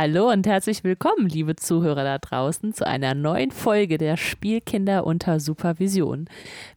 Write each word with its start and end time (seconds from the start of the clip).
Hallo 0.00 0.30
und 0.30 0.46
herzlich 0.46 0.84
willkommen, 0.84 1.28
liebe 1.28 1.56
Zuhörer 1.56 2.04
da 2.04 2.18
draußen, 2.18 2.72
zu 2.72 2.86
einer 2.86 3.16
neuen 3.16 3.50
Folge 3.50 3.98
der 3.98 4.16
Spielkinder 4.16 5.04
unter 5.04 5.40
Supervision. 5.40 6.28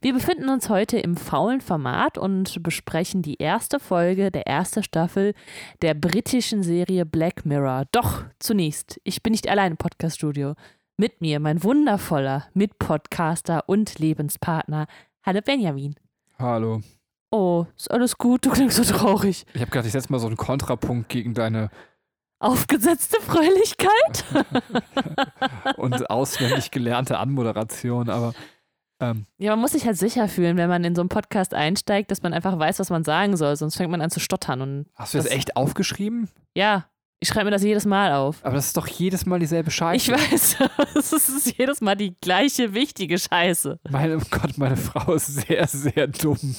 Wir 0.02 0.14
befinden 0.14 0.50
uns 0.50 0.70
heute 0.70 0.98
im 0.98 1.16
faulen 1.16 1.62
Format 1.62 2.18
und 2.18 2.64
besprechen 2.64 3.22
die 3.22 3.36
erste 3.36 3.80
Folge 3.80 4.32
der 4.32 4.48
ersten 4.48 4.82
Staffel 4.82 5.36
der 5.84 5.94
britischen 5.94 6.64
Serie 6.64 7.06
Black 7.06 7.46
Mirror. 7.46 7.84
Doch 7.92 8.24
zunächst, 8.40 9.00
ich 9.04 9.22
bin 9.22 9.34
nicht 9.34 9.48
allein 9.48 9.74
im 9.74 9.78
Podcaststudio. 9.78 10.56
Mit 10.98 11.22
mir 11.22 11.40
mein 11.40 11.64
wundervoller 11.64 12.48
Mitpodcaster 12.56 13.70
und 13.70 14.00
Lebenspartner. 14.00 14.88
Hallo 15.24 15.42
Benjamin. 15.46 15.94
Hallo. 16.40 16.82
Oh, 17.30 17.68
ist 17.78 17.92
alles 17.92 18.18
gut? 18.18 18.48
Du 18.48 18.50
klingst 18.50 18.78
so 18.78 18.84
traurig. 18.84 19.46
Ich 19.54 19.62
habe 19.62 19.70
gedacht, 19.70 19.86
ich 19.86 19.92
setze 19.92 20.12
mal 20.12 20.18
so 20.18 20.26
einen 20.26 20.38
Kontrapunkt 20.38 21.08
gegen 21.08 21.36
deine 21.36 21.70
aufgesetzte 22.42 23.22
Fröhlichkeit 23.22 24.26
und 25.78 26.10
auswendig 26.10 26.72
gelernte 26.72 27.18
Anmoderation, 27.18 28.10
aber 28.10 28.34
ähm, 29.00 29.26
ja, 29.38 29.52
man 29.52 29.60
muss 29.60 29.72
sich 29.72 29.86
halt 29.86 29.98
sicher 29.98 30.28
fühlen, 30.28 30.58
wenn 30.58 30.70
man 30.70 30.84
in 30.84 30.96
so 30.96 31.02
einen 31.02 31.10
Podcast 31.10 31.54
einsteigt, 31.54 32.12
dass 32.12 32.22
man 32.22 32.34
einfach 32.34 32.58
weiß, 32.58 32.80
was 32.80 32.90
man 32.90 33.04
sagen 33.04 33.36
soll, 33.36 33.56
sonst 33.56 33.76
fängt 33.76 33.90
man 33.90 34.02
an 34.02 34.12
zu 34.12 34.20
stottern. 34.20 34.62
Und 34.62 34.86
Hast 34.96 35.14
du 35.14 35.18
das, 35.18 35.26
das 35.26 35.36
echt 35.36 35.56
aufgeschrieben? 35.56 36.30
Ja, 36.56 36.86
ich 37.20 37.30
schreibe 37.30 37.46
mir 37.46 37.52
das 37.52 37.64
jedes 37.64 37.86
Mal 37.86 38.14
auf. 38.14 38.44
Aber 38.44 38.56
das 38.56 38.68
ist 38.68 38.78
doch 38.78 38.88
jedes 38.88 39.26
Mal 39.26 39.40
dieselbe 39.40 39.72
Scheiße. 39.72 40.12
Ich 40.14 40.32
weiß, 40.32 40.58
es 40.96 41.14
ist 41.14 41.58
jedes 41.58 41.82
Mal 41.82 41.96
die 41.96 42.16
gleiche 42.22 42.74
wichtige 42.74 43.18
Scheiße. 43.18 43.80
Mein 43.90 44.20
Gott, 44.30 44.58
meine 44.58 44.78
Frau 44.78 45.14
ist 45.14 45.28
sehr, 45.28 45.68
sehr 45.68 46.08
dumm. 46.08 46.56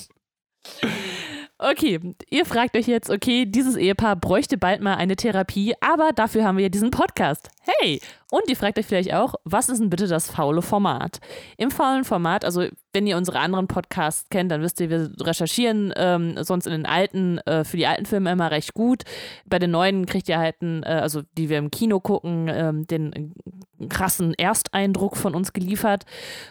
Okay, 1.65 2.01
ihr 2.29 2.45
fragt 2.45 2.77
euch 2.77 2.89
jetzt, 2.89 3.09
okay, 3.09 3.47
dieses 3.47 3.77
Ehepaar 3.77 4.17
bräuchte 4.17 4.59
bald 4.59 4.81
mal 4.81 4.97
eine 4.97 5.15
Therapie, 5.15 5.75
aber 5.81 6.11
dafür 6.13 6.43
haben 6.43 6.57
wir 6.57 6.65
ja 6.65 6.69
diesen 6.69 6.91
Podcast. 6.91 7.51
Hey! 7.61 8.01
Und 8.33 8.49
ihr 8.49 8.57
fragt 8.57 8.81
euch 8.81 8.87
vielleicht 8.87 9.15
auch, 9.15 9.37
was 9.45 9.69
ist 9.69 9.79
denn 9.79 9.89
bitte 9.89 10.09
das 10.09 10.29
faule 10.29 10.61
Format? 10.61 11.21
Im 11.59 11.71
faulen 11.71 12.03
Format, 12.03 12.45
also 12.45 12.65
wenn 12.93 13.07
ihr 13.07 13.17
unsere 13.17 13.39
anderen 13.39 13.69
Podcasts 13.69 14.29
kennt, 14.29 14.51
dann 14.51 14.61
wisst 14.61 14.81
ihr, 14.81 14.91
wir 14.91 15.13
recherchieren 15.21 15.93
ähm, 15.95 16.35
sonst 16.43 16.67
in 16.67 16.73
den 16.73 16.87
alten, 16.87 17.39
äh, 17.39 17.63
für 17.63 17.77
die 17.77 17.87
alten 17.87 18.07
Filme 18.07 18.33
immer 18.33 18.51
recht 18.51 18.75
gut. 18.75 19.05
Bei 19.47 19.61
den 19.61 19.71
neuen 19.71 20.05
kriegt 20.07 20.29
ihr 20.29 20.41
halt, 20.41 20.57
einen, 20.63 20.83
äh, 20.83 20.99
also 21.01 21.23
die 21.39 21.49
wir 21.49 21.59
im 21.59 21.71
Kino 21.71 22.01
gucken, 22.01 22.49
ähm, 22.49 22.89
den 22.89 23.35
krassen 23.89 24.35
Ersteindruck 24.35 25.17
von 25.17 25.37
uns 25.37 25.53
geliefert. 25.53 26.07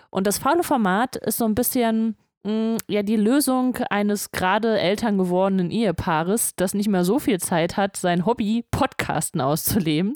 Und 0.09 0.25
das 0.25 0.37
faule 0.37 0.63
Format 0.63 1.17
ist 1.17 1.37
so 1.37 1.43
ein 1.43 1.55
bisschen 1.55 2.15
ja 2.43 3.03
die 3.03 3.17
Lösung 3.17 3.77
eines 3.89 4.31
gerade 4.31 4.79
Eltern 4.79 5.17
gewordenen 5.17 5.69
Ehepaares, 5.69 6.55
das 6.55 6.73
nicht 6.73 6.89
mehr 6.89 7.03
so 7.03 7.19
viel 7.19 7.39
Zeit 7.39 7.77
hat, 7.77 7.97
sein 7.97 8.25
Hobby 8.25 8.65
Podcasten 8.71 9.41
auszuleben 9.41 10.15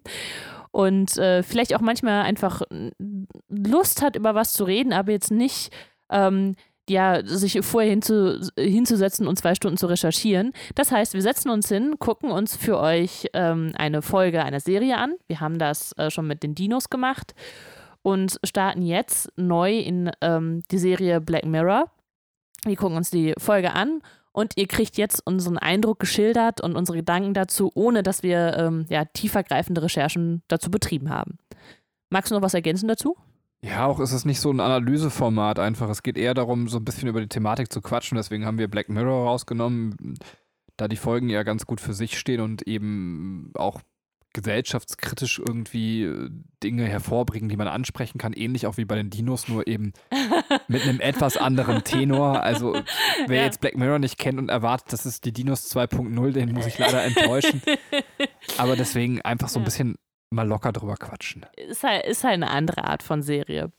und 0.71 1.17
äh, 1.17 1.43
vielleicht 1.43 1.75
auch 1.75 1.81
manchmal 1.81 2.23
einfach 2.23 2.61
Lust 3.49 4.01
hat, 4.01 4.15
über 4.15 4.35
was 4.35 4.53
zu 4.53 4.63
reden, 4.63 4.91
aber 4.91 5.11
jetzt 5.11 5.31
nicht 5.31 5.71
ähm, 6.09 6.55
ja, 6.89 7.25
sich 7.25 7.59
vorher 7.65 7.89
hinzu, 7.89 8.39
hinzusetzen 8.57 9.27
und 9.27 9.37
zwei 9.37 9.55
Stunden 9.55 9.77
zu 9.77 9.87
recherchieren. 9.87 10.51
Das 10.75 10.91
heißt, 10.91 11.13
wir 11.13 11.21
setzen 11.21 11.49
uns 11.49 11.67
hin, 11.67 11.95
gucken 11.99 12.31
uns 12.31 12.55
für 12.55 12.79
euch 12.79 13.27
ähm, 13.33 13.71
eine 13.75 14.01
Folge 14.01 14.43
einer 14.43 14.59
Serie 14.59 14.97
an. 14.97 15.15
Wir 15.27 15.39
haben 15.39 15.57
das 15.57 15.93
äh, 15.93 16.11
schon 16.11 16.27
mit 16.27 16.43
den 16.43 16.53
Dinos 16.53 16.89
gemacht 16.89 17.33
und 18.03 18.39
starten 18.43 18.83
jetzt 18.83 19.31
neu 19.35 19.79
in 19.79 20.11
ähm, 20.21 20.61
die 20.71 20.77
Serie 20.77 21.21
Black 21.21 21.45
Mirror. 21.45 21.89
Wir 22.65 22.75
gucken 22.75 22.97
uns 22.97 23.09
die 23.09 23.33
Folge 23.37 23.73
an 23.73 24.01
und 24.31 24.53
ihr 24.57 24.67
kriegt 24.67 24.97
jetzt 24.97 25.25
unseren 25.25 25.57
Eindruck 25.57 25.99
geschildert 25.99 26.59
und 26.59 26.75
unsere 26.75 26.97
Gedanken 26.97 27.33
dazu, 27.33 27.71
ohne 27.73 28.03
dass 28.03 28.23
wir 28.23 28.57
ähm, 28.57 28.85
ja, 28.89 29.05
tiefergreifende 29.05 29.81
Recherchen 29.81 30.41
dazu 30.47 30.69
betrieben 30.69 31.09
haben. 31.09 31.37
Magst 32.09 32.31
du 32.31 32.35
noch 32.35 32.41
was 32.41 32.53
ergänzen 32.53 32.87
dazu? 32.87 33.15
Ja, 33.61 33.85
auch 33.85 33.99
ist 33.99 34.11
es 34.11 34.25
nicht 34.25 34.41
so 34.41 34.51
ein 34.51 34.59
Analyseformat 34.59 35.57
einfach. 35.59 35.89
Es 35.89 36.03
geht 36.03 36.17
eher 36.17 36.33
darum, 36.33 36.67
so 36.67 36.77
ein 36.77 36.85
bisschen 36.85 37.07
über 37.07 37.21
die 37.21 37.29
Thematik 37.29 37.71
zu 37.71 37.81
quatschen. 37.81 38.15
Deswegen 38.17 38.45
haben 38.45 38.57
wir 38.57 38.67
Black 38.67 38.89
Mirror 38.89 39.25
rausgenommen, 39.25 40.17
da 40.77 40.87
die 40.87 40.97
Folgen 40.97 41.29
ja 41.29 41.43
ganz 41.43 41.65
gut 41.65 41.81
für 41.81 41.93
sich 41.93 42.19
stehen 42.19 42.41
und 42.41 42.67
eben 42.67 43.51
auch 43.55 43.81
gesellschaftskritisch 44.35 45.39
irgendwie 45.39 46.03
äh, 46.03 46.29
Dinge 46.61 46.85
hervorbringen, 46.85 47.47
die 47.47 47.55
man 47.55 47.67
ansprechen 47.67 48.17
kann, 48.17 48.33
ähnlich 48.33 48.67
auch 48.67 48.77
wie 48.77 48.85
bei 48.85 48.95
den 48.95 49.09
Dinos, 49.09 49.47
nur 49.47 49.65
eben 49.65 49.93
mit 50.67 50.83
einem 50.83 50.99
etwas 50.99 51.37
anderen 51.37 51.83
Tenor. 51.83 52.43
Also 52.43 52.73
wer 53.27 53.37
ja. 53.37 53.45
jetzt 53.45 53.61
Black 53.61 53.77
Mirror 53.77 53.99
nicht 53.99 54.17
kennt 54.17 54.37
und 54.37 54.49
erwartet, 54.49 54.91
das 54.91 55.05
ist 55.05 55.25
die 55.25 55.31
Dinos 55.31 55.73
2.0, 55.73 56.31
den 56.31 56.51
muss 56.51 56.67
ich 56.67 56.77
leider 56.77 57.03
enttäuschen. 57.03 57.61
Aber 58.57 58.75
deswegen 58.75 59.21
einfach 59.21 59.47
so 59.47 59.59
ein 59.59 59.65
bisschen 59.65 59.95
mal 60.35 60.47
locker 60.47 60.71
drüber 60.71 60.95
quatschen. 60.95 61.45
Ist 61.55 61.83
halt, 61.83 62.05
ist 62.05 62.23
halt 62.23 62.35
eine 62.35 62.51
andere 62.51 62.83
Art 62.83 63.01
von 63.01 63.21
Serie. 63.21 63.71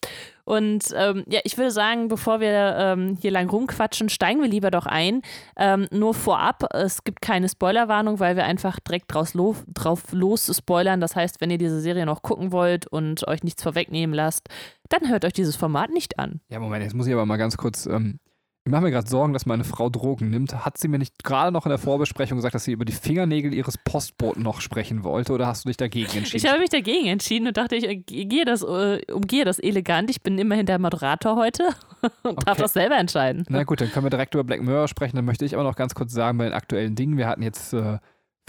Und 0.44 0.94
ähm, 0.96 1.24
ja, 1.28 1.40
ich 1.42 1.58
würde 1.58 1.72
sagen, 1.72 2.06
bevor 2.06 2.38
wir 2.40 2.76
ähm, 2.78 3.18
hier 3.20 3.32
lang 3.32 3.50
rumquatschen, 3.50 4.08
steigen 4.08 4.40
wir 4.40 4.48
lieber 4.48 4.70
doch 4.70 4.86
ein. 4.86 5.22
Ähm, 5.56 5.86
nur 5.90 6.14
vorab, 6.14 6.72
es 6.72 7.02
gibt 7.02 7.20
keine 7.20 7.48
Spoilerwarnung, 7.48 8.20
weil 8.20 8.36
wir 8.36 8.44
einfach 8.44 8.78
direkt 8.78 9.12
draus 9.12 9.34
lo 9.34 9.56
drauf 9.74 10.12
los 10.12 10.50
spoilern. 10.56 11.00
Das 11.00 11.16
heißt, 11.16 11.40
wenn 11.40 11.50
ihr 11.50 11.58
diese 11.58 11.80
Serie 11.80 12.06
noch 12.06 12.22
gucken 12.22 12.52
wollt 12.52 12.86
und 12.86 13.26
euch 13.26 13.42
nichts 13.42 13.62
vorwegnehmen 13.62 14.14
lasst, 14.14 14.48
dann 14.88 15.08
hört 15.08 15.24
euch 15.24 15.32
dieses 15.32 15.56
Format 15.56 15.90
nicht 15.90 16.18
an. 16.18 16.40
Ja, 16.48 16.60
Moment, 16.60 16.84
jetzt 16.84 16.94
muss 16.94 17.08
ich 17.08 17.12
aber 17.12 17.26
mal 17.26 17.38
ganz 17.38 17.56
kurz 17.56 17.86
ähm, 17.86 18.20
ich 18.66 18.72
mache 18.72 18.82
mir 18.82 18.90
gerade 18.90 19.08
Sorgen, 19.08 19.32
dass 19.32 19.46
meine 19.46 19.62
Frau 19.62 19.88
Drogen 19.90 20.28
nimmt. 20.28 20.64
Hat 20.64 20.76
sie 20.76 20.88
mir 20.88 20.98
nicht 20.98 21.22
gerade 21.22 21.52
noch 21.52 21.66
in 21.66 21.70
der 21.70 21.78
Vorbesprechung 21.78 22.36
gesagt, 22.36 22.56
dass 22.56 22.64
sie 22.64 22.72
über 22.72 22.84
die 22.84 22.92
Fingernägel 22.92 23.54
ihres 23.54 23.78
Postboten 23.78 24.42
noch 24.42 24.60
sprechen 24.60 25.04
wollte 25.04 25.32
oder 25.32 25.46
hast 25.46 25.64
du 25.64 25.68
dich 25.68 25.76
dagegen 25.76 26.10
entschieden? 26.10 26.44
Ich 26.44 26.50
habe 26.50 26.58
mich 26.58 26.70
dagegen 26.70 27.06
entschieden 27.06 27.46
und 27.46 27.56
dachte, 27.56 27.76
ich 27.76 28.06
gehe 28.06 28.44
das, 28.44 28.64
uh, 28.64 28.98
umgehe 29.12 29.44
das 29.44 29.60
elegant. 29.60 30.10
Ich 30.10 30.20
bin 30.20 30.36
immerhin 30.36 30.66
der 30.66 30.80
Moderator 30.80 31.36
heute 31.36 31.68
und 32.24 32.32
okay. 32.32 32.44
darf 32.44 32.58
das 32.58 32.72
selber 32.72 32.96
entscheiden. 32.96 33.44
Na 33.48 33.62
gut, 33.62 33.80
dann 33.80 33.92
können 33.92 34.04
wir 34.04 34.10
direkt 34.10 34.34
über 34.34 34.42
Black 34.42 34.60
Mirror 34.60 34.88
sprechen. 34.88 35.14
Dann 35.14 35.26
möchte 35.26 35.44
ich 35.44 35.54
aber 35.54 35.62
noch 35.62 35.76
ganz 35.76 35.94
kurz 35.94 36.12
sagen, 36.12 36.36
bei 36.36 36.46
den 36.46 36.52
aktuellen 36.52 36.96
Dingen, 36.96 37.16
wir 37.16 37.28
hatten 37.28 37.42
jetzt, 37.42 37.72
äh, 37.72 37.98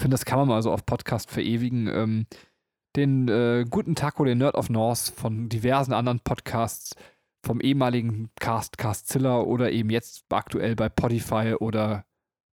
finde, 0.00 0.14
das 0.14 0.24
kann 0.24 0.40
man 0.40 0.48
mal 0.48 0.62
so 0.62 0.72
auf 0.72 0.84
Podcast 0.84 1.30
verewigen, 1.30 1.86
ähm, 1.86 2.26
den 2.96 3.28
äh, 3.28 3.64
guten 3.70 3.94
Taco, 3.94 4.24
den 4.24 4.38
Nerd 4.38 4.56
of 4.56 4.68
North 4.68 5.12
von 5.14 5.48
diversen 5.48 5.92
anderen 5.92 6.18
Podcasts 6.18 6.96
vom 7.44 7.60
ehemaligen 7.60 8.30
Cast 8.40 8.78
Castzilla 8.78 9.40
oder 9.40 9.70
eben 9.70 9.90
jetzt 9.90 10.24
aktuell 10.30 10.74
bei 10.74 10.88
Podify 10.88 11.54
oder 11.58 12.04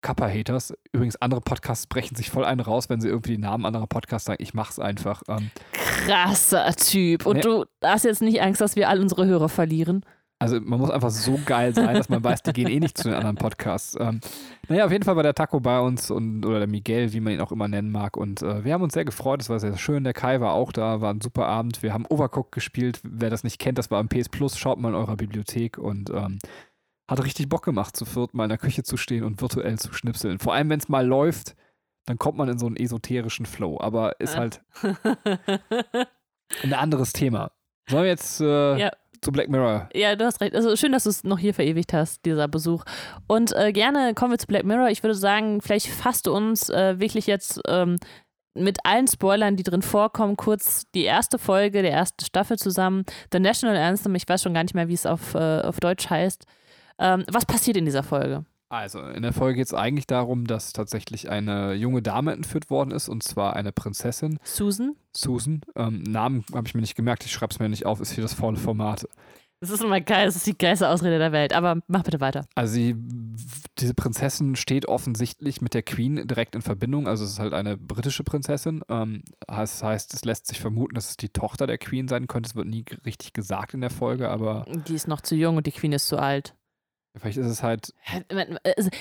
Kappa 0.02 0.28
Haters. 0.28 0.74
Übrigens, 0.92 1.16
andere 1.16 1.40
Podcasts 1.40 1.86
brechen 1.86 2.16
sich 2.16 2.30
voll 2.30 2.44
einen 2.44 2.60
raus, 2.60 2.88
wenn 2.88 3.00
sie 3.00 3.08
irgendwie 3.08 3.36
die 3.36 3.42
Namen 3.42 3.64
anderer 3.64 3.86
Podcasts 3.86 4.26
sagen. 4.26 4.42
Ich 4.42 4.52
mach's 4.52 4.78
einfach. 4.78 5.22
Ähm, 5.28 5.50
Krasser 5.72 6.74
Typ. 6.74 7.24
Und 7.24 7.36
ne? 7.36 7.42
du 7.42 7.64
hast 7.82 8.04
jetzt 8.04 8.20
nicht 8.20 8.42
Angst, 8.42 8.60
dass 8.60 8.76
wir 8.76 8.88
all 8.88 9.00
unsere 9.00 9.26
Hörer 9.26 9.48
verlieren? 9.48 10.04
Also 10.42 10.60
man 10.60 10.80
muss 10.80 10.90
einfach 10.90 11.10
so 11.10 11.38
geil 11.44 11.72
sein, 11.72 11.94
dass 11.94 12.08
man 12.08 12.24
weiß, 12.24 12.42
die 12.42 12.52
gehen 12.52 12.68
eh 12.68 12.80
nicht 12.80 12.98
zu 12.98 13.04
den 13.04 13.14
anderen 13.14 13.36
Podcasts. 13.36 13.96
Ähm, 14.00 14.18
naja, 14.66 14.84
auf 14.84 14.90
jeden 14.90 15.04
Fall 15.04 15.14
war 15.14 15.22
der 15.22 15.36
Taco 15.36 15.60
bei 15.60 15.78
uns 15.78 16.10
und 16.10 16.44
oder 16.44 16.58
der 16.58 16.66
Miguel, 16.66 17.12
wie 17.12 17.20
man 17.20 17.34
ihn 17.34 17.40
auch 17.40 17.52
immer 17.52 17.68
nennen 17.68 17.92
mag. 17.92 18.16
Und 18.16 18.42
äh, 18.42 18.64
wir 18.64 18.74
haben 18.74 18.82
uns 18.82 18.94
sehr 18.94 19.04
gefreut, 19.04 19.40
es 19.40 19.48
war 19.48 19.60
sehr 19.60 19.78
schön. 19.78 20.02
Der 20.02 20.14
Kai 20.14 20.40
war 20.40 20.54
auch 20.54 20.72
da, 20.72 21.00
war 21.00 21.14
ein 21.14 21.20
super 21.20 21.46
Abend. 21.46 21.84
Wir 21.84 21.94
haben 21.94 22.06
Overcook 22.06 22.50
gespielt. 22.50 22.98
Wer 23.04 23.30
das 23.30 23.44
nicht 23.44 23.60
kennt, 23.60 23.78
das 23.78 23.92
war 23.92 24.00
im 24.00 24.08
PS 24.08 24.28
Plus, 24.30 24.58
schaut 24.58 24.80
mal 24.80 24.88
in 24.88 24.96
eurer 24.96 25.16
Bibliothek 25.16 25.78
und 25.78 26.10
ähm, 26.10 26.40
hat 27.08 27.22
richtig 27.22 27.48
Bock 27.48 27.64
gemacht, 27.64 27.96
zu 27.96 28.04
viert 28.04 28.34
mal 28.34 28.44
in 28.44 28.50
der 28.50 28.58
Küche 28.58 28.82
zu 28.82 28.96
stehen 28.96 29.22
und 29.22 29.40
virtuell 29.40 29.78
zu 29.78 29.92
schnipseln. 29.92 30.40
Vor 30.40 30.54
allem, 30.54 30.70
wenn 30.70 30.80
es 30.80 30.88
mal 30.88 31.06
läuft, 31.06 31.54
dann 32.06 32.18
kommt 32.18 32.36
man 32.36 32.48
in 32.48 32.58
so 32.58 32.66
einen 32.66 32.74
esoterischen 32.74 33.46
Flow. 33.46 33.78
Aber 33.80 34.18
ist 34.18 34.36
halt 34.36 34.60
ein 36.64 36.74
anderes 36.74 37.12
Thema. 37.12 37.52
Sollen 37.88 38.02
wir 38.02 38.10
jetzt 38.10 38.40
äh, 38.40 38.76
ja 38.76 38.90
zu 39.22 39.32
Black 39.32 39.48
Mirror. 39.48 39.88
Ja, 39.94 40.14
du 40.16 40.24
hast 40.24 40.40
recht. 40.40 40.54
Also 40.54 40.76
schön, 40.76 40.92
dass 40.92 41.04
du 41.04 41.10
es 41.10 41.24
noch 41.24 41.38
hier 41.38 41.54
verewigt 41.54 41.92
hast, 41.92 42.24
dieser 42.24 42.48
Besuch. 42.48 42.84
Und 43.26 43.54
äh, 43.56 43.72
gerne 43.72 44.14
kommen 44.14 44.32
wir 44.32 44.38
zu 44.38 44.46
Black 44.46 44.64
Mirror. 44.64 44.90
Ich 44.90 45.02
würde 45.02 45.14
sagen, 45.14 45.60
vielleicht 45.60 45.86
fasst 45.88 46.26
du 46.26 46.34
uns 46.34 46.68
äh, 46.68 46.98
wirklich 46.98 47.26
jetzt 47.26 47.60
ähm, 47.68 47.96
mit 48.54 48.84
allen 48.84 49.06
Spoilern, 49.08 49.56
die 49.56 49.62
drin 49.62 49.82
vorkommen, 49.82 50.36
kurz 50.36 50.84
die 50.94 51.04
erste 51.04 51.38
Folge 51.38 51.82
der 51.82 51.92
ersten 51.92 52.24
Staffel 52.24 52.58
zusammen. 52.58 53.04
The 53.32 53.40
National 53.40 53.76
Anthem, 53.76 54.14
ich 54.14 54.28
weiß 54.28 54.42
schon 54.42 54.54
gar 54.54 54.62
nicht 54.62 54.74
mehr, 54.74 54.88
wie 54.88 54.94
es 54.94 55.06
auf, 55.06 55.34
äh, 55.34 55.60
auf 55.60 55.80
Deutsch 55.80 56.10
heißt. 56.10 56.44
Ähm, 56.98 57.24
was 57.30 57.46
passiert 57.46 57.76
in 57.76 57.84
dieser 57.84 58.02
Folge? 58.02 58.44
Also, 58.72 59.02
in 59.02 59.20
der 59.20 59.34
Folge 59.34 59.56
geht 59.56 59.66
es 59.66 59.74
eigentlich 59.74 60.06
darum, 60.06 60.46
dass 60.46 60.72
tatsächlich 60.72 61.28
eine 61.28 61.74
junge 61.74 62.00
Dame 62.00 62.32
entführt 62.32 62.70
worden 62.70 62.90
ist, 62.90 63.10
und 63.10 63.22
zwar 63.22 63.54
eine 63.54 63.70
Prinzessin. 63.70 64.38
Susan? 64.44 64.96
Susan. 65.14 65.60
Ähm, 65.76 66.02
Namen 66.04 66.42
habe 66.54 66.66
ich 66.66 66.74
mir 66.74 66.80
nicht 66.80 66.94
gemerkt, 66.94 67.26
ich 67.26 67.32
schreibe 67.32 67.52
es 67.52 67.58
mir 67.58 67.68
nicht 67.68 67.84
auf, 67.84 68.00
ist 68.00 68.12
hier 68.12 68.22
das 68.22 68.32
faule 68.32 68.56
Format. 68.56 69.06
Das 69.60 69.68
ist 69.68 69.84
immer 69.84 70.00
geil, 70.00 70.24
das 70.24 70.36
ist 70.36 70.46
die 70.46 70.56
geilste 70.56 70.88
Ausrede 70.88 71.18
der 71.18 71.32
Welt, 71.32 71.52
aber 71.52 71.82
mach 71.86 72.02
bitte 72.02 72.20
weiter. 72.22 72.46
Also, 72.54 72.72
sie, 72.72 72.96
diese 73.76 73.92
Prinzessin 73.92 74.56
steht 74.56 74.88
offensichtlich 74.88 75.60
mit 75.60 75.74
der 75.74 75.82
Queen 75.82 76.26
direkt 76.26 76.54
in 76.54 76.62
Verbindung, 76.62 77.06
also 77.06 77.24
es 77.24 77.32
ist 77.32 77.38
halt 77.40 77.52
eine 77.52 77.76
britische 77.76 78.24
Prinzessin. 78.24 78.82
Ähm, 78.88 79.22
das 79.46 79.82
heißt, 79.82 80.14
es 80.14 80.24
lässt 80.24 80.46
sich 80.46 80.60
vermuten, 80.60 80.94
dass 80.94 81.10
es 81.10 81.16
die 81.18 81.28
Tochter 81.28 81.66
der 81.66 81.76
Queen 81.76 82.08
sein 82.08 82.26
könnte. 82.26 82.48
Es 82.48 82.56
wird 82.56 82.68
nie 82.68 82.86
richtig 83.04 83.34
gesagt 83.34 83.74
in 83.74 83.82
der 83.82 83.90
Folge, 83.90 84.30
aber. 84.30 84.64
Die 84.88 84.94
ist 84.94 85.08
noch 85.08 85.20
zu 85.20 85.34
jung 85.34 85.58
und 85.58 85.66
die 85.66 85.72
Queen 85.72 85.92
ist 85.92 86.08
zu 86.08 86.16
alt. 86.16 86.54
Vielleicht 87.18 87.36
ist 87.36 87.46
es 87.46 87.62
halt. 87.62 87.92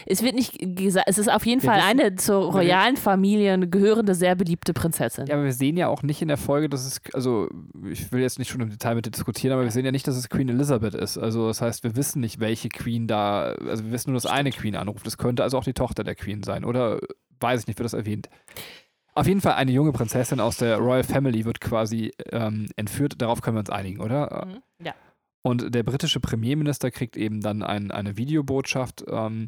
Es, 0.05 0.21
wird 0.21 0.35
nicht 0.35 0.57
gesagt, 0.59 1.07
es 1.07 1.17
ist 1.17 1.31
auf 1.31 1.45
jeden 1.45 1.61
Fall 1.61 1.79
eine 1.79 2.15
zur 2.15 2.51
royalen 2.51 2.97
Familie 2.97 3.57
gehörende, 3.57 4.15
sehr 4.15 4.35
beliebte 4.35 4.73
Prinzessin. 4.73 5.27
Ja, 5.27 5.35
aber 5.35 5.45
wir 5.45 5.53
sehen 5.53 5.77
ja 5.77 5.87
auch 5.87 6.03
nicht 6.03 6.21
in 6.21 6.27
der 6.27 6.37
Folge, 6.37 6.67
dass 6.67 6.85
es, 6.85 6.99
also 7.13 7.49
ich 7.89 8.11
will 8.11 8.21
jetzt 8.21 8.37
nicht 8.37 8.49
schon 8.49 8.59
im 8.59 8.69
Detail 8.69 8.95
mit 8.95 9.05
dir 9.05 9.11
diskutieren, 9.11 9.53
aber 9.53 9.63
wir 9.63 9.71
sehen 9.71 9.85
ja 9.85 9.91
nicht, 9.91 10.07
dass 10.07 10.17
es 10.17 10.27
Queen 10.27 10.49
Elizabeth 10.49 10.93
ist. 10.93 11.17
Also 11.17 11.47
das 11.47 11.61
heißt, 11.61 11.85
wir 11.85 11.95
wissen 11.95 12.19
nicht, 12.19 12.41
welche 12.41 12.67
Queen 12.67 13.07
da, 13.07 13.53
also 13.53 13.85
wir 13.85 13.93
wissen 13.93 14.11
nur, 14.11 14.19
dass 14.19 14.29
eine 14.29 14.51
Queen 14.51 14.75
anruft. 14.75 15.07
Es 15.07 15.17
könnte 15.17 15.43
also 15.43 15.57
auch 15.57 15.63
die 15.63 15.73
Tochter 15.73 16.03
der 16.03 16.15
Queen 16.15 16.43
sein. 16.43 16.65
Oder 16.65 16.99
weiß 17.39 17.61
ich 17.61 17.67
nicht, 17.67 17.79
wird 17.79 17.85
das 17.85 17.93
erwähnt. 17.93 18.29
Auf 19.13 19.27
jeden 19.27 19.41
Fall 19.41 19.53
eine 19.53 19.71
junge 19.71 19.93
Prinzessin 19.93 20.39
aus 20.41 20.57
der 20.57 20.77
Royal 20.77 21.03
Family 21.03 21.45
wird 21.45 21.61
quasi 21.61 22.11
ähm, 22.31 22.67
entführt. 22.75 23.21
Darauf 23.21 23.41
können 23.41 23.55
wir 23.55 23.61
uns 23.61 23.69
einigen, 23.69 24.01
oder? 24.01 24.47
Mhm. 24.47 24.85
Ja. 24.85 24.93
Und 25.43 25.73
der 25.73 25.83
britische 25.83 26.19
Premierminister 26.19 26.91
kriegt 26.91 27.17
eben 27.17 27.41
dann 27.41 27.63
ein, 27.63 27.91
eine 27.91 28.17
Videobotschaft 28.17 29.03
ähm, 29.07 29.47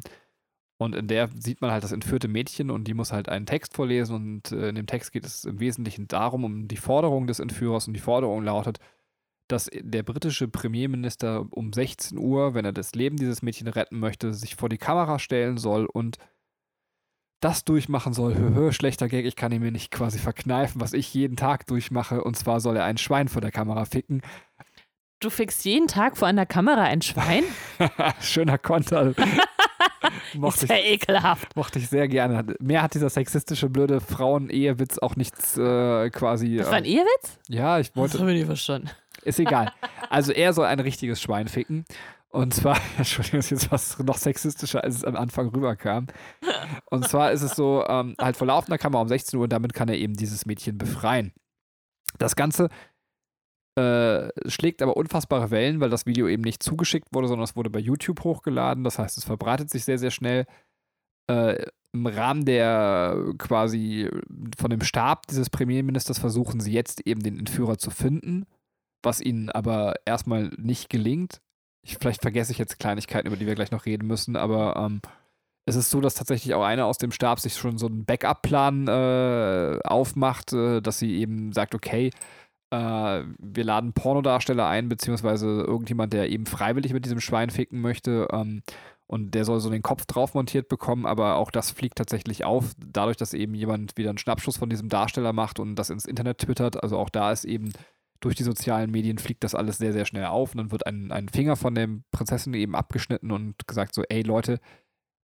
und 0.76 0.94
in 0.94 1.06
der 1.06 1.30
sieht 1.36 1.60
man 1.60 1.70
halt 1.70 1.84
das 1.84 1.92
entführte 1.92 2.26
Mädchen 2.26 2.70
und 2.70 2.88
die 2.88 2.94
muss 2.94 3.12
halt 3.12 3.28
einen 3.28 3.46
Text 3.46 3.74
vorlesen 3.74 4.16
und 4.16 4.52
äh, 4.52 4.70
in 4.70 4.74
dem 4.74 4.86
Text 4.86 5.12
geht 5.12 5.24
es 5.24 5.44
im 5.44 5.60
Wesentlichen 5.60 6.08
darum, 6.08 6.44
um 6.44 6.66
die 6.66 6.76
Forderung 6.76 7.26
des 7.26 7.38
Entführers 7.38 7.86
und 7.86 7.94
die 7.94 8.00
Forderung 8.00 8.42
lautet, 8.42 8.78
dass 9.48 9.70
der 9.72 10.02
britische 10.02 10.48
Premierminister 10.48 11.46
um 11.50 11.72
16 11.72 12.18
Uhr, 12.18 12.54
wenn 12.54 12.64
er 12.64 12.72
das 12.72 12.94
Leben 12.94 13.16
dieses 13.16 13.42
Mädchen 13.42 13.68
retten 13.68 14.00
möchte, 14.00 14.34
sich 14.34 14.56
vor 14.56 14.68
die 14.68 14.78
Kamera 14.78 15.18
stellen 15.18 15.58
soll 15.58 15.86
und 15.86 16.18
das 17.40 17.64
durchmachen 17.64 18.14
soll. 18.14 18.34
Höhö, 18.34 18.72
schlechter 18.72 19.06
Gag, 19.06 19.26
ich 19.26 19.36
kann 19.36 19.52
ihn 19.52 19.60
mir 19.60 19.70
nicht 19.70 19.90
quasi 19.90 20.18
verkneifen, 20.18 20.80
was 20.80 20.94
ich 20.94 21.12
jeden 21.12 21.36
Tag 21.36 21.66
durchmache. 21.66 22.24
Und 22.24 22.36
zwar 22.36 22.60
soll 22.60 22.76
er 22.76 22.84
ein 22.84 22.96
Schwein 22.96 23.28
vor 23.28 23.42
der 23.42 23.52
Kamera 23.52 23.84
ficken. 23.84 24.22
Du 25.20 25.30
fickst 25.30 25.64
jeden 25.64 25.86
Tag 25.86 26.16
vor 26.16 26.28
einer 26.28 26.46
Kamera 26.46 26.82
ein 26.82 27.02
Schwein? 27.02 27.44
Schöner 28.20 28.58
Konter. 28.58 29.14
mochte 30.34 30.64
ist 30.64 30.70
ja 30.70 30.76
ich, 30.76 31.02
ekelhaft. 31.02 31.56
Mochte 31.56 31.78
ich 31.78 31.88
sehr 31.88 32.08
gerne. 32.08 32.54
Mehr 32.60 32.82
hat 32.82 32.94
dieser 32.94 33.10
sexistische, 33.10 33.68
blöde 33.70 34.00
Frauen-Ehewitz 34.00 34.98
auch 34.98 35.16
nichts 35.16 35.56
äh, 35.56 36.10
quasi. 36.10 36.56
Das 36.56 36.68
war 36.68 36.74
ein 36.74 36.84
äh, 36.84 36.88
Ehewitz? 36.88 37.38
Ja, 37.48 37.78
ich 37.78 37.94
wollte. 37.96 38.12
Das 38.12 38.20
habe 38.20 38.32
ich 38.32 38.38
nicht 38.38 38.46
verstanden. 38.46 38.90
Ist 39.22 39.38
egal. 39.38 39.72
Also 40.10 40.32
er 40.32 40.52
soll 40.52 40.66
ein 40.66 40.80
richtiges 40.80 41.20
Schwein 41.20 41.48
ficken. 41.48 41.84
Und 42.28 42.52
zwar, 42.52 42.76
Entschuldigung, 42.98 43.38
das 43.38 43.46
ist 43.46 43.62
jetzt 43.62 43.72
was 43.72 43.98
noch 44.00 44.18
sexistischer, 44.18 44.82
als 44.82 44.96
es 44.96 45.04
am 45.04 45.16
Anfang 45.16 45.48
rüberkam. 45.48 46.08
Und 46.86 47.08
zwar 47.08 47.30
ist 47.32 47.42
es 47.42 47.52
so, 47.52 47.84
ähm, 47.86 48.16
halt 48.20 48.36
vor 48.36 48.48
laufender 48.48 48.76
Kamera 48.76 49.02
um 49.02 49.08
16 49.08 49.38
Uhr, 49.38 49.48
damit 49.48 49.72
kann 49.72 49.88
er 49.88 49.96
eben 49.96 50.14
dieses 50.14 50.44
Mädchen 50.44 50.76
befreien. 50.76 51.32
Das 52.18 52.36
Ganze 52.36 52.68
äh, 53.76 54.28
schlägt 54.48 54.82
aber 54.82 54.96
unfassbare 54.96 55.50
Wellen, 55.50 55.80
weil 55.80 55.90
das 55.90 56.06
Video 56.06 56.28
eben 56.28 56.42
nicht 56.42 56.62
zugeschickt 56.62 57.08
wurde, 57.12 57.28
sondern 57.28 57.44
es 57.44 57.56
wurde 57.56 57.70
bei 57.70 57.80
YouTube 57.80 58.22
hochgeladen. 58.22 58.84
Das 58.84 58.98
heißt, 58.98 59.18
es 59.18 59.24
verbreitet 59.24 59.70
sich 59.70 59.84
sehr, 59.84 59.98
sehr 59.98 60.10
schnell. 60.10 60.46
Äh, 61.28 61.66
Im 61.92 62.06
Rahmen 62.06 62.44
der 62.44 63.16
quasi 63.38 64.08
von 64.56 64.70
dem 64.70 64.82
Stab 64.82 65.26
dieses 65.26 65.50
Premierministers 65.50 66.18
versuchen 66.18 66.60
sie 66.60 66.72
jetzt 66.72 67.06
eben 67.06 67.22
den 67.22 67.38
Entführer 67.38 67.78
zu 67.78 67.90
finden, 67.90 68.46
was 69.02 69.20
ihnen 69.20 69.50
aber 69.50 69.94
erstmal 70.04 70.50
nicht 70.56 70.88
gelingt. 70.88 71.40
Ich, 71.82 71.96
vielleicht 71.98 72.22
vergesse 72.22 72.52
ich 72.52 72.58
jetzt 72.58 72.78
Kleinigkeiten, 72.78 73.26
über 73.26 73.36
die 73.36 73.46
wir 73.46 73.54
gleich 73.54 73.70
noch 73.70 73.86
reden 73.86 74.06
müssen, 74.06 74.36
aber 74.36 74.76
ähm, 74.76 75.00
es 75.66 75.76
ist 75.76 75.90
so, 75.90 76.00
dass 76.00 76.14
tatsächlich 76.14 76.54
auch 76.54 76.62
einer 76.62 76.86
aus 76.86 76.98
dem 76.98 77.10
Stab 77.10 77.40
sich 77.40 77.56
schon 77.56 77.78
so 77.78 77.86
einen 77.86 78.04
Backup-Plan 78.04 78.86
äh, 78.86 79.78
aufmacht, 79.84 80.52
äh, 80.52 80.80
dass 80.80 80.98
sie 80.98 81.16
eben 81.16 81.52
sagt, 81.52 81.74
okay, 81.74 82.10
wir 82.78 83.64
laden 83.64 83.92
Pornodarsteller 83.92 84.66
ein, 84.66 84.88
beziehungsweise 84.88 85.46
irgendjemand, 85.62 86.12
der 86.12 86.30
eben 86.30 86.46
freiwillig 86.46 86.92
mit 86.92 87.04
diesem 87.04 87.20
Schwein 87.20 87.50
ficken 87.50 87.80
möchte. 87.80 88.28
Ähm, 88.32 88.62
und 89.06 89.34
der 89.34 89.44
soll 89.44 89.60
so 89.60 89.70
den 89.70 89.82
Kopf 89.82 90.06
drauf 90.06 90.34
montiert 90.34 90.68
bekommen, 90.68 91.04
aber 91.04 91.36
auch 91.36 91.50
das 91.50 91.70
fliegt 91.70 91.98
tatsächlich 91.98 92.44
auf, 92.44 92.72
dadurch, 92.78 93.18
dass 93.18 93.34
eben 93.34 93.54
jemand 93.54 93.96
wieder 93.96 94.08
einen 94.08 94.18
Schnappschuss 94.18 94.56
von 94.56 94.70
diesem 94.70 94.88
Darsteller 94.88 95.32
macht 95.32 95.60
und 95.60 95.76
das 95.76 95.90
ins 95.90 96.06
Internet 96.06 96.38
twittert. 96.38 96.82
Also 96.82 96.98
auch 96.98 97.10
da 97.10 97.30
ist 97.30 97.44
eben 97.44 97.72
durch 98.20 98.34
die 98.34 98.42
sozialen 98.44 98.90
Medien 98.90 99.18
fliegt 99.18 99.44
das 99.44 99.54
alles 99.54 99.76
sehr, 99.76 99.92
sehr 99.92 100.06
schnell 100.06 100.24
auf 100.24 100.52
und 100.52 100.58
dann 100.58 100.72
wird 100.72 100.86
ein, 100.86 101.12
ein 101.12 101.28
Finger 101.28 101.56
von 101.56 101.74
der 101.74 101.88
Prinzessin 102.10 102.54
eben 102.54 102.74
abgeschnitten 102.74 103.30
und 103.30 103.68
gesagt 103.68 103.94
so, 103.94 104.02
ey 104.08 104.22
Leute, 104.22 104.60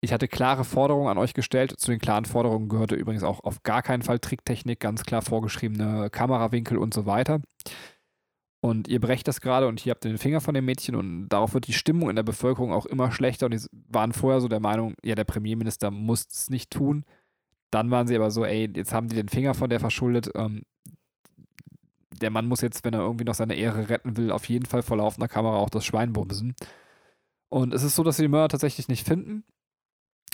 ich 0.05 0.13
hatte 0.13 0.29
klare 0.29 0.65
Forderungen 0.65 1.09
an 1.09 1.19
euch 1.19 1.35
gestellt. 1.35 1.75
Zu 1.79 1.91
den 1.91 1.99
klaren 1.99 2.27
Forderungen 2.27 2.69
gehörte 2.69 2.95
übrigens 2.95 3.25
auch 3.25 3.41
auf 3.43 3.63
gar 3.63 3.83
keinen 3.83 4.03
Fall 4.03 4.19
Tricktechnik, 4.19 4.79
ganz 4.79 5.03
klar 5.03 5.23
vorgeschriebene 5.23 6.11
Kamerawinkel 6.11 6.79
und 6.79 6.95
so 6.95 7.07
weiter. 7.07 7.41
Und 8.61 8.89
ihr 8.89 9.01
brecht 9.01 9.29
das 9.29 9.41
gerade 9.41 9.67
und 9.67 9.81
hier 9.81 9.91
habt 9.91 10.05
ihr 10.05 10.11
den 10.11 10.19
Finger 10.19 10.41
von 10.41 10.55
dem 10.55 10.65
Mädchen 10.65 10.95
und 10.95 11.29
darauf 11.29 11.53
wird 11.55 11.67
die 11.67 11.73
Stimmung 11.73 12.09
in 12.09 12.17
der 12.17 12.23
Bevölkerung 12.23 12.73
auch 12.73 12.87
immer 12.87 13.13
schlechter. 13.13 13.47
Und 13.47 13.55
die 13.55 13.61
waren 13.89 14.13
vorher 14.13 14.41
so 14.41 14.49
der 14.49 14.61
Meinung, 14.61 14.95
ja, 15.03 15.15
der 15.15 15.25
Premierminister 15.25 15.91
muss 15.91 16.27
es 16.31 16.51
nicht 16.51 16.71
tun. 16.71 17.05
Dann 17.71 17.91
waren 17.91 18.07
sie 18.07 18.17
aber 18.17 18.31
so, 18.31 18.45
ey, 18.45 18.71
jetzt 18.75 18.95
haben 18.95 19.09
die 19.09 19.17
den 19.17 19.29
Finger 19.29 19.55
von 19.55 19.69
der 19.69 19.81
verschuldet. 19.81 20.31
Ähm, 20.35 20.63
der 22.21 22.31
Mann 22.31 22.47
muss 22.47 22.61
jetzt, 22.61 22.85
wenn 22.85 22.95
er 22.95 23.01
irgendwie 23.01 23.25
noch 23.25 23.35
seine 23.35 23.55
Ehre 23.55 23.89
retten 23.89 24.17
will, 24.17 24.31
auf 24.31 24.49
jeden 24.49 24.67
Fall 24.67 24.83
vor 24.83 24.97
laufender 24.97 25.29
Kamera 25.29 25.57
auch 25.57 25.71
das 25.71 25.85
Schwein 25.85 26.13
bumsen. 26.13 26.55
Und 27.49 27.75
es 27.75 27.83
ist 27.83 27.97
so, 27.97 28.03
dass 28.03 28.17
sie 28.17 28.23
den 28.23 28.31
Mörder 28.31 28.49
tatsächlich 28.49 28.89
nicht 28.89 29.07
finden. 29.07 29.45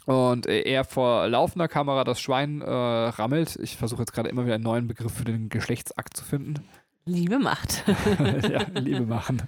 Und 0.07 0.47
er 0.47 0.85
vor 0.85 1.29
laufender 1.29 1.69
Kamera 1.69 2.05
das 2.05 2.21
Schwein 2.21 2.63
äh, 2.63 2.71
rammelt. 2.71 3.57
Ich 3.63 3.77
versuche 3.77 4.03
jetzt 4.03 4.13
gerade 4.13 4.29
immer 4.29 4.45
wieder 4.45 4.55
einen 4.57 4.65
neuen 4.65 4.89
Begriff 4.89 5.13
für 5.13 5.25
den 5.25 5.51
Geschlechtsakt 5.51 6.17
zu 6.17 6.25
finden. 6.25 6.65
Liebe 7.05 7.39
macht. 7.39 7.85
ja, 8.49 8.63
Liebe 8.75 9.07
machen. 9.07 9.43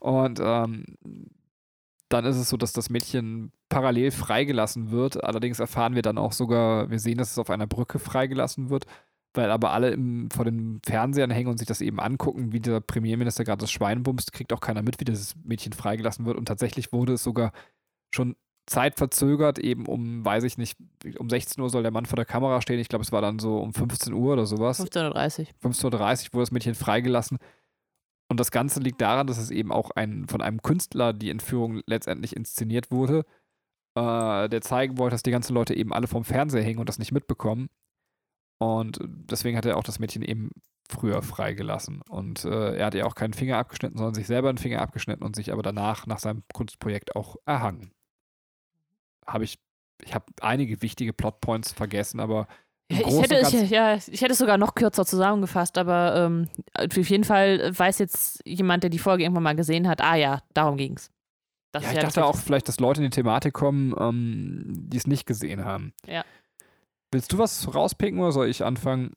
Und 0.00 0.40
ähm, 0.42 0.84
dann 2.08 2.24
ist 2.24 2.36
es 2.36 2.48
so, 2.48 2.56
dass 2.56 2.72
das 2.72 2.90
Mädchen 2.90 3.52
parallel 3.68 4.10
freigelassen 4.10 4.90
wird. 4.90 5.22
Allerdings 5.24 5.58
erfahren 5.58 5.94
wir 5.94 6.02
dann 6.02 6.18
auch 6.18 6.32
sogar, 6.32 6.90
wir 6.90 6.98
sehen, 6.98 7.18
dass 7.18 7.32
es 7.32 7.38
auf 7.38 7.50
einer 7.50 7.66
Brücke 7.66 7.98
freigelassen 7.98 8.70
wird, 8.70 8.84
weil 9.32 9.50
aber 9.50 9.72
alle 9.72 9.90
im, 9.90 10.30
vor 10.30 10.44
den 10.44 10.80
Fernsehern 10.84 11.30
hängen 11.30 11.48
und 11.48 11.58
sich 11.58 11.66
das 11.66 11.80
eben 11.80 11.98
angucken, 11.98 12.52
wie 12.52 12.60
der 12.60 12.80
Premierminister 12.80 13.44
gerade 13.44 13.60
das 13.60 13.72
Schwein 13.72 14.02
bumst, 14.02 14.32
kriegt 14.32 14.52
auch 14.52 14.60
keiner 14.60 14.82
mit, 14.82 15.00
wie 15.00 15.04
dieses 15.04 15.34
Mädchen 15.44 15.72
freigelassen 15.72 16.26
wird. 16.26 16.36
Und 16.36 16.46
tatsächlich 16.46 16.92
wurde 16.92 17.14
es 17.14 17.22
sogar 17.22 17.52
schon 18.14 18.36
zeitverzögert, 18.66 19.58
eben 19.58 19.86
um, 19.86 20.24
weiß 20.24 20.44
ich 20.44 20.56
nicht, 20.56 20.78
um 21.18 21.28
16 21.28 21.62
Uhr 21.62 21.70
soll 21.70 21.82
der 21.82 21.92
Mann 21.92 22.06
vor 22.06 22.16
der 22.16 22.24
Kamera 22.24 22.62
stehen. 22.62 22.78
Ich 22.78 22.88
glaube, 22.88 23.04
es 23.04 23.12
war 23.12 23.20
dann 23.20 23.38
so 23.38 23.58
um 23.58 23.74
15 23.74 24.12
Uhr 24.12 24.32
oder 24.32 24.46
sowas. 24.46 24.80
15.30 24.80 25.48
Uhr. 25.62 25.72
15.30 25.72 26.26
Uhr 26.28 26.32
wurde 26.32 26.42
das 26.42 26.50
Mädchen 26.50 26.74
freigelassen. 26.74 27.38
Und 28.28 28.40
das 28.40 28.50
Ganze 28.50 28.80
liegt 28.80 29.00
daran, 29.00 29.26
dass 29.26 29.38
es 29.38 29.50
eben 29.50 29.70
auch 29.70 29.90
ein, 29.90 30.26
von 30.28 30.40
einem 30.40 30.62
Künstler 30.62 31.12
die 31.12 31.30
Entführung 31.30 31.82
letztendlich 31.86 32.34
inszeniert 32.34 32.90
wurde, 32.90 33.26
äh, 33.96 34.48
der 34.48 34.60
zeigen 34.62 34.96
wollte, 34.98 35.14
dass 35.14 35.22
die 35.22 35.30
ganzen 35.30 35.54
Leute 35.54 35.74
eben 35.74 35.92
alle 35.92 36.06
vom 36.06 36.24
Fernseher 36.24 36.62
hängen 36.62 36.78
und 36.78 36.88
das 36.88 36.98
nicht 36.98 37.12
mitbekommen. 37.12 37.68
Und 38.58 38.98
deswegen 39.02 39.58
hat 39.58 39.66
er 39.66 39.76
auch 39.76 39.84
das 39.84 39.98
Mädchen 39.98 40.22
eben 40.22 40.50
früher 40.88 41.20
freigelassen. 41.20 42.00
Und 42.08 42.46
äh, 42.46 42.76
er 42.76 42.86
hat 42.86 42.94
ihr 42.94 43.06
auch 43.06 43.14
keinen 43.14 43.34
Finger 43.34 43.58
abgeschnitten, 43.58 43.98
sondern 43.98 44.14
sich 44.14 44.26
selber 44.26 44.48
einen 44.48 44.58
Finger 44.58 44.80
abgeschnitten 44.80 45.22
und 45.22 45.36
sich 45.36 45.52
aber 45.52 45.62
danach 45.62 46.06
nach 46.06 46.18
seinem 46.18 46.44
Kunstprojekt 46.52 47.14
auch 47.14 47.36
erhangen 47.44 47.93
habe 49.26 49.44
ich, 49.44 49.58
ich 50.04 50.14
habe 50.14 50.26
einige 50.40 50.82
wichtige 50.82 51.12
Plotpoints 51.12 51.72
vergessen, 51.72 52.20
aber 52.20 52.46
ich 52.88 52.98
hätte, 52.98 53.40
ich, 53.40 53.70
ja, 53.70 53.96
ich 53.96 54.20
hätte 54.20 54.32
es 54.32 54.38
sogar 54.38 54.58
noch 54.58 54.74
kürzer 54.74 55.06
zusammengefasst, 55.06 55.78
aber 55.78 56.16
ähm, 56.16 56.48
auf 56.74 56.96
jeden 56.96 57.24
Fall 57.24 57.72
weiß 57.76 57.98
jetzt 57.98 58.40
jemand, 58.46 58.82
der 58.82 58.90
die 58.90 58.98
Folge 58.98 59.24
irgendwann 59.24 59.42
mal 59.42 59.56
gesehen 59.56 59.88
hat, 59.88 60.00
ah 60.02 60.16
ja, 60.16 60.42
darum 60.52 60.76
ging 60.76 60.96
es. 60.96 61.10
Ja, 61.74 61.80
ich 61.80 61.96
ja 61.96 62.02
dachte 62.02 62.24
auch 62.24 62.36
vielleicht, 62.36 62.68
dass 62.68 62.78
Leute 62.78 63.00
in 63.00 63.10
die 63.10 63.14
Thematik 63.14 63.54
kommen, 63.54 63.94
ähm, 63.98 64.64
die 64.66 64.96
es 64.96 65.06
nicht 65.06 65.26
gesehen 65.26 65.64
haben. 65.64 65.92
Ja. 66.06 66.24
Willst 67.10 67.32
du 67.32 67.38
was 67.38 67.74
rauspicken 67.74 68.20
oder 68.20 68.32
soll 68.32 68.48
ich 68.48 68.64
anfangen? 68.64 69.14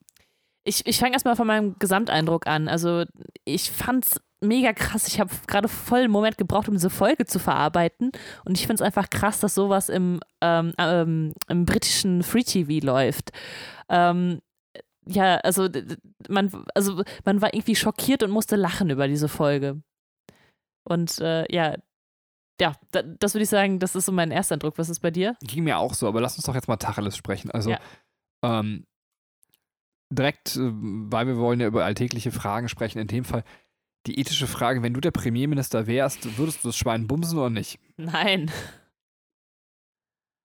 Ich, 0.64 0.86
ich 0.86 0.98
fange 0.98 1.12
erstmal 1.12 1.36
von 1.36 1.46
meinem 1.46 1.78
Gesamteindruck 1.78 2.46
an. 2.46 2.68
Also 2.68 3.04
ich 3.44 3.70
fand 3.70 4.06
es 4.06 4.20
mega 4.40 4.72
krass. 4.72 5.08
Ich 5.08 5.20
habe 5.20 5.30
gerade 5.46 5.68
voll 5.68 6.00
einen 6.00 6.12
Moment 6.12 6.38
gebraucht, 6.38 6.68
um 6.68 6.74
diese 6.74 6.90
Folge 6.90 7.26
zu 7.26 7.38
verarbeiten. 7.38 8.12
Und 8.44 8.56
ich 8.58 8.66
finde 8.66 8.74
es 8.74 8.82
einfach 8.82 9.10
krass, 9.10 9.40
dass 9.40 9.54
sowas 9.54 9.88
im, 9.88 10.20
ähm, 10.40 10.72
ähm, 10.78 11.32
im 11.48 11.64
britischen 11.64 12.22
Free 12.22 12.44
TV 12.44 12.84
läuft. 12.84 13.30
Ähm, 13.88 14.40
ja, 15.06 15.36
also 15.38 15.68
man, 16.28 16.50
also 16.74 17.02
man 17.24 17.40
war 17.40 17.54
irgendwie 17.54 17.76
schockiert 17.76 18.22
und 18.22 18.30
musste 18.30 18.56
lachen 18.56 18.90
über 18.90 19.08
diese 19.08 19.28
Folge. 19.28 19.82
Und 20.84 21.18
äh, 21.20 21.50
ja, 21.52 21.76
ja, 22.60 22.74
da, 22.90 23.02
das 23.02 23.34
würde 23.34 23.44
ich 23.44 23.48
sagen, 23.48 23.78
das 23.78 23.94
ist 23.94 24.06
so 24.06 24.12
mein 24.12 24.30
erster 24.30 24.54
Eindruck. 24.54 24.78
Was 24.78 24.88
ist 24.88 25.00
bei 25.00 25.10
dir? 25.10 25.36
Ging 25.42 25.64
mir 25.64 25.78
auch 25.78 25.94
so, 25.94 26.08
aber 26.08 26.20
lass 26.20 26.36
uns 26.36 26.44
doch 26.44 26.54
jetzt 26.54 26.68
mal 26.68 26.76
Tacheles 26.76 27.16
sprechen. 27.16 27.50
Also, 27.50 27.70
ja. 27.70 27.78
ähm, 28.42 28.84
direkt, 30.10 30.56
äh, 30.56 30.70
weil 30.72 31.26
wir 31.26 31.36
wollen 31.36 31.60
ja 31.60 31.66
über 31.66 31.84
alltägliche 31.84 32.32
Fragen 32.32 32.68
sprechen, 32.68 32.98
in 32.98 33.06
dem 33.06 33.24
Fall, 33.24 33.44
die 34.06 34.18
ethische 34.18 34.46
Frage, 34.46 34.82
wenn 34.82 34.94
du 34.94 35.00
der 35.00 35.10
Premierminister 35.10 35.86
wärst, 35.86 36.38
würdest 36.38 36.64
du 36.64 36.68
das 36.68 36.76
Schwein 36.76 37.06
bumsen 37.06 37.38
oder 37.38 37.50
nicht? 37.50 37.78
Nein. 37.96 38.50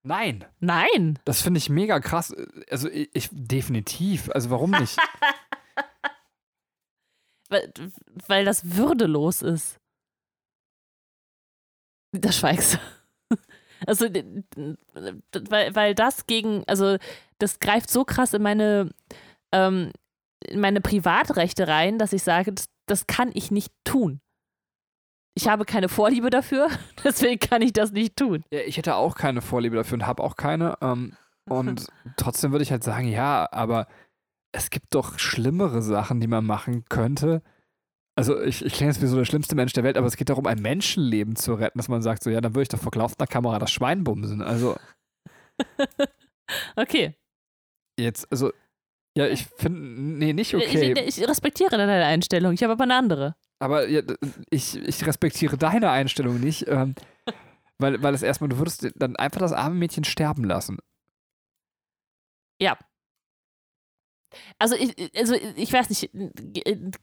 Nein. 0.06 0.46
Nein. 0.60 1.20
Das 1.24 1.42
finde 1.42 1.60
ich 1.60 1.70
mega 1.70 2.00
krass. 2.00 2.36
Also 2.70 2.90
ich, 2.90 3.10
ich, 3.14 3.30
definitiv. 3.32 4.30
Also 4.32 4.50
warum 4.50 4.72
nicht? 4.72 4.98
weil, 7.50 7.72
weil 8.28 8.46
das 8.46 8.76
würdelos 8.76 9.42
ist. 9.42 9.80
Da 12.12 12.32
schweigst 12.32 12.76
du. 12.76 12.80
Also, 13.86 14.06
weil, 14.06 15.76
weil 15.76 15.94
das 15.94 16.26
gegen, 16.26 16.64
also 16.68 16.96
das 17.40 17.60
greift 17.60 17.90
so 17.90 18.06
krass 18.06 18.34
in 18.34 18.42
meine, 18.42 18.92
ähm, 19.52 19.92
in 20.46 20.62
meine 20.62 20.80
Privatrechte 20.80 21.68
rein, 21.68 22.00
dass 22.00 22.14
ich 22.14 22.24
sage, 22.24 22.54
das, 22.54 22.70
das 22.88 23.08
kann 23.08 23.32
ich 23.34 23.52
nicht 23.52 23.74
tun. 23.84 24.20
Ich 25.36 25.48
habe 25.48 25.66
keine 25.66 25.90
Vorliebe 25.90 26.30
dafür, 26.30 26.70
deswegen 27.04 27.40
kann 27.40 27.62
ich 27.62 27.74
das 27.74 27.92
nicht 27.92 28.16
tun. 28.16 28.44
Ja, 28.52 28.62
ich 28.62 28.78
hätte 28.78 28.96
auch 28.96 29.16
keine 29.16 29.42
Vorliebe 29.42 29.76
dafür 29.76 29.96
und 29.96 30.08
habe 30.08 30.24
auch 30.24 30.36
keine. 30.36 30.78
Ähm, 30.82 31.16
und 31.50 31.88
trotzdem 32.18 32.52
würde 32.52 32.64
ich 32.64 32.72
halt 32.72 32.84
sagen, 32.84 33.08
ja, 33.08 33.48
aber 33.52 33.88
es 34.54 34.70
gibt 34.70 34.94
doch 34.94 35.18
schlimmere 35.18 35.82
Sachen, 35.82 36.20
die 36.20 36.28
man 36.28 36.46
machen 36.46 36.86
könnte. 36.86 37.42
Also 38.16 38.40
ich, 38.40 38.64
ich 38.64 38.74
klinge 38.74 38.92
jetzt 38.92 39.02
wie 39.02 39.08
so 39.08 39.18
der 39.18 39.26
schlimmste 39.26 39.56
Mensch 39.56 39.74
der 39.74 39.84
Welt, 39.84 39.98
aber 39.98 40.06
es 40.06 40.18
geht 40.18 40.30
darum, 40.30 40.46
ein 40.46 40.62
Menschenleben 40.62 41.36
zu 41.36 41.56
retten, 41.56 41.80
dass 41.80 41.90
man 41.90 42.04
sagt, 42.04 42.24
so 42.24 42.30
ja, 42.30 42.42
dann 42.42 42.54
würde 42.54 42.64
ich 42.64 42.70
doch 42.70 42.80
vor 42.80 42.92
laufender 42.94 43.26
Kamera 43.26 43.58
das 43.58 43.72
Schwein 43.72 44.04
bumsen. 44.04 44.44
Also. 44.44 44.78
okay. 46.76 47.16
Jetzt, 48.00 48.32
also, 48.32 48.52
ja, 49.16 49.28
ich 49.28 49.46
finde, 49.58 49.80
nee, 49.80 50.34
nicht 50.34 50.56
okay. 50.56 50.94
Ich, 51.06 51.20
ich, 51.20 51.28
respektiere 51.28 51.78
deine 51.78 52.06
Einstellung, 52.06 52.54
ich 52.54 52.64
habe 52.64 52.74
aber 52.74 52.84
eine 52.84 52.96
andere. 52.96 53.36
Aber 53.60 53.88
ja, 53.88 54.02
ich, 54.50 54.76
ich 54.76 55.06
respektiere 55.06 55.58
deine 55.58 55.92
Einstellung 55.92 56.40
nicht, 56.40 56.68
ähm, 56.68 56.96
weil, 57.78 58.02
weil 58.02 58.16
es 58.16 58.24
erstmal, 58.24 58.50
du 58.50 58.58
würdest 58.58 58.90
dann 58.96 59.16
einfach 59.16 59.40
das 59.40 59.54
arme 59.54 59.76
Mädchen 59.76 60.04
sterben 60.04 60.44
lassen. 60.44 60.80
Ja. 62.60 62.78
Also 64.58 64.76
ich, 64.76 64.96
also 65.16 65.36
ich 65.56 65.72
weiß 65.72 65.90
nicht, 65.90 66.10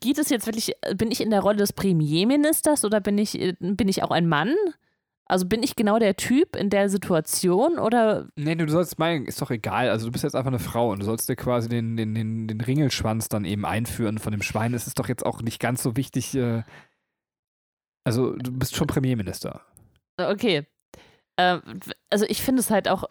geht 0.01 0.17
es 0.17 0.29
jetzt 0.29 0.47
wirklich, 0.47 0.73
bin 0.95 1.11
ich 1.11 1.21
in 1.21 1.29
der 1.29 1.39
Rolle 1.39 1.59
des 1.59 1.71
Premierministers 1.71 2.83
oder 2.83 2.99
bin 2.99 3.17
ich, 3.17 3.55
bin 3.59 3.87
ich 3.87 4.03
auch 4.03 4.11
ein 4.11 4.27
Mann? 4.27 4.53
Also 5.31 5.45
bin 5.45 5.63
ich 5.63 5.77
genau 5.77 5.97
der 5.97 6.17
Typ 6.17 6.57
in 6.57 6.69
der 6.69 6.89
Situation 6.89 7.79
oder? 7.79 8.27
Nee, 8.35 8.53
du 8.55 8.67
sollst 8.67 8.99
meinen, 8.99 9.25
ist 9.25 9.41
doch 9.41 9.49
egal. 9.49 9.89
Also 9.89 10.07
du 10.07 10.11
bist 10.11 10.25
jetzt 10.25 10.35
einfach 10.35 10.51
eine 10.51 10.59
Frau 10.59 10.91
und 10.91 10.99
du 10.99 11.05
sollst 11.05 11.29
dir 11.29 11.37
quasi 11.37 11.69
den, 11.69 11.95
den, 11.95 12.13
den, 12.13 12.49
den 12.49 12.59
Ringelschwanz 12.59 13.29
dann 13.29 13.45
eben 13.45 13.65
einführen 13.65 14.17
von 14.17 14.33
dem 14.33 14.41
Schwein. 14.41 14.73
Es 14.73 14.87
ist 14.87 14.99
doch 14.99 15.07
jetzt 15.07 15.25
auch 15.25 15.41
nicht 15.41 15.61
ganz 15.61 15.83
so 15.83 15.95
wichtig. 15.95 16.35
Äh 16.35 16.63
also 18.03 18.35
du 18.35 18.51
bist 18.51 18.75
schon 18.75 18.87
Premierminister. 18.87 19.61
Okay. 20.17 20.67
Äh, 21.37 21.59
also 22.09 22.25
ich 22.27 22.41
finde 22.41 22.59
es 22.59 22.69
halt 22.69 22.89
auch, 22.89 23.05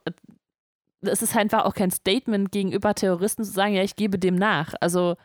es 1.00 1.22
ist 1.22 1.34
einfach 1.34 1.64
auch 1.64 1.74
kein 1.74 1.90
Statement 1.90 2.52
gegenüber 2.52 2.94
Terroristen 2.94 3.44
zu 3.44 3.50
sagen, 3.50 3.72
ja, 3.72 3.82
ich 3.82 3.96
gebe 3.96 4.18
dem 4.18 4.34
nach. 4.34 4.74
Also 4.82 5.12
äh, 5.12 5.16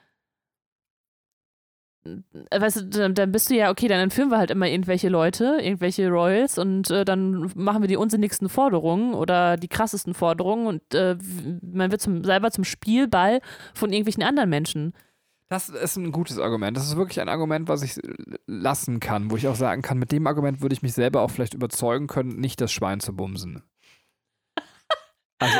weißt 2.51 2.77
du, 2.77 2.85
dann, 2.85 3.13
dann, 3.13 3.31
bist 3.31 3.49
du 3.49 3.55
ja, 3.55 3.71
okay, 3.71 3.87
dann 3.87 3.99
entführen 3.99 4.29
wir 4.29 4.37
halt 4.37 4.51
immer 4.51 4.67
irgendwelche 4.67 5.09
Leute, 5.09 5.57
irgendwelche 5.61 6.09
Royals 6.09 6.57
und 6.57 6.89
äh, 6.91 7.05
dann 7.05 7.51
machen 7.55 7.81
wir 7.81 7.87
die 7.87 7.97
unsinnigsten 7.97 8.49
Forderungen 8.49 9.13
oder 9.13 9.57
die 9.57 9.67
krassesten 9.67 10.13
Forderungen 10.13 10.67
und 10.67 10.93
äh, 10.93 11.17
man 11.61 11.91
wird 11.91 12.01
zum, 12.01 12.23
selber 12.23 12.51
zum 12.51 12.63
Spielball 12.63 13.41
von 13.73 13.91
irgendwelchen 13.91 14.23
anderen 14.23 14.49
Menschen. 14.49 14.93
Das 15.47 15.69
ist 15.69 15.95
ein 15.95 16.11
gutes 16.11 16.39
Argument. 16.39 16.75
Das 16.75 16.87
ist 16.87 16.97
wirklich 16.97 17.21
ein 17.21 17.29
Argument, 17.29 17.67
was 17.67 17.83
ich 17.83 17.99
lassen 18.47 18.99
kann, 18.99 19.29
wo 19.29 19.37
ich 19.37 19.47
auch 19.47 19.55
sagen 19.55 19.83
kann, 19.83 19.99
mit 19.99 20.11
dem 20.11 20.25
Argument 20.25 20.61
würde 20.61 20.73
ich 20.73 20.81
mich 20.81 20.93
selber 20.93 21.21
auch 21.21 21.29
vielleicht 21.29 21.53
überzeugen 21.53 22.07
können, 22.07 22.39
nicht 22.39 22.59
das 22.61 22.71
Schwein 22.71 22.99
zu 22.99 23.15
bumsen. 23.15 23.63
Also. 25.37 25.57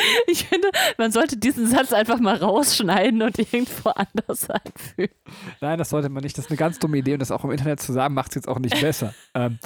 Ich 0.26 0.44
finde, 0.44 0.68
man 0.98 1.12
sollte 1.12 1.36
diesen 1.36 1.66
Satz 1.66 1.92
einfach 1.92 2.20
mal 2.20 2.36
rausschneiden 2.36 3.22
und 3.22 3.38
irgendwo 3.38 3.90
anders 3.90 4.48
einfügen. 4.48 5.14
Nein, 5.60 5.78
das 5.78 5.90
sollte 5.90 6.08
man 6.08 6.22
nicht. 6.22 6.36
Das 6.38 6.46
ist 6.46 6.50
eine 6.50 6.58
ganz 6.58 6.78
dumme 6.78 6.98
Idee 6.98 7.14
und 7.14 7.20
das 7.20 7.30
auch 7.30 7.44
im 7.44 7.50
Internet 7.50 7.80
zu 7.80 7.92
sagen, 7.92 8.14
macht 8.14 8.30
es 8.30 8.36
jetzt 8.36 8.48
auch 8.48 8.58
nicht 8.58 8.80
besser. 8.80 9.14
ähm, 9.34 9.58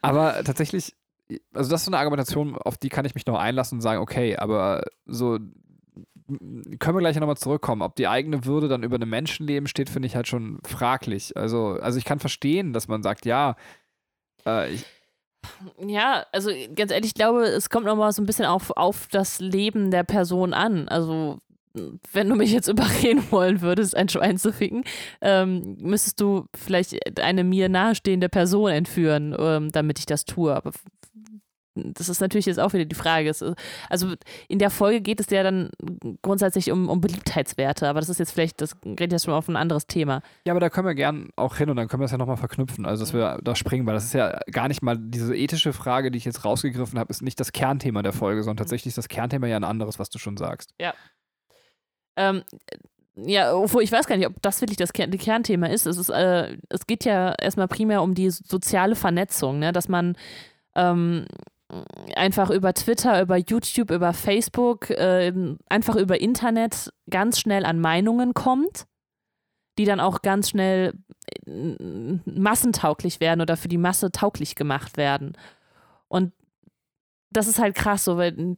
aber 0.00 0.42
tatsächlich, 0.44 0.94
also 1.52 1.70
das 1.70 1.80
ist 1.80 1.86
so 1.86 1.90
eine 1.90 1.98
Argumentation, 1.98 2.56
auf 2.56 2.78
die 2.78 2.88
kann 2.88 3.04
ich 3.04 3.14
mich 3.14 3.26
noch 3.26 3.38
einlassen 3.38 3.78
und 3.78 3.82
sagen, 3.82 4.00
okay, 4.00 4.36
aber 4.36 4.84
so 5.06 5.38
können 6.78 6.96
wir 6.96 7.00
gleich 7.00 7.16
nochmal 7.16 7.36
zurückkommen. 7.36 7.82
Ob 7.82 7.96
die 7.96 8.08
eigene 8.08 8.44
Würde 8.46 8.68
dann 8.68 8.82
über 8.82 8.96
einem 8.96 9.10
Menschenleben 9.10 9.66
steht, 9.66 9.90
finde 9.90 10.06
ich 10.06 10.16
halt 10.16 10.26
schon 10.26 10.58
fraglich. 10.64 11.36
Also, 11.36 11.78
also 11.80 11.98
ich 11.98 12.04
kann 12.04 12.18
verstehen, 12.18 12.72
dass 12.72 12.88
man 12.88 13.02
sagt, 13.02 13.26
ja, 13.26 13.56
äh, 14.46 14.72
ich, 14.72 14.86
ja, 15.86 16.26
also 16.32 16.50
ganz 16.74 16.92
ehrlich, 16.92 17.08
ich 17.10 17.14
glaube, 17.14 17.42
es 17.42 17.70
kommt 17.70 17.86
nochmal 17.86 18.12
so 18.12 18.22
ein 18.22 18.26
bisschen 18.26 18.46
auf, 18.46 18.70
auf 18.70 19.08
das 19.10 19.40
Leben 19.40 19.90
der 19.90 20.04
Person 20.04 20.52
an. 20.54 20.88
Also, 20.88 21.38
wenn 22.12 22.28
du 22.28 22.36
mich 22.36 22.52
jetzt 22.52 22.68
überreden 22.68 23.24
wollen 23.30 23.60
würdest, 23.60 23.96
ein 23.96 24.08
Schwein 24.08 24.38
zu 24.38 24.52
ficken, 24.52 24.84
ähm, 25.20 25.76
müsstest 25.80 26.20
du 26.20 26.46
vielleicht 26.56 27.18
eine 27.20 27.44
mir 27.44 27.68
nahestehende 27.68 28.28
Person 28.28 28.70
entführen, 28.70 29.34
ähm, 29.38 29.72
damit 29.72 29.98
ich 29.98 30.06
das 30.06 30.24
tue. 30.24 30.54
Aber 30.54 30.72
das 31.74 32.08
ist 32.08 32.20
natürlich 32.20 32.46
jetzt 32.46 32.60
auch 32.60 32.72
wieder 32.72 32.84
die 32.84 32.94
Frage. 32.94 33.32
Also 33.90 34.14
in 34.48 34.58
der 34.58 34.70
Folge 34.70 35.00
geht 35.00 35.20
es 35.20 35.28
ja 35.30 35.42
dann 35.42 35.70
grundsätzlich 36.22 36.70
um, 36.70 36.88
um 36.88 37.00
Beliebtheitswerte, 37.00 37.88
aber 37.88 38.00
das 38.00 38.08
ist 38.08 38.18
jetzt 38.18 38.32
vielleicht, 38.32 38.60
das 38.60 38.80
geht 38.82 39.12
jetzt 39.12 39.24
schon 39.24 39.34
auf 39.34 39.48
ein 39.48 39.56
anderes 39.56 39.86
Thema. 39.86 40.22
Ja, 40.46 40.52
aber 40.52 40.60
da 40.60 40.70
können 40.70 40.86
wir 40.86 40.94
gern 40.94 41.30
auch 41.36 41.56
hin 41.56 41.70
und 41.70 41.76
dann 41.76 41.88
können 41.88 42.00
wir 42.00 42.04
das 42.04 42.12
ja 42.12 42.18
nochmal 42.18 42.36
verknüpfen, 42.36 42.86
also 42.86 43.02
dass 43.02 43.12
wir 43.12 43.40
da 43.42 43.56
springen, 43.56 43.86
weil 43.86 43.94
das 43.94 44.04
ist 44.04 44.14
ja 44.14 44.38
gar 44.50 44.68
nicht 44.68 44.82
mal 44.82 44.96
diese 44.98 45.34
ethische 45.34 45.72
Frage, 45.72 46.10
die 46.10 46.18
ich 46.18 46.24
jetzt 46.24 46.44
rausgegriffen 46.44 46.98
habe, 46.98 47.10
ist 47.10 47.22
nicht 47.22 47.40
das 47.40 47.52
Kernthema 47.52 48.02
der 48.02 48.12
Folge, 48.12 48.42
sondern 48.42 48.54
mhm. 48.54 48.66
tatsächlich 48.66 48.88
ist 48.88 48.98
das 48.98 49.08
Kernthema 49.08 49.46
ja 49.46 49.56
ein 49.56 49.64
anderes, 49.64 49.98
was 49.98 50.10
du 50.10 50.18
schon 50.18 50.36
sagst. 50.36 50.74
Ja. 50.80 50.94
Ähm, 52.16 52.42
ja, 53.16 53.54
obwohl 53.54 53.82
ich 53.82 53.92
weiß 53.92 54.06
gar 54.06 54.16
nicht, 54.16 54.26
ob 54.26 54.40
das 54.42 54.60
wirklich 54.60 54.76
das 54.76 54.92
Kern 54.92 55.10
Kernthema 55.10 55.66
ist. 55.66 55.86
Es, 55.86 55.98
ist 55.98 56.08
äh, 56.08 56.56
es 56.68 56.86
geht 56.86 57.04
ja 57.04 57.32
erstmal 57.40 57.68
primär 57.68 58.02
um 58.02 58.14
die 58.14 58.30
soziale 58.30 58.96
Vernetzung, 58.96 59.60
ne? 59.60 59.72
dass 59.72 59.88
man 59.88 60.16
ähm, 60.74 61.26
einfach 62.14 62.50
über 62.50 62.74
Twitter, 62.74 63.20
über 63.22 63.36
YouTube, 63.36 63.90
über 63.90 64.12
Facebook, 64.12 64.90
äh, 64.90 65.32
einfach 65.68 65.96
über 65.96 66.20
Internet 66.20 66.92
ganz 67.10 67.40
schnell 67.40 67.64
an 67.64 67.80
Meinungen 67.80 68.34
kommt, 68.34 68.86
die 69.78 69.84
dann 69.84 70.00
auch 70.00 70.22
ganz 70.22 70.50
schnell 70.50 70.94
äh, 71.46 71.76
massentauglich 72.26 73.20
werden 73.20 73.40
oder 73.40 73.56
für 73.56 73.68
die 73.68 73.78
Masse 73.78 74.12
tauglich 74.12 74.54
gemacht 74.54 74.96
werden. 74.96 75.36
Und 76.08 76.32
das 77.30 77.48
ist 77.48 77.58
halt 77.58 77.74
krass, 77.74 78.04
so, 78.04 78.16
weil 78.16 78.56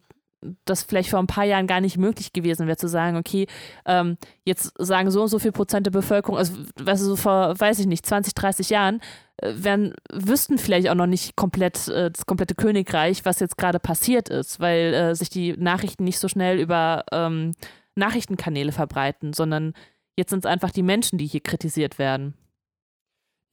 das 0.64 0.82
vielleicht 0.82 1.10
vor 1.10 1.18
ein 1.18 1.26
paar 1.26 1.44
Jahren 1.44 1.66
gar 1.66 1.80
nicht 1.80 1.98
möglich 1.98 2.32
gewesen 2.32 2.66
wäre, 2.66 2.76
zu 2.76 2.88
sagen, 2.88 3.16
okay, 3.16 3.46
ähm, 3.84 4.16
jetzt 4.44 4.72
sagen 4.78 5.10
so 5.10 5.22
und 5.22 5.28
so 5.28 5.38
viel 5.38 5.52
Prozent 5.52 5.86
der 5.86 5.90
Bevölkerung, 5.90 6.38
also 6.38 6.54
weißt 6.80 7.02
du, 7.02 7.06
so 7.06 7.16
vor, 7.16 7.58
weiß 7.58 7.78
ich 7.78 7.86
nicht, 7.86 8.06
20, 8.06 8.34
30 8.34 8.70
Jahren, 8.70 9.00
äh, 9.38 9.52
werden, 9.56 9.94
wüssten 10.12 10.58
vielleicht 10.58 10.88
auch 10.88 10.94
noch 10.94 11.06
nicht 11.06 11.36
komplett 11.36 11.88
äh, 11.88 12.10
das 12.10 12.26
komplette 12.26 12.54
Königreich, 12.54 13.24
was 13.24 13.40
jetzt 13.40 13.58
gerade 13.58 13.78
passiert 13.78 14.28
ist, 14.28 14.60
weil 14.60 14.94
äh, 14.94 15.14
sich 15.14 15.30
die 15.30 15.56
Nachrichten 15.56 16.04
nicht 16.04 16.18
so 16.18 16.28
schnell 16.28 16.58
über 16.58 17.04
ähm, 17.12 17.52
Nachrichtenkanäle 17.96 18.72
verbreiten, 18.72 19.32
sondern 19.32 19.72
jetzt 20.16 20.30
sind 20.30 20.44
es 20.44 20.50
einfach 20.50 20.70
die 20.70 20.82
Menschen, 20.82 21.18
die 21.18 21.26
hier 21.26 21.40
kritisiert 21.40 21.98
werden. 21.98 22.34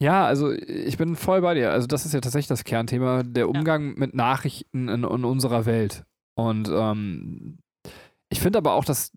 Ja, 0.00 0.26
also 0.26 0.50
ich 0.50 0.98
bin 0.98 1.16
voll 1.16 1.40
bei 1.40 1.54
dir. 1.54 1.70
Also 1.70 1.86
das 1.86 2.04
ist 2.04 2.12
ja 2.12 2.20
tatsächlich 2.20 2.48
das 2.48 2.64
Kernthema, 2.64 3.22
der 3.22 3.48
Umgang 3.48 3.90
ja. 3.90 3.94
mit 3.96 4.14
Nachrichten 4.14 4.88
in, 4.88 5.04
in, 5.04 5.24
unserer 5.24 5.66
Welt. 5.66 6.04
Und 6.34 6.68
ähm, 6.68 7.58
ich 8.28 8.40
finde 8.40 8.58
aber 8.58 8.74
auch, 8.74 8.84
dass, 8.84 9.12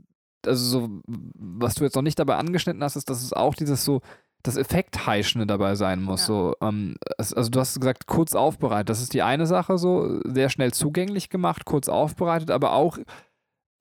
also 0.45 0.63
so, 0.63 1.01
was 1.07 1.75
du 1.75 1.83
jetzt 1.83 1.95
noch 1.95 2.03
nicht 2.03 2.19
dabei 2.19 2.35
angeschnitten 2.35 2.83
hast, 2.83 2.95
ist, 2.95 3.09
dass 3.09 3.23
es 3.23 3.33
auch 3.33 3.55
dieses 3.55 3.83
so, 3.83 4.01
das 4.43 4.57
Effektheischende 4.57 5.47
dabei 5.47 5.75
sein 5.75 6.01
muss. 6.01 6.21
Ja. 6.21 6.27
So, 6.27 6.55
ähm, 6.61 6.95
also 7.17 7.49
du 7.49 7.59
hast 7.59 7.79
gesagt, 7.79 8.07
kurz 8.07 8.35
aufbereitet. 8.35 8.89
Das 8.89 9.01
ist 9.01 9.13
die 9.13 9.23
eine 9.23 9.45
Sache, 9.45 9.77
so 9.77 10.21
sehr 10.23 10.49
schnell 10.49 10.73
zugänglich 10.73 11.29
gemacht, 11.29 11.65
kurz 11.65 11.89
aufbereitet, 11.89 12.51
aber 12.51 12.73
auch 12.73 12.97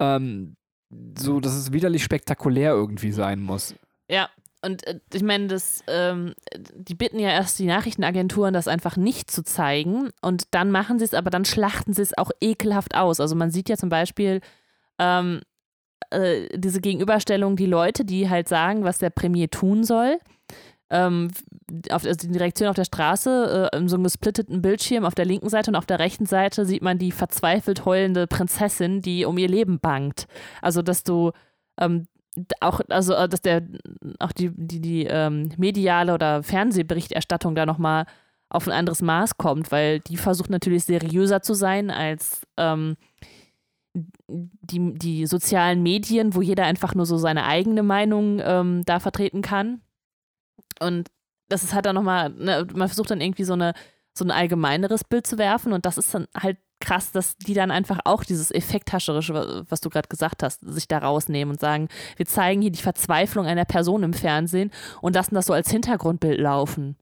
ähm, 0.01 0.57
so, 1.19 1.41
dass 1.41 1.55
es 1.55 1.73
widerlich 1.73 2.03
spektakulär 2.05 2.73
irgendwie 2.73 3.13
sein 3.13 3.43
muss. 3.43 3.75
Ja, 4.11 4.29
und 4.67 4.87
äh, 4.87 5.01
ich 5.13 5.23
meine, 5.23 5.47
das, 5.47 5.83
ähm, 5.89 6.35
die 6.75 6.95
bitten 6.95 7.19
ja 7.19 7.31
erst 7.31 7.59
die 7.59 7.67
Nachrichtenagenturen, 7.67 8.53
das 8.53 8.69
einfach 8.69 8.97
nicht 8.97 9.31
zu 9.31 9.43
zeigen. 9.43 10.11
Und 10.21 10.45
dann 10.51 10.71
machen 10.71 10.99
sie 10.99 11.05
es, 11.05 11.15
aber 11.15 11.31
dann 11.31 11.45
schlachten 11.45 11.93
sie 11.93 12.03
es 12.03 12.17
auch 12.19 12.31
ekelhaft 12.41 12.95
aus. 12.95 13.21
Also 13.21 13.35
man 13.35 13.51
sieht 13.51 13.69
ja 13.69 13.77
zum 13.77 13.89
Beispiel 13.89 14.41
ähm, 14.99 15.41
äh, 16.11 16.49
diese 16.55 16.81
Gegenüberstellung, 16.81 17.57
die 17.57 17.67
Leute, 17.67 18.05
die 18.05 18.29
halt 18.29 18.49
sagen, 18.49 18.85
was 18.85 18.99
der 18.99 19.11
Premier 19.11 19.49
tun 19.49 19.85
soll 19.85 20.19
ähm, 20.91 21.29
auf, 21.91 22.05
also 22.05 22.29
die 22.29 22.39
Reaktion 22.39 22.69
auf 22.69 22.77
der 22.77 22.85
Straße, 22.85 23.71
äh, 23.73 23.89
so 23.89 23.97
einem 23.97 24.05
gesplitteten 24.05 24.63
Bildschirm 24.63 25.05
auf 25.05 25.15
der 25.15 25.25
linken 25.25 25.49
Seite 25.49 25.71
und 25.71 25.77
auf 25.77 25.87
der 25.87 25.99
rechten 25.99 26.27
Seite 26.27 26.65
sieht 26.65 26.83
man 26.83 26.99
die 26.99 27.13
verzweifelt 27.13 27.85
heulende 27.85 28.27
Prinzessin, 28.27 29.03
die 29.03 29.25
um 29.25 29.39
ihr 29.39 29.49
Leben 29.49 29.81
bangt. 29.81 30.27
Also, 30.63 30.83
dass 30.83 31.03
du 31.03 31.33
ähm, 31.79 32.07
auch, 32.61 32.81
also, 32.89 33.15
äh, 33.15 33.29
dass 33.29 33.41
der, 33.41 33.63
auch 34.19 34.33
die, 34.33 34.51
die, 34.55 34.81
die 34.81 35.07
ähm, 35.07 35.51
mediale 35.57 36.15
oder 36.15 36.43
Fernsehberichterstattung 36.43 37.55
da 37.55 37.67
nochmal 37.67 38.07
auf 38.49 38.69
ein 38.69 38.73
anderes 38.73 39.03
Maß 39.03 39.39
kommt, 39.39 39.73
weil 39.73 40.01
die 40.01 40.17
versucht 40.17 40.51
natürlich 40.51 40.85
seriöser 40.85 41.43
zu 41.43 41.55
sein 41.55 41.91
als 41.91 42.47
ähm, 42.57 42.97
die, 44.29 44.95
die 44.95 45.27
sozialen 45.27 45.83
Medien, 45.83 46.35
wo 46.35 46.43
jeder 46.43 46.65
einfach 46.65 46.95
nur 46.95 47.07
so 47.07 47.17
seine 47.17 47.45
eigene 47.47 47.83
Meinung 47.83 48.41
ähm, 48.43 48.83
da 48.85 49.01
vertreten 49.01 49.43
kann. 49.43 49.81
Und 50.81 51.09
das 51.49 51.65
ist 51.65 51.75
halt 51.75 51.87
dann 51.87 51.95
nochmal, 51.95 52.31
ne, 52.31 52.67
man 52.75 52.89
versucht 52.89 53.11
dann 53.11 53.21
irgendwie 53.21 53.45
so 53.45 53.55
eine, 53.55 53.73
so 54.13 54.25
ein 54.25 54.31
allgemeineres 54.31 55.05
Bild 55.05 55.27
zu 55.27 55.39
werfen. 55.39 55.73
Und 55.73 55.87
das 55.87 55.99
ist 55.99 56.15
dann 56.15 56.27
halt 56.37 56.59
krass, 56.81 57.13
dass 57.13 57.37
die 57.37 57.55
dann 57.55 57.71
einfach 57.71 58.01
auch 58.05 58.25
dieses 58.25 58.51
Effekthascherische, 58.51 59.65
was 59.69 59.81
du 59.81 59.89
gerade 59.89 60.09
gesagt 60.09 60.43
hast, 60.43 60.61
sich 60.61 60.89
da 60.89 60.99
rausnehmen 60.99 61.53
und 61.53 61.61
sagen, 61.61 61.89
wir 62.17 62.27
zeigen 62.27 62.61
hier 62.63 62.71
die 62.71 62.83
Verzweiflung 62.83 63.47
einer 63.47 63.65
Person 63.65 64.03
im 64.03 64.13
Fernsehen 64.13 64.71
und 65.01 65.15
lassen 65.15 65.35
das 65.35 65.47
so 65.47 65.53
als 65.53 65.71
Hintergrundbild 65.71 66.39
laufen. 66.39 66.97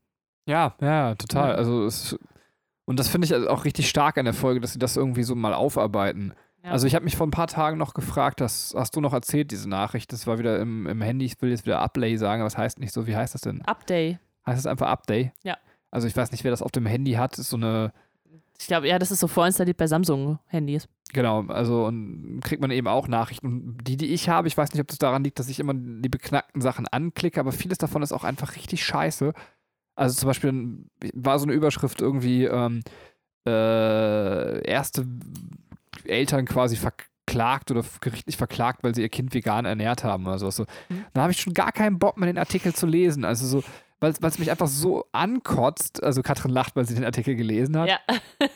Ja, 0.47 0.75
ja, 0.81 1.15
total. 1.15 1.51
Ja. 1.51 1.55
Also 1.57 1.85
es, 1.85 2.17
und 2.85 2.99
das 2.99 3.09
finde 3.09 3.27
ich 3.27 3.35
also 3.35 3.49
auch 3.49 3.65
richtig 3.65 3.89
stark 3.89 4.19
an 4.19 4.27
der 4.27 4.35
Folge, 4.35 4.61
dass 4.61 4.73
sie 4.73 4.79
das 4.79 4.97
irgendwie 4.97 5.23
so 5.23 5.35
mal 5.35 5.55
aufarbeiten. 5.55 6.35
Ja. 6.63 6.71
Also 6.71 6.87
ich 6.87 6.95
habe 6.95 7.05
mich 7.05 7.17
vor 7.17 7.27
ein 7.27 7.33
paar 7.33 7.47
Tagen 7.47 7.77
noch 7.77 7.95
gefragt, 7.95 8.41
das 8.41 8.75
hast 8.77 8.95
du 8.97 9.01
noch 9.01 9.13
erzählt, 9.13 9.51
diese 9.51 9.69
Nachricht, 9.69 10.13
das 10.13 10.27
war 10.27 10.39
wieder 10.39 10.59
im, 10.61 10.87
im 10.87 11.03
Handy, 11.03 11.27
ich 11.27 11.41
will 11.43 11.51
jetzt 11.51 11.67
wieder 11.67 11.83
Uplay 11.83 12.17
sagen, 12.17 12.41
aber 12.41 12.47
was 12.47 12.57
heißt 12.59 12.79
nicht 12.79 12.93
so, 12.93 13.07
wie 13.07 13.17
heißt 13.17 13.35
das 13.35 13.43
denn? 13.43 13.63
Update. 13.63 14.19
Heißt 14.47 14.59
es 14.59 14.67
einfach 14.67 14.89
Update? 14.89 15.33
Ja. 15.43 15.57
Also 15.91 16.07
ich 16.07 16.17
weiß 16.17 16.33
nicht, 16.33 16.45
wer 16.45 16.51
das 16.51 16.63
auf 16.63 16.73
dem 16.73 16.87
Handy 16.87 17.13
hat, 17.13 17.33
das 17.33 17.41
ist 17.41 17.51
so 17.51 17.57
eine 17.57 17.93
ich 18.59 18.67
glaube, 18.67 18.89
ja, 18.89 18.99
das 18.99 19.11
ist 19.11 19.21
so 19.21 19.27
vorinstalliert 19.27 19.77
bei 19.77 19.87
Samsung-Handys. 19.87 20.89
Genau, 21.13 21.43
also 21.47 21.87
und 21.87 22.41
kriegt 22.43 22.63
man 22.63 22.71
eben 22.71 22.89
auch 22.89 23.09
Nachrichten. 23.09 23.47
Und 23.47 23.79
die, 23.87 23.97
die 23.97 24.13
ich 24.13 24.29
habe, 24.29 24.49
ich 24.49 24.57
weiß 24.57 24.73
nicht, 24.73 24.81
ob 24.81 24.89
das 24.89 24.99
daran 24.99 25.25
liegt, 25.25 25.39
dass 25.39 25.49
ich 25.49 25.61
immer 25.61 25.75
die 25.75 26.09
beknackten 26.09 26.61
Sachen 26.61 26.87
anklicke, 26.89 27.41
aber 27.41 27.53
vieles 27.53 27.79
davon 27.79 28.03
ist 28.03 28.13
auch 28.13 28.25
einfach 28.25 28.57
richtig 28.57 28.85
scheiße. 28.85 29.33
Also 29.97 30.15
zum 30.15 30.27
Beispiel 30.29 30.87
war 31.15 31.39
so 31.39 31.47
eine 31.47 31.53
Überschrift 31.53 32.01
irgendwie, 32.01 32.45
ähm, 32.45 32.83
äh, 33.47 34.67
erste 34.67 35.07
Eltern 36.05 36.47
quasi 36.47 36.77
verklagt 36.77 37.71
oder 37.71 37.85
gerichtlich 38.01 38.37
verklagt, 38.37 38.83
weil 38.83 38.95
sie 38.95 39.03
ihr 39.03 39.09
Kind 39.09 39.35
vegan 39.35 39.65
ernährt 39.65 40.05
haben 40.05 40.27
oder 40.27 40.39
sowas. 40.39 40.57
So. 40.57 40.65
Mhm. 40.89 41.05
Da 41.13 41.23
habe 41.23 41.33
ich 41.33 41.41
schon 41.41 41.55
gar 41.55 41.73
keinen 41.73 41.99
Bock 41.99 42.17
mehr, 42.17 42.27
den 42.27 42.39
Artikel 42.39 42.75
zu 42.75 42.87
lesen. 42.87 43.25
Also 43.25 43.47
so, 43.47 43.65
weil 44.05 44.31
es 44.31 44.39
mich 44.39 44.51
einfach 44.51 44.69
so 44.69 45.07
ankotzt. 45.13 46.03
Also 46.03 46.23
Katrin 46.23 46.51
lacht, 46.51 46.77
weil 46.77 46.87
sie 46.87 46.95
den 46.95 47.05
Artikel 47.05 47.35
gelesen 47.35 47.79
hat. 47.79 47.89
Ja. 47.89 47.99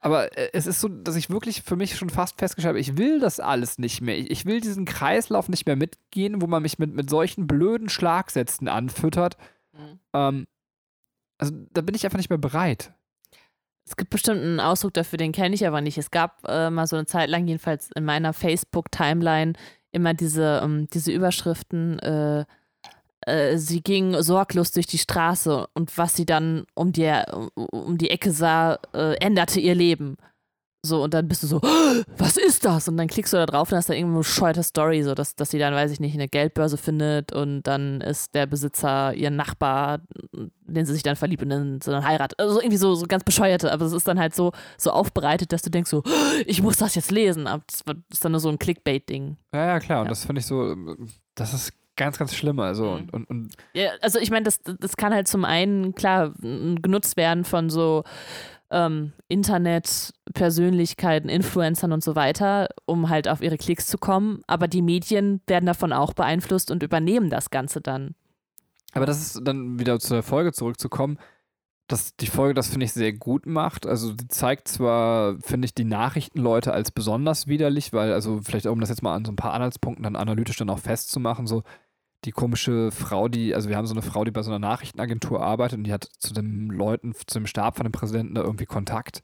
Aber 0.00 0.36
äh, 0.36 0.50
es 0.52 0.66
ist 0.66 0.80
so, 0.80 0.88
dass 0.88 1.16
ich 1.16 1.30
wirklich 1.30 1.62
für 1.62 1.76
mich 1.76 1.96
schon 1.96 2.10
fast 2.10 2.38
festgestellt 2.38 2.72
habe, 2.74 2.80
ich 2.80 2.98
will 2.98 3.20
das 3.20 3.40
alles 3.40 3.78
nicht 3.78 4.02
mehr. 4.02 4.18
Ich, 4.18 4.30
ich 4.30 4.44
will 4.44 4.60
diesen 4.60 4.84
Kreislauf 4.84 5.48
nicht 5.48 5.64
mehr 5.66 5.76
mitgehen, 5.76 6.42
wo 6.42 6.46
man 6.46 6.62
mich 6.62 6.78
mit, 6.78 6.94
mit 6.94 7.08
solchen 7.08 7.46
blöden 7.46 7.88
Schlagsätzen 7.88 8.68
anfüttert. 8.68 9.38
Mhm. 9.72 9.98
Ähm, 10.12 10.46
also 11.38 11.54
da 11.72 11.80
bin 11.80 11.94
ich 11.94 12.04
einfach 12.04 12.18
nicht 12.18 12.28
mehr 12.28 12.38
bereit. 12.38 12.92
Es 13.86 13.96
gibt 13.96 14.10
bestimmt 14.10 14.40
einen 14.40 14.60
Ausdruck 14.60 14.94
dafür, 14.94 15.16
den 15.16 15.32
kenne 15.32 15.54
ich 15.54 15.66
aber 15.66 15.80
nicht. 15.80 15.96
Es 15.96 16.10
gab 16.10 16.46
äh, 16.46 16.70
mal 16.70 16.86
so 16.86 16.96
eine 16.96 17.06
Zeit 17.06 17.28
lang, 17.28 17.46
jedenfalls 17.46 17.90
in 17.94 18.04
meiner 18.04 18.32
Facebook-Timeline, 18.32 19.54
immer 19.90 20.12
diese, 20.12 20.60
ähm, 20.62 20.86
diese 20.92 21.12
Überschriften, 21.12 21.98
äh, 22.00 22.44
äh, 23.26 23.56
sie 23.56 23.82
ging 23.82 24.20
sorglos 24.22 24.72
durch 24.72 24.86
die 24.86 24.98
Straße 24.98 25.66
und 25.74 25.96
was 25.96 26.16
sie 26.16 26.26
dann 26.26 26.64
um 26.74 26.92
die, 26.92 27.10
um 27.54 27.98
die 27.98 28.10
Ecke 28.10 28.30
sah, 28.30 28.78
äh, 28.92 29.14
änderte 29.16 29.60
ihr 29.60 29.74
Leben. 29.74 30.16
So, 30.84 31.02
und 31.02 31.14
dann 31.14 31.26
bist 31.26 31.42
du 31.42 31.46
so, 31.46 31.62
was 32.18 32.36
ist 32.36 32.66
das? 32.66 32.88
Und 32.88 32.98
dann 32.98 33.08
klickst 33.08 33.32
du 33.32 33.38
da 33.38 33.46
drauf 33.46 33.72
und 33.72 33.78
hast 33.78 33.88
da 33.88 33.94
irgendwo 33.94 34.16
eine 34.16 34.18
bescheuerte 34.18 34.62
Story, 34.62 35.02
so 35.02 35.14
dass, 35.14 35.34
dass 35.34 35.50
sie 35.50 35.58
dann, 35.58 35.72
weiß 35.72 35.90
ich 35.90 35.98
nicht, 35.98 36.12
eine 36.12 36.28
Geldbörse 36.28 36.76
findet 36.76 37.32
und 37.32 37.62
dann 37.62 38.02
ist 38.02 38.34
der 38.34 38.44
Besitzer 38.44 39.14
ihr 39.14 39.30
Nachbar, 39.30 40.00
den 40.66 40.84
sie 40.84 40.92
sich 40.92 41.02
dann 41.02 41.16
verliebt 41.16 41.42
und 41.42 41.48
dann, 41.48 41.80
so 41.80 41.90
dann 41.90 42.06
heiratet. 42.06 42.38
Also 42.38 42.60
irgendwie 42.60 42.76
so, 42.76 42.94
so 42.96 43.06
ganz 43.06 43.24
bescheuerte, 43.24 43.72
aber 43.72 43.86
es 43.86 43.94
ist 43.94 44.06
dann 44.06 44.18
halt 44.18 44.34
so, 44.34 44.52
so 44.76 44.90
aufbereitet, 44.90 45.52
dass 45.52 45.62
du 45.62 45.70
denkst 45.70 45.88
so, 45.88 46.02
ich 46.44 46.60
muss 46.60 46.76
das 46.76 46.94
jetzt 46.96 47.10
lesen. 47.10 47.46
Aber 47.46 47.64
das 47.66 47.96
ist 48.12 48.22
dann 48.22 48.32
nur 48.32 48.40
so 48.40 48.50
ein 48.50 48.58
Clickbait-Ding. 48.58 49.38
Ja, 49.54 49.66
ja, 49.66 49.80
klar. 49.80 49.98
Ja. 49.98 50.02
Und 50.02 50.10
das 50.10 50.26
finde 50.26 50.40
ich 50.40 50.46
so, 50.46 50.76
das 51.34 51.54
ist 51.54 51.72
ganz, 51.96 52.18
ganz 52.18 52.34
schlimm. 52.34 52.60
Also, 52.60 52.84
mhm. 52.84 52.92
und, 52.92 53.12
und, 53.12 53.30
und 53.30 53.54
ja, 53.72 53.90
also 54.00 54.18
ich 54.18 54.30
meine, 54.30 54.44
das, 54.44 54.60
das 54.62 54.96
kann 54.96 55.14
halt 55.14 55.28
zum 55.28 55.44
einen, 55.44 55.94
klar, 55.94 56.32
genutzt 56.40 57.16
werden 57.16 57.44
von 57.44 57.70
so 57.70 58.04
ähm, 58.70 59.12
Internet-Persönlichkeiten, 59.28 61.28
Influencern 61.28 61.92
und 61.92 62.02
so 62.02 62.16
weiter, 62.16 62.68
um 62.86 63.08
halt 63.08 63.28
auf 63.28 63.40
ihre 63.40 63.58
Klicks 63.58 63.86
zu 63.86 63.98
kommen. 63.98 64.42
Aber 64.46 64.68
die 64.68 64.82
Medien 64.82 65.40
werden 65.46 65.66
davon 65.66 65.92
auch 65.92 66.12
beeinflusst 66.12 66.70
und 66.70 66.82
übernehmen 66.82 67.30
das 67.30 67.50
Ganze 67.50 67.80
dann. 67.80 68.14
Aber 68.92 69.06
das 69.06 69.20
ist 69.20 69.40
dann 69.44 69.78
wieder 69.78 69.98
zur 70.00 70.22
Folge 70.22 70.52
zurückzukommen, 70.52 71.18
dass 71.86 72.16
die 72.16 72.26
Folge 72.26 72.54
das, 72.54 72.68
finde 72.68 72.86
ich, 72.86 72.92
sehr 72.92 73.12
gut 73.12 73.46
macht. 73.46 73.86
Also 73.86 74.08
sie 74.08 74.28
zeigt 74.28 74.68
zwar, 74.68 75.38
finde 75.40 75.66
ich, 75.66 75.74
die 75.74 75.84
Nachrichtenleute 75.84 76.72
als 76.72 76.90
besonders 76.90 77.46
widerlich, 77.46 77.92
weil, 77.92 78.12
also 78.12 78.40
vielleicht 78.42 78.66
um 78.66 78.80
das 78.80 78.88
jetzt 78.88 79.02
mal 79.02 79.14
an 79.14 79.24
so 79.24 79.32
ein 79.32 79.36
paar 79.36 79.52
Anhaltspunkten 79.52 80.02
dann 80.02 80.16
analytisch 80.16 80.56
dann 80.56 80.70
auch 80.70 80.78
festzumachen, 80.78 81.46
so 81.46 81.62
die 82.24 82.32
komische 82.32 82.90
Frau, 82.90 83.28
die, 83.28 83.54
also 83.54 83.68
wir 83.68 83.76
haben 83.76 83.86
so 83.86 83.94
eine 83.94 84.02
Frau, 84.02 84.24
die 84.24 84.30
bei 84.30 84.42
so 84.42 84.50
einer 84.50 84.58
Nachrichtenagentur 84.58 85.42
arbeitet 85.42 85.78
und 85.78 85.84
die 85.84 85.92
hat 85.92 86.08
zu 86.18 86.32
den 86.32 86.68
Leuten, 86.68 87.14
zu 87.14 87.38
dem 87.38 87.46
Stab 87.46 87.76
von 87.76 87.84
dem 87.84 87.92
Präsidenten 87.92 88.34
da 88.34 88.42
irgendwie 88.42 88.66
Kontakt 88.66 89.22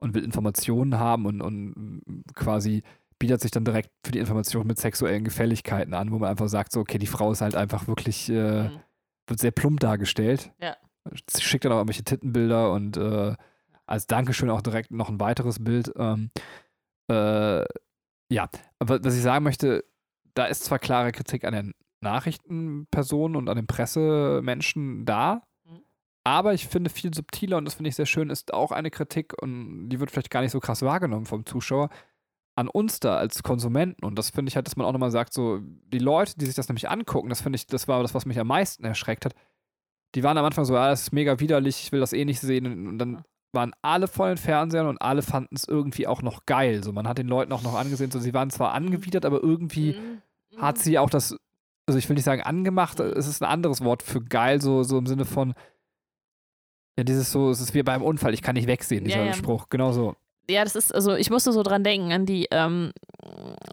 und 0.00 0.14
will 0.14 0.24
Informationen 0.24 0.98
haben 0.98 1.26
und, 1.26 1.42
und 1.42 2.24
quasi 2.34 2.82
bietet 3.18 3.42
sich 3.42 3.50
dann 3.50 3.66
direkt 3.66 3.90
für 4.02 4.12
die 4.12 4.18
Information 4.18 4.66
mit 4.66 4.78
sexuellen 4.78 5.24
Gefälligkeiten 5.24 5.92
an, 5.92 6.10
wo 6.10 6.18
man 6.18 6.30
einfach 6.30 6.48
sagt, 6.48 6.72
so, 6.72 6.80
okay, 6.80 6.98
die 6.98 7.06
Frau 7.06 7.30
ist 7.30 7.42
halt 7.42 7.54
einfach 7.54 7.86
wirklich, 7.86 8.30
äh, 8.30 8.64
mhm. 8.64 8.80
wird 9.26 9.40
sehr 9.40 9.50
plump 9.50 9.80
dargestellt. 9.80 10.52
Ja. 10.60 10.76
Sie 11.28 11.42
schickt 11.42 11.64
dann 11.64 11.72
auch 11.72 11.76
irgendwelche 11.76 12.04
Tittenbilder 12.04 12.72
und 12.72 12.96
äh, 12.96 13.34
als 13.86 14.06
Dankeschön 14.06 14.48
auch 14.48 14.62
direkt 14.62 14.90
noch 14.90 15.10
ein 15.10 15.20
weiteres 15.20 15.62
Bild. 15.62 15.92
Ähm, 15.96 16.30
äh, 17.10 17.64
ja, 18.32 18.48
aber 18.78 19.04
was 19.04 19.16
ich 19.16 19.22
sagen 19.22 19.44
möchte, 19.44 19.84
da 20.34 20.46
ist 20.46 20.64
zwar 20.64 20.78
klare 20.78 21.12
Kritik 21.12 21.44
an 21.44 21.52
den 21.52 21.74
Nachrichtenpersonen 22.00 23.36
und 23.36 23.48
an 23.48 23.56
den 23.56 23.66
Pressemenschen 23.66 25.04
da. 25.04 25.42
Mhm. 25.64 25.80
Aber 26.24 26.54
ich 26.54 26.66
finde 26.66 26.90
viel 26.90 27.12
subtiler 27.14 27.56
und 27.56 27.64
das 27.64 27.74
finde 27.74 27.88
ich 27.88 27.96
sehr 27.96 28.06
schön, 28.06 28.30
ist 28.30 28.54
auch 28.54 28.72
eine 28.72 28.90
Kritik 28.90 29.40
und 29.40 29.88
die 29.88 30.00
wird 30.00 30.10
vielleicht 30.10 30.30
gar 30.30 30.40
nicht 30.40 30.52
so 30.52 30.60
krass 30.60 30.82
wahrgenommen 30.82 31.26
vom 31.26 31.46
Zuschauer 31.46 31.90
an 32.56 32.68
uns 32.68 33.00
da 33.00 33.16
als 33.16 33.42
Konsumenten. 33.42 34.04
Und 34.04 34.18
das 34.18 34.30
finde 34.30 34.50
ich 34.50 34.56
halt, 34.56 34.66
dass 34.66 34.76
man 34.76 34.86
auch 34.86 34.92
nochmal 34.92 35.10
sagt, 35.10 35.32
so 35.32 35.60
die 35.62 35.98
Leute, 35.98 36.34
die 36.36 36.46
sich 36.46 36.54
das 36.54 36.68
nämlich 36.68 36.90
angucken, 36.90 37.28
das 37.28 37.40
finde 37.40 37.56
ich, 37.56 37.66
das 37.66 37.88
war 37.88 38.02
das, 38.02 38.14
was 38.14 38.26
mich 38.26 38.38
am 38.38 38.48
meisten 38.48 38.84
erschreckt 38.84 39.24
hat. 39.24 39.34
Die 40.14 40.22
waren 40.22 40.36
am 40.36 40.44
Anfang 40.44 40.64
so, 40.64 40.74
ja, 40.74 40.88
das 40.88 41.02
ist 41.02 41.12
mega 41.12 41.40
widerlich, 41.40 41.80
ich 41.82 41.92
will 41.92 42.00
das 42.00 42.12
eh 42.12 42.24
nicht 42.24 42.40
sehen. 42.40 42.88
Und 42.88 42.98
dann 42.98 43.22
waren 43.52 43.72
alle 43.82 44.08
vor 44.08 44.28
den 44.28 44.36
Fernsehern 44.36 44.86
und 44.86 45.00
alle 45.00 45.22
fanden 45.22 45.54
es 45.54 45.66
irgendwie 45.66 46.06
auch 46.06 46.22
noch 46.22 46.46
geil. 46.46 46.82
So, 46.84 46.92
man 46.92 47.08
hat 47.08 47.18
den 47.18 47.28
Leuten 47.28 47.52
auch 47.52 47.62
noch 47.62 47.74
angesehen, 47.74 48.10
so 48.10 48.18
sie 48.18 48.34
waren 48.34 48.50
zwar 48.50 48.72
angewidert, 48.72 49.24
aber 49.24 49.42
irgendwie 49.42 49.94
mhm. 49.94 50.60
hat 50.60 50.76
mhm. 50.76 50.80
sie 50.80 50.98
auch 50.98 51.10
das 51.10 51.36
also 51.86 51.98
ich 51.98 52.08
will 52.08 52.14
nicht 52.14 52.24
sagen 52.24 52.42
angemacht, 52.42 53.00
es 53.00 53.26
ist 53.26 53.42
ein 53.42 53.48
anderes 53.48 53.82
Wort 53.82 54.02
für 54.02 54.22
geil, 54.22 54.60
so, 54.60 54.82
so 54.82 54.98
im 54.98 55.06
Sinne 55.06 55.24
von, 55.24 55.54
ja, 56.96 57.04
dieses 57.04 57.32
so, 57.32 57.50
es 57.50 57.60
ist 57.60 57.74
wie 57.74 57.82
beim 57.82 58.02
Unfall, 58.02 58.34
ich 58.34 58.42
kann 58.42 58.54
nicht 58.54 58.68
wegsehen, 58.68 59.04
dieser 59.04 59.20
ja, 59.20 59.26
ja. 59.26 59.32
Spruch, 59.34 59.68
genau 59.68 59.92
so. 59.92 60.14
Ja, 60.48 60.64
das 60.64 60.74
ist, 60.76 60.94
also 60.94 61.14
ich 61.14 61.30
musste 61.30 61.52
so 61.52 61.62
dran 61.62 61.84
denken, 61.84 62.12
an 62.12 62.26
die 62.26 62.48
ähm, 62.50 62.92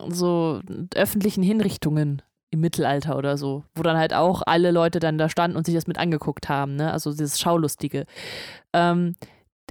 so 0.10 0.62
öffentlichen 0.96 1.44
Hinrichtungen 1.44 2.22
im 2.52 2.62
Mittelalter 2.62 3.18
oder 3.18 3.38
so, 3.38 3.64
wo 3.76 3.84
dann 3.84 3.98
halt 3.98 4.14
auch 4.14 4.42
alle 4.46 4.72
Leute 4.72 5.00
dann 5.00 5.18
da 5.18 5.28
standen 5.28 5.58
und 5.58 5.66
sich 5.66 5.76
das 5.76 5.88
mit 5.88 5.98
angeguckt 5.98 6.50
haben, 6.50 6.76
ne? 6.76 6.92
Also 6.94 7.12
dieses 7.12 7.40
Schaulustige. 7.40 8.06
Ähm, 8.74 9.16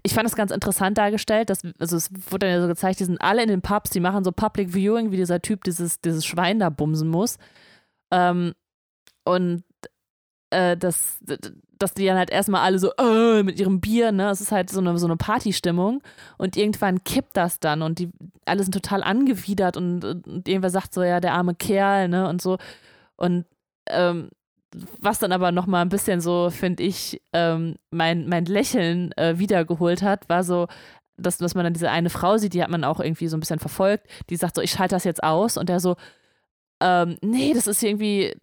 ich 0.02 0.14
fand 0.14 0.28
es 0.28 0.36
ganz 0.36 0.50
interessant 0.50 0.98
dargestellt, 0.98 1.48
dass, 1.50 1.62
also 1.78 1.96
es 1.96 2.10
wurde 2.30 2.46
dann 2.46 2.50
ja 2.50 2.60
so 2.60 2.68
gezeigt, 2.68 3.00
die 3.00 3.04
sind 3.04 3.20
alle 3.20 3.42
in 3.42 3.48
den 3.48 3.62
Pubs, 3.62 3.90
die 3.90 4.00
machen 4.00 4.24
so 4.24 4.32
Public 4.32 4.74
Viewing, 4.74 5.10
wie 5.10 5.16
dieser 5.16 5.40
Typ 5.40 5.64
dieses, 5.64 6.00
dieses 6.00 6.26
Schwein 6.26 6.58
da 6.58 6.70
bumsen 6.70 7.08
muss. 7.08 7.38
Ähm, 8.10 8.52
und 9.24 9.64
äh, 10.50 10.76
dass, 10.76 11.18
dass 11.78 11.94
die 11.94 12.06
dann 12.06 12.16
halt 12.16 12.30
erstmal 12.30 12.62
alle 12.62 12.78
so 12.78 12.92
äh, 12.98 13.42
mit 13.42 13.58
ihrem 13.58 13.80
Bier, 13.80 14.12
ne? 14.12 14.30
Es 14.30 14.40
ist 14.40 14.52
halt 14.52 14.70
so 14.70 14.80
eine, 14.80 14.96
so 14.98 15.06
eine 15.06 15.16
Partystimmung. 15.16 16.02
Und 16.38 16.56
irgendwann 16.56 17.04
kippt 17.04 17.36
das 17.36 17.60
dann 17.60 17.82
und 17.82 17.98
die 17.98 18.10
alle 18.44 18.62
sind 18.62 18.72
total 18.72 19.02
angewidert 19.02 19.76
und, 19.76 20.04
und 20.04 20.48
irgendwer 20.48 20.70
sagt 20.70 20.94
so, 20.94 21.02
ja, 21.02 21.20
der 21.20 21.34
arme 21.34 21.54
Kerl, 21.54 22.08
ne? 22.08 22.28
Und 22.28 22.40
so. 22.40 22.58
Und 23.16 23.46
ähm, 23.88 24.30
was 25.00 25.18
dann 25.18 25.32
aber 25.32 25.52
nochmal 25.52 25.82
ein 25.82 25.88
bisschen 25.88 26.20
so, 26.20 26.50
finde 26.50 26.82
ich, 26.82 27.20
ähm, 27.32 27.76
mein, 27.90 28.28
mein 28.28 28.44
Lächeln 28.44 29.12
äh, 29.12 29.38
wiedergeholt 29.38 30.02
hat, 30.02 30.28
war 30.28 30.44
so, 30.44 30.66
dass, 31.16 31.38
dass 31.38 31.54
man 31.54 31.64
dann 31.64 31.72
diese 31.72 31.90
eine 31.90 32.10
Frau 32.10 32.36
sieht, 32.36 32.54
die 32.54 32.62
hat 32.62 32.70
man 32.70 32.84
auch 32.84 33.00
irgendwie 33.00 33.28
so 33.28 33.36
ein 33.36 33.40
bisschen 33.40 33.58
verfolgt, 33.58 34.06
die 34.28 34.36
sagt 34.36 34.56
so, 34.56 34.62
ich 34.62 34.72
schalte 34.72 34.94
das 34.94 35.04
jetzt 35.04 35.22
aus 35.22 35.56
und 35.56 35.68
der 35.68 35.80
so, 35.80 35.96
ähm, 36.80 37.16
nee, 37.22 37.52
das 37.54 37.66
ist 37.66 37.82
irgendwie 37.82 38.34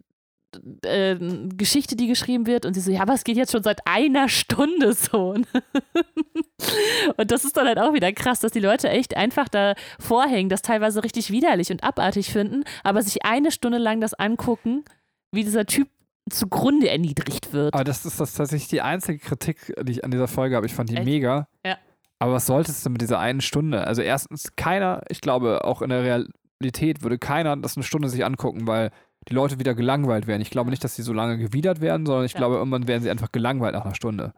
äh, 0.84 1.16
Geschichte, 1.56 1.96
die 1.96 2.06
geschrieben 2.06 2.46
wird. 2.46 2.66
Und 2.66 2.74
sie 2.74 2.80
so, 2.80 2.90
ja, 2.90 3.00
aber 3.02 3.14
es 3.14 3.24
geht 3.24 3.36
jetzt 3.36 3.52
schon 3.52 3.62
seit 3.62 3.80
einer 3.86 4.28
Stunde 4.28 4.92
so. 4.92 5.30
und 7.16 7.30
das 7.30 7.44
ist 7.44 7.56
dann 7.56 7.66
halt 7.66 7.78
auch 7.78 7.92
wieder 7.92 8.12
krass, 8.12 8.40
dass 8.40 8.52
die 8.52 8.60
Leute 8.60 8.88
echt 8.88 9.16
einfach 9.16 9.48
da 9.48 9.74
vorhängen, 9.98 10.48
das 10.48 10.62
teilweise 10.62 11.02
richtig 11.04 11.30
widerlich 11.30 11.70
und 11.70 11.82
abartig 11.84 12.30
finden, 12.30 12.64
aber 12.82 13.02
sich 13.02 13.24
eine 13.24 13.50
Stunde 13.50 13.78
lang 13.78 14.00
das 14.00 14.14
angucken, 14.14 14.84
wie 15.32 15.44
dieser 15.44 15.66
Typ 15.66 15.88
zugrunde 16.30 16.88
erniedrigt 16.88 17.52
wird. 17.52 17.74
Aber 17.74 17.84
das 17.84 18.06
ist 18.06 18.18
das 18.18 18.34
tatsächlich 18.34 18.68
die 18.68 18.80
einzige 18.80 19.18
Kritik, 19.18 19.74
die 19.82 19.92
ich 19.92 20.04
an 20.04 20.10
dieser 20.10 20.28
Folge 20.28 20.56
habe. 20.56 20.66
Ich 20.66 20.74
fand 20.74 20.88
die 20.90 20.96
echt? 20.96 21.04
mega. 21.04 21.48
Ja. 21.64 21.76
Aber 22.18 22.34
was 22.34 22.46
solltest 22.46 22.84
du 22.86 22.90
mit 22.90 23.02
dieser 23.02 23.18
einen 23.18 23.42
Stunde? 23.42 23.86
Also 23.86 24.00
erstens, 24.00 24.56
keiner, 24.56 25.02
ich 25.10 25.20
glaube, 25.20 25.64
auch 25.64 25.82
in 25.82 25.90
der 25.90 26.02
Real 26.02 26.28
Realität 26.62 27.02
würde 27.02 27.18
keiner 27.18 27.56
das 27.56 27.76
eine 27.76 27.84
Stunde 27.84 28.08
sich 28.08 28.24
angucken, 28.24 28.66
weil 28.66 28.90
die 29.28 29.34
Leute 29.34 29.58
wieder 29.58 29.74
gelangweilt 29.74 30.26
werden. 30.26 30.42
Ich 30.42 30.50
glaube 30.50 30.70
nicht, 30.70 30.84
dass 30.84 30.94
sie 30.96 31.02
so 31.02 31.12
lange 31.12 31.38
gewidert 31.38 31.80
werden, 31.80 32.06
sondern 32.06 32.24
ich 32.26 32.32
ja. 32.32 32.38
glaube, 32.38 32.56
irgendwann 32.56 32.86
werden 32.88 33.02
sie 33.02 33.10
einfach 33.10 33.32
gelangweilt 33.32 33.74
nach 33.74 33.84
einer 33.84 33.94
Stunde. 33.94 34.32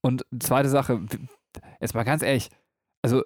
Und 0.00 0.24
zweite 0.40 0.68
Sache, 0.68 1.00
jetzt 1.80 1.94
mal 1.94 2.04
ganz 2.04 2.22
ehrlich, 2.22 2.50
also 3.02 3.22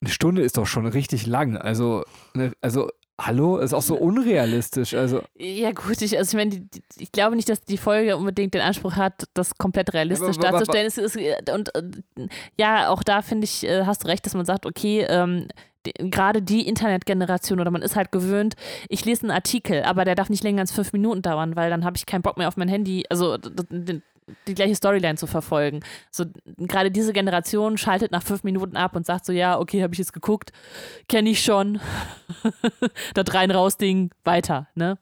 eine 0.00 0.10
Stunde 0.10 0.42
ist 0.42 0.56
doch 0.56 0.66
schon 0.66 0.86
richtig 0.86 1.26
lang. 1.26 1.56
Also, 1.56 2.04
ne, 2.34 2.52
also 2.60 2.88
hallo, 3.20 3.58
ist 3.58 3.74
auch 3.74 3.82
so 3.82 3.96
unrealistisch. 3.96 4.94
Also 4.94 5.22
Ja, 5.36 5.72
gut, 5.72 6.00
ich, 6.02 6.16
also 6.16 6.30
ich 6.30 6.36
meine, 6.36 6.50
die- 6.60 6.70
die- 6.70 7.02
ich 7.02 7.10
glaube 7.12 7.34
nicht, 7.34 7.48
dass 7.48 7.60
die 7.62 7.76
Folge 7.76 8.16
unbedingt 8.16 8.54
den 8.54 8.60
Anspruch 8.62 8.94
hat, 8.94 9.24
das 9.34 9.56
komplett 9.58 9.92
realistisch 9.92 10.36
Aber 10.38 10.38
wa- 10.38 10.42
wa- 10.42 10.46
wa- 10.46 10.50
darzustellen. 10.52 10.86
Es 10.86 10.98
ist, 10.98 11.16
äh, 11.16 11.34
und 11.52 11.74
äh, 11.74 11.82
ja, 12.56 12.88
auch 12.90 13.02
da 13.02 13.22
finde 13.22 13.44
ich, 13.44 13.64
äh, 13.66 13.84
hast 13.84 14.04
du 14.04 14.08
recht, 14.08 14.24
dass 14.24 14.34
man 14.34 14.46
sagt, 14.46 14.66
okay, 14.66 15.04
ähm, 15.08 15.48
gerade 15.96 16.42
die 16.42 16.66
Internetgeneration 16.66 17.60
oder 17.60 17.70
man 17.70 17.82
ist 17.82 17.96
halt 17.96 18.12
gewöhnt, 18.12 18.54
ich 18.88 19.04
lese 19.04 19.22
einen 19.22 19.30
Artikel, 19.30 19.82
aber 19.82 20.04
der 20.04 20.14
darf 20.14 20.30
nicht 20.30 20.44
länger 20.44 20.60
als 20.60 20.72
fünf 20.72 20.92
Minuten 20.92 21.22
dauern, 21.22 21.56
weil 21.56 21.70
dann 21.70 21.84
habe 21.84 21.96
ich 21.96 22.06
keinen 22.06 22.22
Bock 22.22 22.36
mehr 22.36 22.48
auf 22.48 22.56
mein 22.56 22.68
Handy, 22.68 23.04
also 23.08 23.36
die 24.46 24.54
gleiche 24.54 24.74
Storyline 24.74 25.16
zu 25.16 25.26
verfolgen. 25.26 25.80
So 26.10 26.24
gerade 26.58 26.90
diese 26.90 27.12
Generation 27.12 27.78
schaltet 27.78 28.12
nach 28.12 28.22
fünf 28.22 28.44
Minuten 28.44 28.76
ab 28.76 28.94
und 28.96 29.06
sagt 29.06 29.24
so, 29.24 29.32
ja, 29.32 29.58
okay, 29.58 29.82
habe 29.82 29.94
ich 29.94 29.98
jetzt 29.98 30.12
geguckt, 30.12 30.52
kenne 31.08 31.30
ich 31.30 31.42
schon, 31.42 31.80
das 33.14 33.34
rein 33.34 33.50
raus 33.50 33.76
Ding, 33.76 34.10
weiter, 34.24 34.68
ne? 34.74 34.98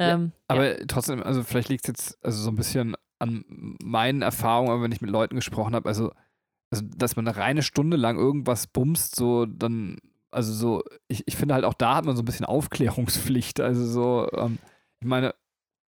Ja, 0.00 0.14
Ähm, 0.14 0.32
Aber 0.48 0.76
trotzdem, 0.86 1.22
also 1.22 1.42
vielleicht 1.42 1.68
liegt 1.68 1.84
es 1.84 1.88
jetzt 1.88 2.24
also 2.24 2.42
so 2.42 2.50
ein 2.50 2.56
bisschen 2.56 2.96
an 3.18 3.44
meinen 3.82 4.22
Erfahrungen, 4.22 4.70
aber 4.70 4.82
wenn 4.82 4.92
ich 4.92 5.02
mit 5.02 5.10
Leuten 5.10 5.36
gesprochen 5.36 5.74
habe, 5.74 5.88
also, 5.88 6.10
also 6.70 6.84
dass 6.96 7.16
man 7.16 7.26
eine 7.26 7.36
reine 7.36 7.62
Stunde 7.62 7.96
lang 7.96 8.16
irgendwas 8.16 8.66
bumst, 8.66 9.16
so 9.16 9.46
dann, 9.46 9.98
also 10.30 10.52
so, 10.52 10.82
ich, 11.08 11.24
ich 11.26 11.36
finde 11.36 11.54
halt 11.54 11.64
auch 11.64 11.74
da 11.74 11.96
hat 11.96 12.04
man 12.04 12.16
so 12.16 12.22
ein 12.22 12.26
bisschen 12.26 12.46
Aufklärungspflicht. 12.46 13.60
Also 13.60 13.86
so, 13.86 14.28
ähm, 14.36 14.58
ich 15.00 15.06
meine, 15.06 15.34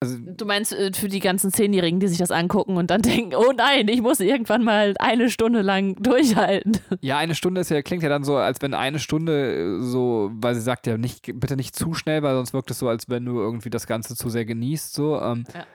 also 0.03 0.17
Du 0.19 0.47
meinst 0.47 0.73
äh, 0.73 0.93
für 0.95 1.09
die 1.09 1.21
ganzen 1.21 1.53
Zehnjährigen, 1.53 2.01
die 2.01 2.09
sich 2.09 2.17
das 2.17 2.31
angucken 2.31 2.79
und 2.79 2.91
dann 2.91 3.03
denken, 3.03 3.35
oh 3.35 3.53
nein, 3.55 3.87
ich 3.89 4.01
muss 4.01 4.21
irgendwann 4.21 4.65
mal 4.65 4.95
eine 4.99 5.29
Stunde 5.29 5.61
lang 5.61 5.97
durchhalten. 6.03 6.79
ja, 7.03 7.19
eine 7.19 7.35
Stunde 7.35 7.61
ist 7.61 7.71
ja, 7.71 7.83
klingt 7.83 8.03
ja 8.03 8.09
dann 8.09 8.25
so, 8.25 8.37
als 8.37 8.63
wenn 8.63 8.73
eine 8.73 8.99
Stunde 8.99 9.79
äh, 9.79 9.83
so, 9.83 10.31
weil 10.33 10.55
sie 10.55 10.63
sagt 10.63 10.87
ja 10.87 10.97
nicht, 10.97 11.31
bitte 11.35 11.57
nicht 11.57 11.77
zu 11.77 11.93
schnell, 11.93 12.23
weil 12.23 12.35
sonst 12.35 12.55
wirkt 12.55 12.71
es 12.71 12.79
so, 12.79 12.89
als 12.89 13.11
wenn 13.11 13.27
du 13.27 13.39
irgendwie 13.41 13.69
das 13.69 13.87
Ganze 13.87 14.17
zu 14.17 14.31
sehr 14.31 14.47
genießt, 14.47 14.95
so. 14.95 15.21
Ähm, 15.21 15.45
Ja. 15.55 15.67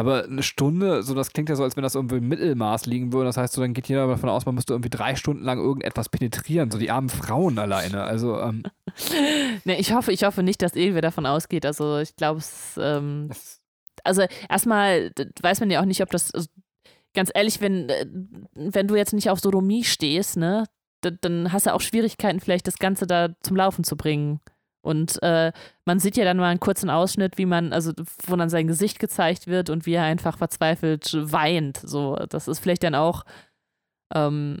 Aber 0.00 0.24
eine 0.24 0.42
Stunde, 0.42 1.02
so 1.02 1.12
das 1.12 1.34
klingt 1.34 1.50
ja 1.50 1.56
so, 1.56 1.62
als 1.62 1.76
wenn 1.76 1.82
das 1.82 1.94
irgendwie 1.94 2.16
im 2.16 2.28
Mittelmaß 2.28 2.86
liegen 2.86 3.12
würde. 3.12 3.26
Das 3.26 3.36
heißt, 3.36 3.52
so 3.52 3.60
dann 3.60 3.74
geht 3.74 3.86
jeder 3.86 4.06
davon 4.06 4.30
aus, 4.30 4.46
man 4.46 4.54
müsste 4.54 4.72
irgendwie 4.72 4.88
drei 4.88 5.14
Stunden 5.14 5.44
lang 5.44 5.58
irgendetwas 5.58 6.08
penetrieren, 6.08 6.70
so 6.70 6.78
die 6.78 6.90
armen 6.90 7.10
Frauen 7.10 7.58
alleine. 7.58 8.04
Also, 8.04 8.40
ähm, 8.40 8.62
Ne, 9.66 9.78
ich 9.78 9.92
hoffe, 9.92 10.10
ich 10.10 10.24
hoffe 10.24 10.42
nicht, 10.42 10.62
dass 10.62 10.74
irgendwer 10.74 11.02
davon 11.02 11.26
ausgeht. 11.26 11.66
Also 11.66 11.98
ich 11.98 12.16
glaube, 12.16 12.38
es, 12.38 12.80
ähm, 12.80 13.28
also 14.02 14.24
erstmal 14.48 15.12
weiß 15.42 15.60
man 15.60 15.70
ja 15.70 15.82
auch 15.82 15.84
nicht, 15.84 16.00
ob 16.02 16.08
das, 16.08 16.32
also, 16.32 16.48
ganz 17.12 17.30
ehrlich, 17.34 17.60
wenn, 17.60 17.90
äh, 17.90 18.06
wenn 18.54 18.88
du 18.88 18.96
jetzt 18.96 19.12
nicht 19.12 19.28
auf 19.28 19.40
Sodomie 19.40 19.84
stehst, 19.84 20.38
ne, 20.38 20.64
dann 21.02 21.52
hast 21.52 21.66
du 21.66 21.74
auch 21.74 21.82
Schwierigkeiten, 21.82 22.40
vielleicht 22.40 22.66
das 22.66 22.78
Ganze 22.78 23.06
da 23.06 23.28
zum 23.42 23.56
Laufen 23.56 23.84
zu 23.84 23.98
bringen. 23.98 24.40
Und 24.82 25.22
äh, 25.22 25.52
man 25.84 25.98
sieht 25.98 26.16
ja 26.16 26.24
dann 26.24 26.38
mal 26.38 26.48
einen 26.48 26.60
kurzen 26.60 26.90
Ausschnitt, 26.90 27.36
wie 27.38 27.46
man, 27.46 27.72
also 27.72 27.92
wo 28.26 28.36
dann 28.36 28.48
sein 28.48 28.66
Gesicht 28.66 28.98
gezeigt 28.98 29.46
wird 29.46 29.68
und 29.70 29.86
wie 29.86 29.94
er 29.94 30.04
einfach 30.04 30.38
verzweifelt 30.38 31.14
weint. 31.14 31.76
So, 31.76 32.16
das 32.28 32.48
ist 32.48 32.60
vielleicht 32.60 32.82
dann 32.82 32.94
auch, 32.94 33.24
ähm, 34.14 34.58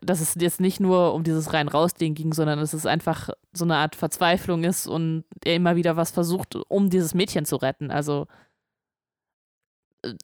dass 0.00 0.20
es 0.20 0.36
jetzt 0.38 0.60
nicht 0.60 0.80
nur 0.80 1.14
um 1.14 1.24
dieses 1.24 1.52
rein 1.52 1.68
raus 1.68 1.94
Ding 1.94 2.14
ging, 2.14 2.32
sondern 2.32 2.58
dass 2.58 2.72
es 2.72 2.86
einfach 2.86 3.30
so 3.52 3.64
eine 3.64 3.76
Art 3.76 3.96
Verzweiflung 3.96 4.64
ist 4.64 4.86
und 4.86 5.24
er 5.44 5.56
immer 5.56 5.76
wieder 5.76 5.96
was 5.96 6.10
versucht, 6.10 6.56
um 6.68 6.90
dieses 6.90 7.14
Mädchen 7.14 7.44
zu 7.44 7.56
retten. 7.56 7.90
Also 7.90 8.26
äh, 10.02 10.14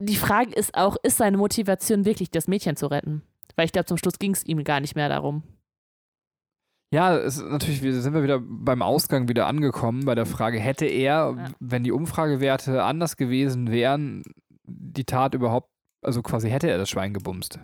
die 0.00 0.16
Frage 0.16 0.52
ist 0.54 0.74
auch, 0.74 0.96
ist 1.02 1.16
seine 1.18 1.36
Motivation 1.36 2.04
wirklich, 2.04 2.30
das 2.30 2.48
Mädchen 2.48 2.76
zu 2.76 2.86
retten? 2.86 3.22
Weil 3.56 3.66
ich 3.66 3.72
glaube, 3.72 3.86
zum 3.86 3.98
Schluss 3.98 4.18
ging 4.18 4.32
es 4.32 4.44
ihm 4.44 4.62
gar 4.64 4.80
nicht 4.80 4.94
mehr 4.94 5.08
darum. 5.08 5.42
Ja, 6.90 7.16
es 7.16 7.36
ist 7.36 7.44
natürlich, 7.44 7.82
wir 7.82 8.00
sind 8.00 8.14
wir 8.14 8.22
wieder 8.22 8.40
beim 8.42 8.82
Ausgang 8.82 9.28
wieder 9.28 9.46
angekommen, 9.46 10.04
bei 10.04 10.14
der 10.14 10.26
Frage, 10.26 10.58
hätte 10.58 10.86
er, 10.86 11.34
Ja. 11.36 11.50
wenn 11.60 11.84
die 11.84 11.92
Umfragewerte 11.92 12.82
anders 12.82 13.16
gewesen 13.16 13.70
wären, 13.70 14.22
die 14.64 15.04
Tat 15.04 15.34
überhaupt, 15.34 15.70
also 16.02 16.22
quasi 16.22 16.48
hätte 16.50 16.70
er 16.70 16.78
das 16.78 16.88
Schwein 16.90 17.12
gebumst. 17.12 17.58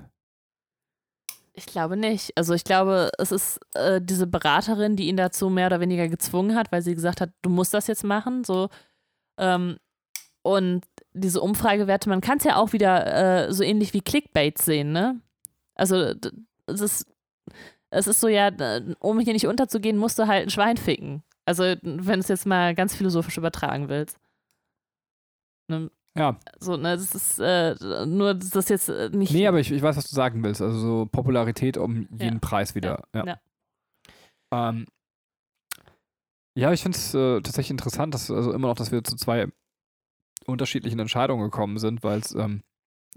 Ich 1.57 1.67
glaube 1.67 1.97
nicht. 1.97 2.33
Also 2.37 2.53
ich 2.55 2.65
glaube, 2.65 3.11
es 3.19 3.31
ist 3.31 3.61
äh, 3.75 4.01
diese 4.03 4.27
Beraterin, 4.27 4.97
die 4.97 5.07
ihn 5.07 5.17
dazu 5.17 5.49
mehr 5.51 5.67
oder 5.69 5.79
weniger 5.81 6.09
gezwungen 6.09 6.57
hat, 6.57 6.73
weil 6.73 6.83
sie 6.83 6.95
gesagt 6.97 7.21
hat, 7.21 7.31
du 7.43 7.51
musst 7.51 7.73
das 7.75 7.87
jetzt 7.87 8.03
machen. 8.03 8.43
So 8.43 8.69
ähm, 9.39 9.77
und 10.43 10.85
diese 11.13 11.41
Umfragewerte, 11.41 12.09
man 12.09 12.21
kann 12.21 12.39
es 12.39 12.45
ja 12.45 12.57
auch 12.57 12.73
wieder 12.73 13.47
äh, 13.47 13.53
so 13.53 13.63
ähnlich 13.63 13.95
wie 13.95 14.01
Clickbait 14.01 14.59
sehen, 14.59 14.91
ne? 14.93 15.21
Also 15.77 16.13
d- 16.15 16.33
es 17.95 18.07
ist 18.07 18.21
so 18.21 18.29
ja, 18.29 18.51
um 18.99 19.21
hier 19.21 19.33
nicht 19.33 19.47
unterzugehen, 19.47 19.97
musst 19.97 20.19
du 20.19 20.27
halt 20.27 20.47
ein 20.47 20.51
Schwein 20.51 20.77
ficken. 20.77 21.23
Also 21.47 21.63
wenn 21.83 22.21
es 22.21 22.29
jetzt 22.29 22.47
mal 22.47 22.75
ganz 22.75 22.95
philosophisch 22.95 23.37
übertragen 23.39 23.89
willst. 23.89 24.19
Ne? 25.69 25.91
Ja, 26.17 26.39
So, 26.61 26.77
ne, 26.77 26.97
das 26.97 27.15
ist 27.15 27.41
äh, 27.41 27.75
nur 28.07 28.35
das 28.35 28.55
ist 28.55 28.71
jetzt 28.71 28.89
äh, 28.89 29.09
nicht. 29.11 29.33
nee, 29.33 29.47
aber 29.47 29.59
ich, 29.59 29.73
ich 29.73 29.83
weiß, 29.83 29.97
was 29.97 30.09
du 30.09 30.15
sagen 30.15 30.45
willst. 30.45 30.63
Also 30.63 30.79
so 30.79 31.07
Popularität 31.07 31.77
um 31.77 32.07
jeden 32.11 32.35
Ja. 32.35 32.39
Preis 32.41 32.75
wieder. 32.75 33.03
Ja, 33.15 33.25
ja. 33.27 33.41
Ähm, 34.53 34.87
ja 36.57 36.73
ich 36.73 36.83
finde 36.83 36.97
es 36.97 37.15
äh, 37.15 37.41
tatsächlich 37.41 37.73
interessant, 37.73 38.15
dass 38.15 38.31
also 38.31 38.53
immer 38.53 38.69
noch, 38.69 38.77
dass 38.77 38.93
wir 38.93 39.03
zu 39.03 39.17
zwei 39.17 39.49
unterschiedlichen 40.47 41.01
Entscheidungen 41.01 41.43
gekommen 41.45 41.79
sind, 41.79 42.03
weil 42.05 42.21
es 42.21 42.35
ähm, 42.35 42.63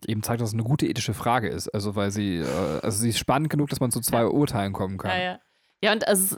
eben 0.05 0.23
zeigt, 0.23 0.41
dass 0.41 0.49
es 0.49 0.53
eine 0.53 0.63
gute 0.63 0.85
ethische 0.87 1.13
Frage 1.13 1.47
ist. 1.47 1.69
Also 1.69 1.95
weil 1.95 2.11
sie, 2.11 2.37
äh, 2.37 2.79
also 2.81 2.99
sie 2.99 3.09
ist 3.09 3.17
spannend 3.19 3.49
genug, 3.49 3.69
dass 3.69 3.79
man 3.79 3.91
zu 3.91 3.99
zwei 4.01 4.21
Ja. 4.21 4.27
Urteilen 4.27 4.73
kommen 4.73 4.97
kann. 4.97 5.11
Ja, 5.11 5.23
ja. 5.23 5.39
Ja, 5.83 5.91
und 5.93 6.07
also 6.07 6.37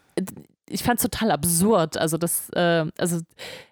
ich 0.68 0.84
fand 0.84 1.00
es 1.00 1.04
total 1.04 1.32
absurd. 1.32 1.98
Also 1.98 2.18
das, 2.18 2.50
äh, 2.52 2.86
also 2.98 3.22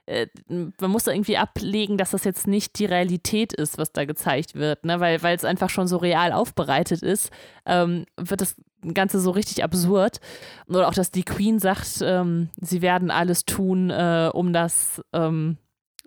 äh, 0.06 0.28
man 0.48 0.92
muss 0.92 1.04
da 1.04 1.12
irgendwie 1.12 1.38
ablegen, 1.38 1.98
dass 1.98 2.12
das 2.12 2.24
jetzt 2.24 2.48
nicht 2.48 2.80
die 2.80 2.86
Realität 2.86 3.54
ist, 3.54 3.78
was 3.78 3.92
da 3.92 4.06
gezeigt 4.06 4.56
wird, 4.56 4.86
ne? 4.86 5.00
Weil, 5.00 5.22
weil 5.24 5.36
es 5.36 5.46
einfach 5.46 5.70
schon 5.70 5.88
so 5.88 5.98
real 5.98 6.32
aufbereitet 6.32 7.04
ist, 7.04 7.32
ähm, 7.66 8.06
wird 8.16 8.42
das 8.42 8.56
Ganze 8.94 9.20
so 9.20 9.32
richtig 9.32 9.64
absurd. 9.64 10.20
Oder 10.68 10.88
auch, 10.88 10.94
dass 10.94 11.12
die 11.12 11.24
Queen 11.24 11.60
sagt, 11.60 12.00
ähm, 12.02 12.50
sie 12.62 12.82
werden 12.82 13.12
alles 13.12 13.44
tun, 13.46 13.90
äh, 13.90 14.30
um 14.34 14.54
das 14.54 15.02
ähm, 15.14 15.58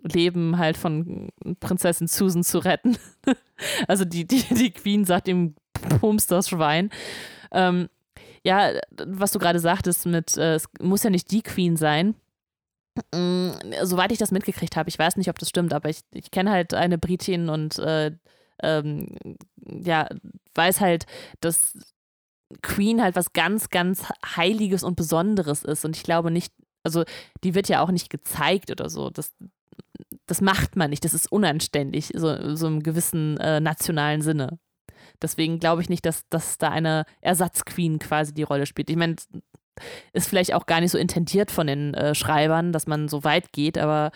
Leben 0.03 0.57
halt 0.57 0.77
von 0.77 1.29
Prinzessin 1.59 2.07
Susan 2.07 2.43
zu 2.43 2.59
retten. 2.59 2.97
also 3.87 4.05
die, 4.05 4.25
die, 4.25 4.43
die 4.53 4.71
Queen 4.71 5.05
sagt 5.05 5.27
ihm, 5.27 5.55
pumps 5.99 6.27
das 6.27 6.49
Schwein. 6.49 6.89
Ähm, 7.51 7.89
ja, 8.43 8.71
was 9.05 9.31
du 9.31 9.39
gerade 9.39 9.59
sagtest 9.59 10.05
mit, 10.05 10.37
äh, 10.37 10.55
es 10.55 10.67
muss 10.79 11.03
ja 11.03 11.09
nicht 11.09 11.31
die 11.31 11.43
Queen 11.43 11.77
sein. 11.77 12.15
Mm, 13.13 13.51
soweit 13.83 14.11
ich 14.11 14.17
das 14.17 14.31
mitgekriegt 14.31 14.75
habe, 14.75 14.89
ich 14.89 14.99
weiß 14.99 15.15
nicht, 15.15 15.29
ob 15.29 15.39
das 15.39 15.49
stimmt, 15.49 15.73
aber 15.73 15.89
ich, 15.89 16.01
ich 16.13 16.31
kenne 16.31 16.51
halt 16.51 16.73
eine 16.73 16.97
Britin 16.97 17.49
und 17.49 17.77
äh, 17.79 18.11
ähm, 18.63 19.15
ja, 19.65 20.09
weiß 20.55 20.81
halt, 20.81 21.05
dass 21.39 21.77
Queen 22.61 23.01
halt 23.01 23.15
was 23.15 23.33
ganz, 23.33 23.69
ganz 23.69 24.03
Heiliges 24.35 24.83
und 24.83 24.95
Besonderes 24.95 25.63
ist. 25.63 25.85
Und 25.85 25.95
ich 25.95 26.03
glaube 26.03 26.31
nicht, 26.31 26.53
also 26.83 27.03
die 27.43 27.55
wird 27.55 27.69
ja 27.69 27.81
auch 27.81 27.91
nicht 27.91 28.09
gezeigt 28.09 28.71
oder 28.71 28.89
so. 28.89 29.09
Das, 29.09 29.33
das 30.31 30.39
macht 30.39 30.77
man 30.77 30.89
nicht, 30.89 31.03
das 31.03 31.13
ist 31.13 31.29
unanständig, 31.29 32.13
so, 32.15 32.55
so 32.55 32.65
im 32.65 32.81
gewissen 32.83 33.35
äh, 33.37 33.59
nationalen 33.59 34.21
Sinne. 34.21 34.59
Deswegen 35.21 35.59
glaube 35.59 35.81
ich 35.81 35.89
nicht, 35.89 36.05
dass, 36.05 36.25
dass 36.29 36.57
da 36.57 36.69
eine 36.69 37.03
Ersatzqueen 37.19 37.99
quasi 37.99 38.33
die 38.33 38.43
Rolle 38.43 38.65
spielt. 38.65 38.89
Ich 38.89 38.95
meine, 38.95 39.17
ist 40.13 40.29
vielleicht 40.29 40.53
auch 40.53 40.67
gar 40.67 40.79
nicht 40.79 40.91
so 40.91 40.97
intendiert 40.97 41.51
von 41.51 41.67
den 41.67 41.93
äh, 41.95 42.15
Schreibern, 42.15 42.71
dass 42.71 42.87
man 42.87 43.09
so 43.09 43.25
weit 43.25 43.51
geht, 43.51 43.77
aber 43.77 44.11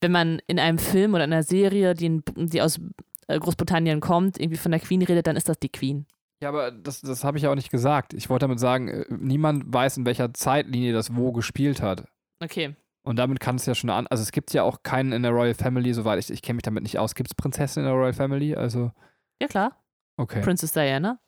wenn 0.00 0.12
man 0.12 0.40
in 0.46 0.60
einem 0.60 0.78
Film 0.78 1.14
oder 1.14 1.24
einer 1.24 1.42
Serie, 1.42 1.94
die, 1.94 2.06
in, 2.06 2.22
die 2.36 2.62
aus 2.62 2.80
äh, 3.26 3.36
Großbritannien 3.36 3.98
kommt, 3.98 4.38
irgendwie 4.38 4.58
von 4.58 4.70
der 4.70 4.80
Queen 4.80 5.02
redet, 5.02 5.26
dann 5.26 5.36
ist 5.36 5.48
das 5.48 5.58
die 5.58 5.70
Queen. 5.70 6.06
Ja, 6.40 6.50
aber 6.50 6.70
das, 6.70 7.00
das 7.00 7.24
habe 7.24 7.36
ich 7.36 7.42
ja 7.42 7.50
auch 7.50 7.56
nicht 7.56 7.72
gesagt. 7.72 8.14
Ich 8.14 8.30
wollte 8.30 8.44
damit 8.44 8.60
sagen, 8.60 8.86
äh, 8.86 9.04
niemand 9.10 9.64
weiß, 9.66 9.96
in 9.96 10.06
welcher 10.06 10.32
Zeitlinie 10.32 10.92
das 10.92 11.16
wo 11.16 11.32
gespielt 11.32 11.82
hat. 11.82 12.04
Okay. 12.40 12.76
Und 13.08 13.16
damit 13.16 13.40
kann 13.40 13.56
es 13.56 13.64
ja 13.64 13.74
schon 13.74 13.88
an. 13.88 14.06
Also 14.08 14.22
es 14.22 14.32
gibt 14.32 14.52
ja 14.52 14.64
auch 14.64 14.82
keinen 14.82 15.12
in 15.12 15.22
der 15.22 15.32
Royal 15.32 15.54
Family, 15.54 15.94
soweit 15.94 16.18
ich, 16.18 16.30
ich 16.30 16.42
kenne 16.42 16.56
mich 16.56 16.64
damit 16.64 16.82
nicht 16.82 16.98
aus. 16.98 17.14
Gibt 17.14 17.30
es 17.30 17.34
Prinzessin 17.34 17.82
in 17.82 17.86
der 17.86 17.94
Royal 17.94 18.12
Family? 18.12 18.54
Also, 18.54 18.92
Ja, 19.40 19.48
klar. 19.48 19.82
okay. 20.18 20.42
Princess 20.42 20.72
Diana. 20.72 21.18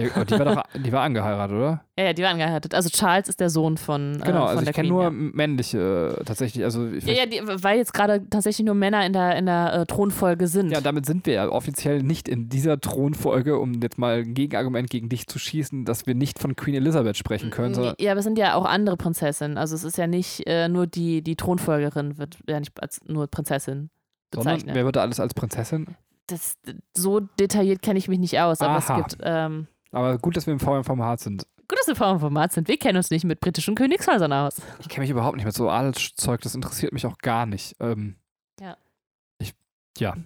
Ja, 0.00 0.08
aber 0.14 0.24
die, 0.24 0.38
war 0.38 0.44
doch, 0.44 0.62
die 0.74 0.92
war 0.92 1.02
angeheiratet, 1.02 1.56
oder? 1.56 1.84
Ja, 1.98 2.04
ja, 2.06 2.12
die 2.12 2.22
war 2.22 2.30
angeheiratet. 2.30 2.74
Also 2.74 2.88
Charles 2.88 3.28
ist 3.28 3.40
der 3.40 3.50
Sohn 3.50 3.76
von, 3.76 4.16
äh, 4.16 4.24
Genau, 4.24 4.40
von 4.40 4.48
also 4.48 4.60
der 4.60 4.70
ich 4.70 4.74
kenne 4.74 4.88
nur 4.88 5.02
ja. 5.04 5.10
männliche 5.10 6.16
äh, 6.18 6.24
tatsächlich. 6.24 6.64
Also 6.64 6.86
Ja, 6.86 7.12
ja, 7.12 7.26
die, 7.26 7.40
weil 7.44 7.78
jetzt 7.78 7.92
gerade 7.92 8.28
tatsächlich 8.28 8.64
nur 8.64 8.74
Männer 8.74 9.04
in 9.04 9.12
der, 9.12 9.36
in 9.36 9.46
der 9.46 9.72
äh, 9.72 9.86
Thronfolge 9.86 10.46
sind. 10.46 10.70
ja, 10.70 10.80
damit 10.80 11.06
sind 11.06 11.26
wir 11.26 11.34
ja 11.34 11.48
offiziell 11.48 12.02
nicht 12.02 12.28
in 12.28 12.48
dieser 12.48 12.80
Thronfolge, 12.80 13.58
um 13.58 13.80
jetzt 13.82 13.98
mal 13.98 14.20
ein 14.20 14.34
Gegenargument 14.34 14.88
gegen 14.90 15.08
dich 15.08 15.26
zu 15.26 15.38
schießen, 15.38 15.84
dass 15.84 16.06
wir 16.06 16.14
nicht 16.14 16.38
von 16.38 16.56
Queen 16.56 16.74
Elizabeth 16.74 17.16
sprechen 17.16 17.50
können, 17.50 17.74
sondern 17.74 17.94
ja, 17.98 18.12
aber 18.12 18.20
es 18.20 18.24
sind 18.24 18.38
ja 18.38 18.54
auch 18.54 18.64
andere 18.64 18.96
Prinzessinnen. 18.96 19.58
Also 19.58 19.74
es 19.74 19.84
ist 19.84 19.98
ja 19.98 20.06
nicht 20.06 20.46
äh, 20.46 20.68
nur 20.68 20.86
die, 20.86 21.22
die 21.22 21.36
Thronfolgerin 21.36 22.18
wird 22.18 22.38
ja 22.48 22.58
nicht 22.58 22.80
als 22.82 23.00
nur 23.06 23.26
Prinzessin 23.26 23.90
sondern 24.32 24.54
bezeichnet. 24.54 24.76
wer 24.76 24.84
wird 24.84 24.96
da 24.96 25.00
alles 25.02 25.20
als 25.20 25.34
Prinzessin? 25.34 25.96
das, 26.30 26.54
so 26.96 27.20
detailliert 27.20 27.82
kenne 27.82 27.98
ich 27.98 28.08
mich 28.08 28.18
nicht 28.18 28.38
aus, 28.40 28.60
aber 28.60 28.76
Aha. 28.76 28.78
es 28.78 29.08
gibt. 29.08 29.22
Ähm, 29.24 29.66
Aber 29.92 30.18
gut, 30.18 30.36
dass 30.36 30.46
wir 30.46 30.52
im 30.52 30.60
VM-Format 30.60 31.20
sind. 31.20 31.46
gut, 31.68 31.78
dass 31.78 31.86
wir 31.88 31.96
vor 31.96 32.10
dem 32.12 32.20
Format 32.20 32.52
sind. 32.52 32.68
Wir 32.68 32.76
kennen 32.78 32.96
uns 32.96 33.10
nicht 33.10 33.24
mit 33.24 33.40
britischen 33.40 33.74
Königshäusern 33.74 34.32
aus. 34.32 34.60
Ich 34.80 34.88
kenne 34.88 35.02
mich 35.02 35.10
überhaupt 35.10 35.36
nicht 35.36 35.44
mit 35.46 35.54
so 35.54 35.68
Adelszeug, 35.70 36.40
das 36.42 36.54
interessiert 36.54 36.92
mich 36.92 37.06
auch 37.06 37.18
gar 37.18 37.46
nicht. 37.46 37.74
Ähm, 37.80 38.16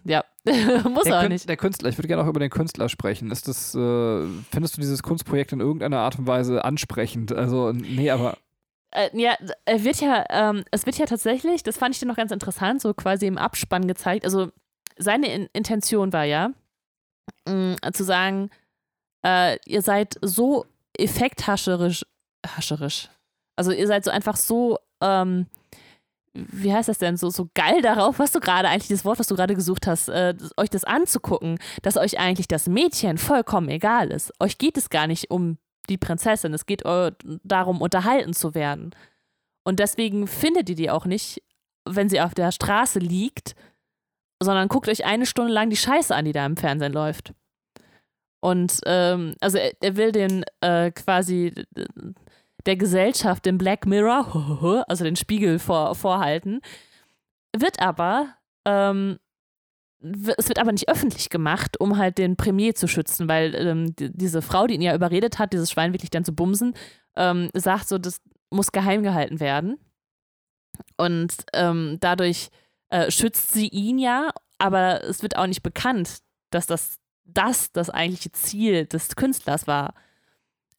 Ja, 0.07 0.25
muss 0.89 1.05
der, 1.05 1.19
auch 1.19 1.23
Kün- 1.25 1.29
nicht. 1.31 1.49
der 1.49 1.57
Künstler, 1.57 1.89
ich 1.89 1.99
würde 1.99 2.07
gerne 2.07 2.23
auch 2.23 2.29
über 2.29 2.39
den 2.39 2.51
Künstler 2.51 2.89
sprechen. 2.89 3.31
Ist 3.33 3.49
das, 3.49 3.75
äh, 3.75 4.27
findest 4.51 4.77
du 4.77 4.81
dieses 4.81 5.03
Kunstprojekt 5.03 5.53
in 5.53 5.61
irgendeiner 5.61 5.99
Art 6.01 6.19
und 6.19 6.27
Weise 6.29 6.65
ansprechend? 6.65 7.33
Also, 7.33 7.73
nee, 7.73 8.11
aber 8.11 8.37
Äh, 8.93 9.09
ja, 9.19 9.35
wird 9.67 10.01
ja, 10.01 10.25
ähm, 10.31 10.65
es 10.71 10.87
wird 10.87 10.99
ja 10.99 11.07
tatsächlich, 11.07 11.63
das 11.65 11.77
fand 11.79 11.95
ich 11.95 12.01
dann 12.01 12.09
noch 12.09 12.17
ganz 12.17 12.31
interessant, 12.31 12.83
so 12.83 12.95
quasi 12.95 13.27
im 13.27 13.39
Abspann 13.39 13.89
gezeigt. 13.89 14.25
Also 14.25 14.53
seine 14.97 15.33
In 15.33 15.49
Intention 15.55 16.13
war 16.13 16.25
ja, 16.25 16.51
mh, 17.49 17.77
zu 17.93 18.05
sagen, 18.05 18.51
äh, 19.25 19.59
ihr 19.67 19.83
seid 19.83 20.19
so 20.23 20.67
effekthascherisch, 20.97 22.05
hascherisch. 22.47 23.09
Also 23.57 23.73
ihr 23.73 23.87
seid 23.87 24.05
so 24.05 24.11
einfach 24.11 24.37
so, 24.37 24.79
ähm, 25.01 25.47
wie 26.35 26.73
heißt 26.73 26.89
das 26.89 26.99
denn, 26.99 27.17
so, 27.17 27.31
so 27.31 27.49
geil 27.55 27.81
darauf, 27.81 28.19
was 28.19 28.33
du 28.33 28.41
gerade 28.41 28.69
eigentlich, 28.69 28.89
das 28.89 29.05
Wort, 29.05 29.19
was 29.19 29.29
du 29.29 29.37
gerade 29.37 29.55
gesucht 29.55 29.87
hast, 29.87 30.09
äh, 30.09 30.35
euch 30.57 30.71
das 30.71 30.85
anzugucken, 30.85 31.59
dass 31.83 31.97
euch 31.97 32.19
eigentlich 32.19 32.49
das 32.49 32.67
Mädchen 32.69 33.19
vollkommen 33.19 33.69
egal 33.69 34.11
ist. 34.11 34.33
Euch 34.41 34.59
geht 34.59 34.77
es 34.77 34.91
gar 34.91 35.07
nicht 35.07 35.31
um 35.31 35.59
die 35.89 35.99
Prinzessin, 35.99 36.55
es 36.55 36.67
geht 36.67 36.85
äh, 36.85 37.13
darum, 37.45 37.81
unterhalten 37.81 38.33
zu 38.33 38.55
werden. 38.55 38.95
Und 39.65 39.79
deswegen 39.81 40.27
findet 40.27 40.69
ihr 40.69 40.77
die 40.77 40.91
auch 40.91 41.07
nicht, 41.07 41.43
wenn 41.85 42.09
sie 42.09 42.21
auf 42.21 42.35
der 42.35 42.53
Straße 42.53 42.99
liegt, 42.99 43.55
sondern 44.43 44.69
guckt 44.69 44.89
euch 44.89 45.05
eine 45.05 45.27
Stunde 45.27 45.53
lang 45.53 45.71
die 45.71 45.77
Scheiße 45.77 46.15
an, 46.15 46.25
die 46.25 46.33
da 46.33 46.45
im 46.45 46.57
Fernsehen 46.57 46.93
läuft. 46.93 47.33
Und 48.45 48.81
ähm, 48.85 49.37
also 49.41 49.57
er, 49.57 49.73
er 49.81 49.97
will 49.97 50.13
den 50.13 50.45
äh, 50.61 50.91
quasi 50.91 51.55
der 52.67 52.77
Gesellschaft 52.77 53.47
den 53.47 53.57
Black 53.57 53.87
Mirror, 53.87 54.85
also 54.87 55.03
den 55.03 55.17
Spiegel 55.17 55.59
vor, 55.59 55.95
vorhalten, 55.95 56.61
wird 57.57 57.81
aber 57.81 58.35
ähm, 58.67 59.19
es 60.37 60.49
wird 60.49 60.59
aber 60.59 60.73
nicht 60.73 60.91
öffentlich 60.91 61.31
gemacht, 61.31 61.81
um 61.81 61.97
halt 61.97 62.19
den 62.19 62.37
Premier 62.37 62.75
zu 62.75 62.87
schützen, 62.87 63.29
weil 63.29 63.55
ähm, 63.55 63.97
die, 63.97 64.13
diese 64.13 64.43
Frau, 64.43 64.67
die 64.67 64.75
ihn 64.75 64.83
ja 64.83 64.95
überredet 64.95 65.39
hat, 65.39 65.55
dieses 65.55 65.71
Schwein 65.71 65.95
wirklich 65.95 66.11
dann 66.11 66.27
zu 66.27 66.35
bumsen, 66.35 66.75
ähm, 67.17 67.49
sagt 67.55 67.89
so, 67.89 67.97
das 67.97 68.21
muss 68.51 68.73
geheim 68.73 69.03
gehalten 69.03 69.41
werden. 69.41 69.79
Und 70.99 71.33
ähm, 71.55 71.97
dadurch 72.01 72.51
äh, 72.91 73.11
schützt 73.11 73.55
sie 73.55 73.69
ihn 73.69 73.99
ja, 73.99 74.33
aber 74.59 75.03
es 75.05 75.23
wird 75.23 75.39
auch 75.39 75.47
nicht 75.47 75.63
bekannt, 75.63 76.19
dass 76.51 76.67
das 76.67 76.99
das, 77.25 77.73
das 77.73 77.91
eigentliche 77.91 78.33
Ziel 78.33 78.87
des 78.87 79.17
Künstlers 79.17 79.67
war. 79.67 79.95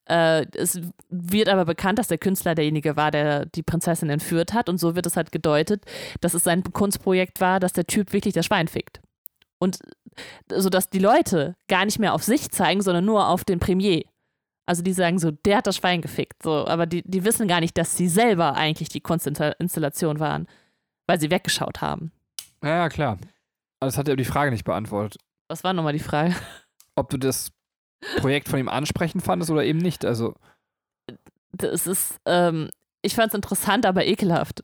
Äh, 0.08 0.46
es 0.54 0.80
wird 1.08 1.48
aber 1.48 1.64
bekannt, 1.64 1.98
dass 1.98 2.08
der 2.08 2.18
Künstler 2.18 2.54
derjenige 2.54 2.96
war, 2.96 3.10
der 3.10 3.46
die 3.46 3.62
Prinzessin 3.62 4.10
entführt 4.10 4.52
hat. 4.54 4.68
Und 4.68 4.78
so 4.78 4.94
wird 4.94 5.06
es 5.06 5.16
halt 5.16 5.32
gedeutet, 5.32 5.84
dass 6.20 6.34
es 6.34 6.44
sein 6.44 6.62
Kunstprojekt 6.62 7.40
war, 7.40 7.60
dass 7.60 7.72
der 7.72 7.86
Typ 7.86 8.12
wirklich 8.12 8.34
das 8.34 8.46
Schwein 8.46 8.68
fickt. 8.68 9.00
Und 9.58 9.78
sodass 10.50 10.90
die 10.90 10.98
Leute 10.98 11.56
gar 11.68 11.84
nicht 11.84 11.98
mehr 11.98 12.14
auf 12.14 12.22
sich 12.22 12.50
zeigen, 12.50 12.82
sondern 12.82 13.04
nur 13.04 13.28
auf 13.28 13.44
den 13.44 13.58
Premier. 13.58 14.02
Also 14.66 14.82
die 14.82 14.92
sagen 14.92 15.18
so, 15.18 15.30
der 15.30 15.58
hat 15.58 15.66
das 15.66 15.76
Schwein 15.76 16.00
gefickt. 16.00 16.42
So, 16.42 16.66
aber 16.66 16.86
die, 16.86 17.02
die 17.02 17.24
wissen 17.24 17.48
gar 17.48 17.60
nicht, 17.60 17.76
dass 17.78 17.96
sie 17.96 18.08
selber 18.08 18.54
eigentlich 18.54 18.88
die 18.88 19.00
Kunstinstallation 19.00 20.20
waren, 20.20 20.46
weil 21.06 21.20
sie 21.20 21.30
weggeschaut 21.30 21.80
haben. 21.80 22.12
ja, 22.62 22.88
klar. 22.88 23.18
Aber 23.80 23.88
das 23.88 23.98
hat 23.98 24.08
ja 24.08 24.16
die 24.16 24.24
Frage 24.24 24.50
nicht 24.50 24.64
beantwortet. 24.64 25.20
Was 25.48 25.64
war 25.64 25.72
nochmal 25.72 25.92
die 25.92 25.98
Frage? 25.98 26.34
Ob 26.96 27.10
du 27.10 27.18
das 27.18 27.52
Projekt 28.18 28.48
von 28.48 28.58
ihm 28.58 28.68
ansprechend 28.68 29.22
fandest 29.22 29.50
oder 29.50 29.64
eben 29.64 29.78
nicht. 29.78 30.04
Also, 30.04 30.34
Das 31.52 31.86
ist, 31.86 32.18
ähm, 32.26 32.70
ich 33.02 33.14
fand 33.14 33.28
es 33.28 33.34
interessant, 33.34 33.86
aber 33.86 34.06
ekelhaft. 34.06 34.62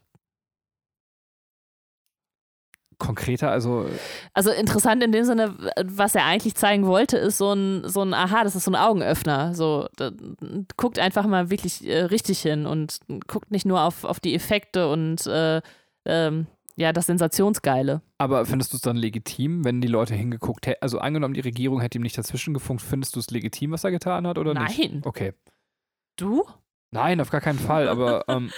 konkreter, 3.02 3.50
also 3.50 3.88
Also 4.32 4.50
interessant 4.50 5.02
in 5.02 5.10
dem 5.10 5.24
Sinne, 5.24 5.56
was 5.84 6.14
er 6.14 6.24
eigentlich 6.24 6.54
zeigen 6.54 6.86
wollte, 6.86 7.18
ist 7.18 7.36
so 7.38 7.52
ein, 7.52 7.82
so 7.88 8.02
ein 8.02 8.14
Aha, 8.14 8.44
das 8.44 8.54
ist 8.54 8.64
so 8.64 8.70
ein 8.70 8.76
Augenöffner. 8.76 9.54
So, 9.54 9.88
da, 9.96 10.12
guckt 10.76 11.00
einfach 11.00 11.26
mal 11.26 11.50
wirklich 11.50 11.84
äh, 11.86 12.04
richtig 12.04 12.40
hin 12.40 12.64
und 12.64 13.00
guckt 13.26 13.50
nicht 13.50 13.66
nur 13.66 13.80
auf, 13.82 14.04
auf 14.04 14.20
die 14.20 14.34
Effekte 14.34 14.88
und 14.88 15.26
äh, 15.26 15.60
ähm, 16.04 16.46
ja, 16.76 16.92
das 16.92 17.06
Sensationsgeile. 17.06 18.02
Aber 18.18 18.46
findest 18.46 18.72
du 18.72 18.76
es 18.76 18.82
dann 18.82 18.96
legitim, 18.96 19.64
wenn 19.64 19.80
die 19.80 19.88
Leute 19.88 20.14
hingeguckt 20.14 20.66
hätten? 20.66 20.82
Also 20.82 20.98
angenommen, 20.98 21.35
die 21.35 21.40
Regierung 21.40 21.80
hätte 21.80 21.98
ihm 21.98 22.02
nicht 22.02 22.16
dazwischen 22.16 22.54
gefunkt, 22.54 22.82
findest 22.82 23.16
du 23.16 23.20
es 23.20 23.30
legitim, 23.30 23.72
was 23.72 23.85
er 23.85 23.90
getan 23.90 24.26
hat 24.26 24.38
oder 24.38 24.54
nicht? 24.54 24.78
Nein. 24.78 25.02
Okay. 25.04 25.35
Du? 26.16 26.44
Nein, 26.90 27.20
auf 27.20 27.30
gar 27.30 27.40
keinen 27.40 27.58
Fall. 27.58 27.88
Aber 27.88 28.24
ähm, 28.28 28.50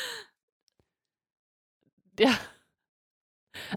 Ja. 2.19 2.31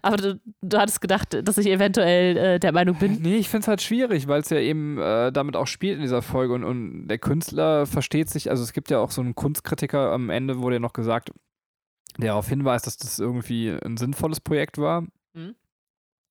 Aber 0.02 0.16
du, 0.16 0.40
du 0.60 0.78
hattest 0.78 1.00
gedacht, 1.00 1.36
dass 1.46 1.56
ich 1.56 1.68
eventuell 1.68 2.36
äh, 2.36 2.58
der 2.60 2.72
Meinung 2.72 2.96
bin. 2.96 3.22
nee, 3.22 3.36
ich 3.36 3.48
finde 3.48 3.62
es 3.62 3.68
halt 3.68 3.80
schwierig, 3.80 4.26
weil 4.26 4.40
es 4.40 4.50
ja 4.50 4.58
eben 4.58 4.98
äh, 4.98 5.30
damit 5.30 5.54
auch 5.54 5.68
spielt 5.68 5.96
in 5.96 6.02
dieser 6.02 6.20
Folge 6.20 6.54
und, 6.54 6.64
und 6.64 7.06
der 7.06 7.18
Künstler 7.18 7.86
versteht 7.86 8.28
sich, 8.28 8.50
also 8.50 8.64
es 8.64 8.72
gibt 8.72 8.90
ja 8.90 8.98
auch 8.98 9.12
so 9.12 9.20
einen 9.20 9.36
Kunstkritiker 9.36 10.10
am 10.10 10.30
Ende, 10.30 10.58
wurde 10.58 10.76
ja 10.76 10.80
noch 10.80 10.92
gesagt, 10.92 11.30
der 12.22 12.30
darauf 12.30 12.48
hinweist, 12.48 12.86
dass 12.86 12.96
das 12.96 13.18
irgendwie 13.18 13.70
ein 13.70 13.96
sinnvolles 13.96 14.40
Projekt 14.40 14.78
war. 14.78 15.02
Mhm. 15.32 15.54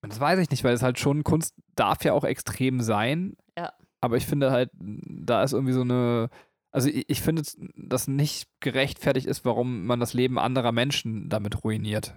Und 0.02 0.14
das 0.14 0.20
weiß 0.20 0.40
ich 0.40 0.50
nicht, 0.52 0.64
weil 0.64 0.74
es 0.74 0.84
halt 0.84 1.00
schon, 1.00 1.24
Kunst 1.24 1.56
darf 1.76 2.04
ja 2.04 2.14
auch 2.14 2.24
extrem 2.24 2.82
sein. 2.82 3.36
Ja. 3.58 3.74
Aber 4.02 4.18
ich 4.18 4.26
finde 4.26 4.52
halt, 4.52 4.70
da 4.74 5.44
ist 5.44 5.54
irgendwie 5.54 5.74
so 5.74 5.82
eine, 5.82 6.30
also 6.72 6.90
ich, 6.90 7.10
ich 7.10 7.22
finde, 7.22 7.42
dass 7.76 8.08
nicht 8.08 8.48
gerechtfertigt 8.60 9.26
ist, 9.26 9.46
warum 9.46 9.86
man 9.86 10.00
das 10.00 10.14
Leben 10.14 10.38
anderer 10.38 10.72
Menschen 10.72 11.30
damit 11.30 11.64
ruiniert. 11.64 12.14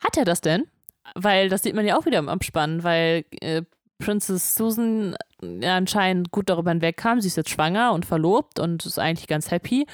Hat 0.00 0.16
er 0.16 0.24
das 0.24 0.40
denn? 0.40 0.66
Weil 1.14 1.48
das 1.48 1.62
sieht 1.62 1.74
man 1.74 1.86
ja 1.86 1.98
auch 1.98 2.06
wieder 2.06 2.18
im 2.18 2.28
Abspann, 2.28 2.82
weil 2.82 3.24
äh, 3.40 3.62
Princess 3.98 4.54
Susan 4.54 5.14
ja 5.42 5.76
anscheinend 5.76 6.30
gut 6.30 6.48
darüber 6.48 6.70
hinwegkam. 6.70 7.20
Sie 7.20 7.28
ist 7.28 7.36
jetzt 7.36 7.50
schwanger 7.50 7.92
und 7.92 8.06
verlobt 8.06 8.58
und 8.58 8.84
ist 8.84 8.98
eigentlich 8.98 9.28
ganz 9.28 9.50
happy. 9.50 9.86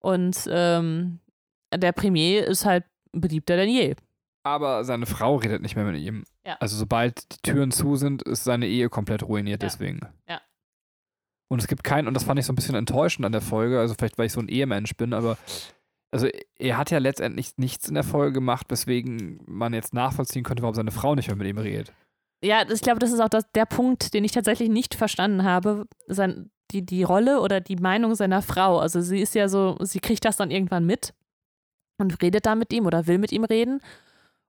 Und 0.00 0.48
ähm, 0.50 1.20
der 1.76 1.92
Premier 1.92 2.46
ist 2.46 2.64
halt 2.64 2.84
beliebter 3.12 3.56
denn 3.56 3.68
je. 3.68 3.94
Aber 4.44 4.84
seine 4.84 5.06
Frau 5.06 5.36
redet 5.36 5.62
nicht 5.62 5.76
mehr 5.76 5.84
mit 5.84 6.00
ihm. 6.00 6.24
Ja. 6.46 6.56
Also 6.60 6.76
sobald 6.76 7.32
die 7.32 7.50
Türen 7.50 7.70
zu 7.70 7.96
sind, 7.96 8.22
ist 8.22 8.44
seine 8.44 8.66
Ehe 8.66 8.88
komplett 8.88 9.22
ruiniert 9.22 9.62
Ja. 9.62 9.68
deswegen. 9.68 10.00
Ja. 10.28 10.40
Und 11.48 11.60
es 11.60 11.68
gibt 11.68 11.84
keinen, 11.84 12.08
und 12.08 12.14
das 12.14 12.24
fand 12.24 12.40
ich 12.40 12.46
so 12.46 12.52
ein 12.52 12.56
bisschen 12.56 12.74
enttäuschend 12.74 13.26
an 13.26 13.32
der 13.32 13.42
Folge, 13.42 13.78
also 13.78 13.94
vielleicht, 13.96 14.18
weil 14.18 14.26
ich 14.26 14.32
so 14.32 14.40
ein 14.40 14.48
Ehemensch 14.48 14.96
bin, 14.96 15.12
aber 15.12 15.36
also 16.10 16.26
er 16.58 16.76
hat 16.76 16.90
ja 16.90 16.98
letztendlich 16.98 17.52
nichts 17.56 17.88
in 17.88 17.94
der 17.94 18.04
Folge 18.04 18.32
gemacht, 18.32 18.66
weswegen 18.70 19.40
man 19.46 19.72
jetzt 19.74 19.94
nachvollziehen 19.94 20.42
könnte, 20.44 20.62
warum 20.62 20.74
seine 20.74 20.90
Frau 20.90 21.14
nicht 21.14 21.28
mehr 21.28 21.36
mit 21.36 21.46
ihm 21.46 21.58
redet. 21.58 21.92
Ja, 22.44 22.68
ich 22.68 22.80
glaube, 22.80 22.98
das 22.98 23.12
ist 23.12 23.20
auch 23.20 23.28
das, 23.28 23.44
der 23.52 23.66
Punkt, 23.66 24.14
den 24.14 24.24
ich 24.24 24.32
tatsächlich 24.32 24.68
nicht 24.68 24.94
verstanden 24.94 25.44
habe. 25.44 25.86
Sein, 26.08 26.50
die, 26.72 26.84
die 26.84 27.02
Rolle 27.02 27.40
oder 27.40 27.60
die 27.60 27.76
Meinung 27.76 28.14
seiner 28.14 28.42
Frau. 28.42 28.78
Also 28.78 29.00
sie 29.00 29.20
ist 29.20 29.34
ja 29.34 29.48
so, 29.48 29.76
sie 29.80 30.00
kriegt 30.00 30.24
das 30.24 30.36
dann 30.36 30.50
irgendwann 30.50 30.84
mit 30.84 31.14
und 32.02 32.22
redet 32.22 32.46
da 32.46 32.54
mit 32.54 32.72
ihm 32.72 32.86
oder 32.86 33.06
will 33.06 33.18
mit 33.18 33.32
ihm 33.32 33.44
reden. 33.44 33.80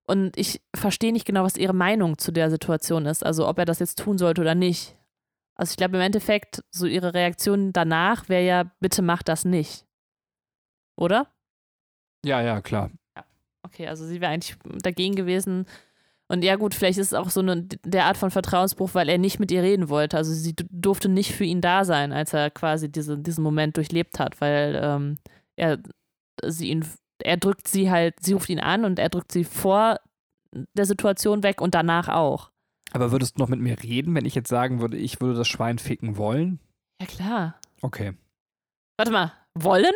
Und 0.05 0.35
ich 0.37 0.61
verstehe 0.75 1.13
nicht 1.13 1.25
genau, 1.25 1.43
was 1.43 1.55
ihre 1.55 1.73
Meinung 1.73 2.17
zu 2.17 2.31
der 2.31 2.49
Situation 2.49 3.05
ist. 3.05 3.25
Also 3.25 3.47
ob 3.47 3.57
er 3.57 3.65
das 3.65 3.79
jetzt 3.79 3.99
tun 3.99 4.17
sollte 4.17 4.41
oder 4.41 4.55
nicht. 4.55 4.97
Also 5.55 5.71
ich 5.71 5.77
glaube 5.77 5.97
im 5.97 6.01
Endeffekt, 6.01 6.63
so 6.71 6.85
ihre 6.85 7.13
Reaktion 7.13 7.71
danach 7.71 8.27
wäre 8.27 8.45
ja, 8.45 8.71
bitte 8.79 9.01
mach 9.01 9.23
das 9.23 9.45
nicht. 9.45 9.85
Oder? 10.97 11.27
Ja, 12.25 12.41
ja, 12.41 12.61
klar. 12.61 12.91
Okay, 13.63 13.87
also 13.87 14.05
sie 14.05 14.19
wäre 14.19 14.31
eigentlich 14.31 14.57
dagegen 14.81 15.15
gewesen. 15.15 15.65
Und 16.27 16.43
ja, 16.43 16.55
gut, 16.55 16.73
vielleicht 16.73 16.97
ist 16.97 17.07
es 17.07 17.13
auch 17.13 17.29
so 17.29 17.41
eine 17.41 17.63
der 17.85 18.05
Art 18.05 18.17
von 18.17 18.31
Vertrauensbruch, 18.31 18.93
weil 18.93 19.09
er 19.09 19.17
nicht 19.17 19.39
mit 19.39 19.51
ihr 19.51 19.61
reden 19.61 19.89
wollte. 19.89 20.17
Also 20.17 20.33
sie 20.33 20.55
durfte 20.55 21.09
nicht 21.09 21.33
für 21.33 21.43
ihn 21.43 21.61
da 21.61 21.85
sein, 21.85 22.11
als 22.11 22.33
er 22.33 22.49
quasi 22.49 22.91
diese, 22.91 23.17
diesen 23.17 23.43
Moment 23.43 23.77
durchlebt 23.77 24.19
hat, 24.19 24.41
weil 24.41 24.79
ähm, 24.81 25.17
er 25.55 25.79
sie 26.45 26.69
ihn, 26.69 26.85
er 27.23 27.37
drückt 27.37 27.67
sie 27.67 27.89
halt, 27.89 28.15
sie 28.21 28.33
ruft 28.33 28.49
ihn 28.49 28.59
an 28.59 28.85
und 28.85 28.99
er 28.99 29.09
drückt 29.09 29.31
sie 29.31 29.43
vor 29.43 29.99
der 30.51 30.85
Situation 30.85 31.43
weg 31.43 31.61
und 31.61 31.73
danach 31.73 32.09
auch. 32.09 32.51
Aber 32.91 33.11
würdest 33.11 33.35
du 33.35 33.41
noch 33.41 33.49
mit 33.49 33.59
mir 33.59 33.81
reden, 33.81 34.13
wenn 34.13 34.25
ich 34.25 34.35
jetzt 34.35 34.49
sagen 34.49 34.79
würde, 34.79 34.97
ich 34.97 35.19
würde 35.19 35.37
das 35.37 35.47
Schwein 35.47 35.79
ficken 35.79 36.17
wollen? 36.17 36.59
Ja, 37.01 37.07
klar. 37.07 37.59
Okay. 37.81 38.13
Warte 38.97 39.11
mal, 39.11 39.33
wollen? 39.55 39.93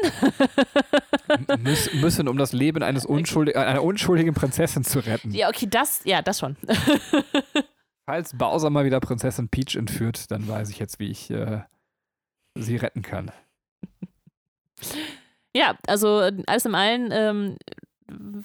Müß, 1.60 1.94
müssen, 1.96 2.28
um 2.28 2.38
das 2.38 2.54
Leben 2.54 2.82
eines 2.82 3.06
unschuldig, 3.06 3.56
einer 3.56 3.84
unschuldigen 3.84 4.34
Prinzessin 4.34 4.84
zu 4.84 5.00
retten. 5.00 5.32
ja, 5.32 5.50
okay, 5.50 5.68
das, 5.70 6.02
ja, 6.06 6.22
das 6.22 6.40
schon. 6.40 6.58
Falls 8.10 8.38
Bowser 8.38 8.70
mal 8.70 8.86
wieder 8.86 9.00
Prinzessin 9.00 9.50
Peach 9.50 9.76
entführt, 9.76 10.32
dann 10.32 10.48
weiß 10.48 10.70
ich 10.70 10.80
jetzt, 10.80 11.00
wie 11.00 11.10
ich 11.10 11.30
äh, 11.30 11.62
sie 12.58 12.78
retten 12.78 13.02
kann. 13.02 13.32
Ja, 15.58 15.76
also 15.88 16.30
alles 16.46 16.66
im 16.66 16.76
allen, 16.76 17.10
ähm, 17.12 17.58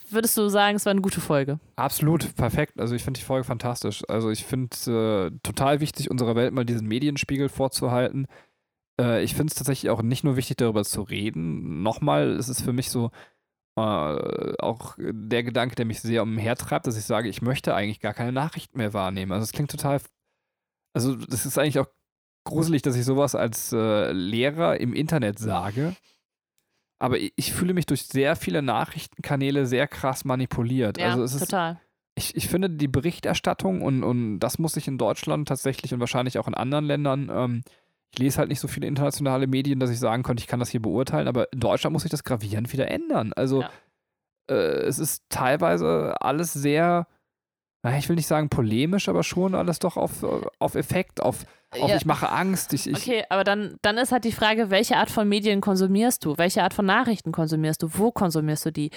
würdest 0.09 0.39
du 0.39 0.49
sagen, 0.49 0.77
es 0.77 0.87
war 0.87 0.93
eine 0.93 1.03
gute 1.03 1.21
Folge? 1.21 1.61
Absolut, 1.77 2.35
perfekt. 2.37 2.81
Also 2.81 2.95
ich 2.95 3.05
finde 3.05 3.21
die 3.21 3.27
Folge 3.27 3.45
fantastisch. 3.45 4.03
Also 4.09 4.31
ich 4.31 4.47
finde 4.47 4.75
äh, 4.87 5.39
total 5.43 5.81
wichtig, 5.81 6.11
unserer 6.11 6.35
Welt 6.37 6.55
mal 6.55 6.65
diesen 6.65 6.89
Medienspiegel 6.89 7.51
vorzuhalten. 7.51 8.27
Äh, 8.99 9.23
ich 9.23 9.35
finde 9.35 9.51
es 9.51 9.57
tatsächlich 9.57 9.91
auch 9.91 10.01
nicht 10.01 10.25
nur 10.25 10.37
wichtig, 10.37 10.57
darüber 10.57 10.85
zu 10.85 11.03
reden. 11.03 11.83
Nochmal, 11.83 12.31
es 12.31 12.49
ist 12.49 12.63
für 12.63 12.73
mich 12.73 12.89
so 12.89 13.11
äh, 13.77 14.55
auch 14.59 14.97
der 14.99 15.43
Gedanke, 15.43 15.75
der 15.75 15.85
mich 15.85 16.01
sehr 16.01 16.23
umhertreibt, 16.23 16.87
dass 16.87 16.97
ich 16.97 17.05
sage, 17.05 17.29
ich 17.29 17.43
möchte 17.43 17.75
eigentlich 17.75 18.01
gar 18.01 18.15
keine 18.15 18.33
Nachrichten 18.33 18.79
mehr 18.79 18.95
wahrnehmen. 18.95 19.33
Also 19.33 19.45
es 19.45 19.53
klingt 19.53 19.71
total, 19.71 20.01
also 20.95 21.15
das 21.15 21.45
ist 21.45 21.59
eigentlich 21.59 21.79
auch 21.79 21.89
gruselig, 22.45 22.81
dass 22.81 22.97
ich 22.97 23.05
sowas 23.05 23.35
als 23.35 23.71
äh, 23.75 24.13
Lehrer 24.13 24.81
im 24.81 24.95
Internet 24.95 25.39
sage. 25.39 25.95
Aber 27.03 27.19
ich, 27.19 27.53
fühle 27.53 27.75
mich 27.75 27.87
durch 27.87 28.05
sehr 28.05 28.37
viele 28.37 28.63
Nachrichtenkanäle 28.63 29.67
sehr 29.67 29.89
krass 29.89 30.25
manipuliert. 30.25 30.99
Ja, 30.99 31.11
also 31.11 31.25
es 31.25 31.35
ist, 31.35 31.51
total. 31.51 31.81
Ich, 32.15 32.37
ich 32.37 32.49
finde 32.49 32.71
die 32.71 32.89
Berichterstattung 32.89 33.83
und, 33.83 34.05
und 34.05 34.39
das 34.39 34.59
muss 34.59 34.75
sich 34.75 34.87
in 34.87 34.99
Deutschland 34.99 35.49
tatsächlich 35.49 35.93
und 35.93 36.01
wahrscheinlich 36.01 36.39
auch 36.39 36.47
in 36.47 36.55
anderen 36.55 36.85
Ländern 36.85 37.31
ähm, 37.33 37.63
ich 38.13 38.19
lese 38.19 38.39
halt 38.39 38.51
nicht 38.51 38.61
so 38.61 38.69
viele 38.69 38.87
internationale 38.87 39.47
Medien, 39.47 39.81
dass 39.81 39.91
ich 39.91 39.99
sagen 39.99 40.23
könnte, 40.23 40.43
ich 40.43 40.47
kann 40.47 40.61
das 40.61 40.69
hier 40.69 40.83
beurteilen, 40.83 41.29
aber 41.29 41.51
in 41.53 41.61
Deutschland 41.61 41.93
muss 41.93 42.03
sich 42.03 42.11
das 42.11 42.25
gravierend 42.25 42.73
wieder 42.73 42.91
ändern. 42.91 43.33
Also 43.35 43.63
ja. 43.63 43.71
äh, 44.51 44.83
es 44.83 44.99
ist 44.99 45.25
teilweise 45.31 46.21
alles 46.21 46.53
sehr, 46.53 47.07
ich 47.99 48.09
will 48.09 48.17
nicht 48.17 48.27
sagen 48.27 48.49
polemisch, 48.49 49.09
aber 49.09 49.25
schon 49.25 49.55
alles 49.55 49.79
doch 49.81 49.97
auf, 49.97 50.25
auf 50.59 50.75
Effekt, 50.77 51.21
auf, 51.21 51.45
auf 51.71 51.89
ja. 51.89 51.97
ich 51.97 52.07
mache 52.07 52.31
Angst. 52.31 52.73
Ich, 52.73 52.87
ich 52.87 52.97
okay, 52.97 53.25
aber 53.29 53.43
dann, 53.43 53.77
dann 53.83 53.99
ist 53.99 54.13
halt 54.13 54.25
die 54.25 54.33
Frage, 54.33 54.71
welche 54.71 54.97
Art 54.97 55.11
von 55.11 55.29
Medien 55.29 55.61
konsumierst 55.61 56.25
du? 56.25 56.39
Welche 56.39 56.63
Art 56.63 56.75
von 56.75 56.87
Nachrichten 56.87 57.33
konsumierst 57.33 57.83
du? 57.83 57.89
Wo 57.93 58.13
konsumierst 58.13 58.67
du 58.67 58.73
die? 58.73 58.91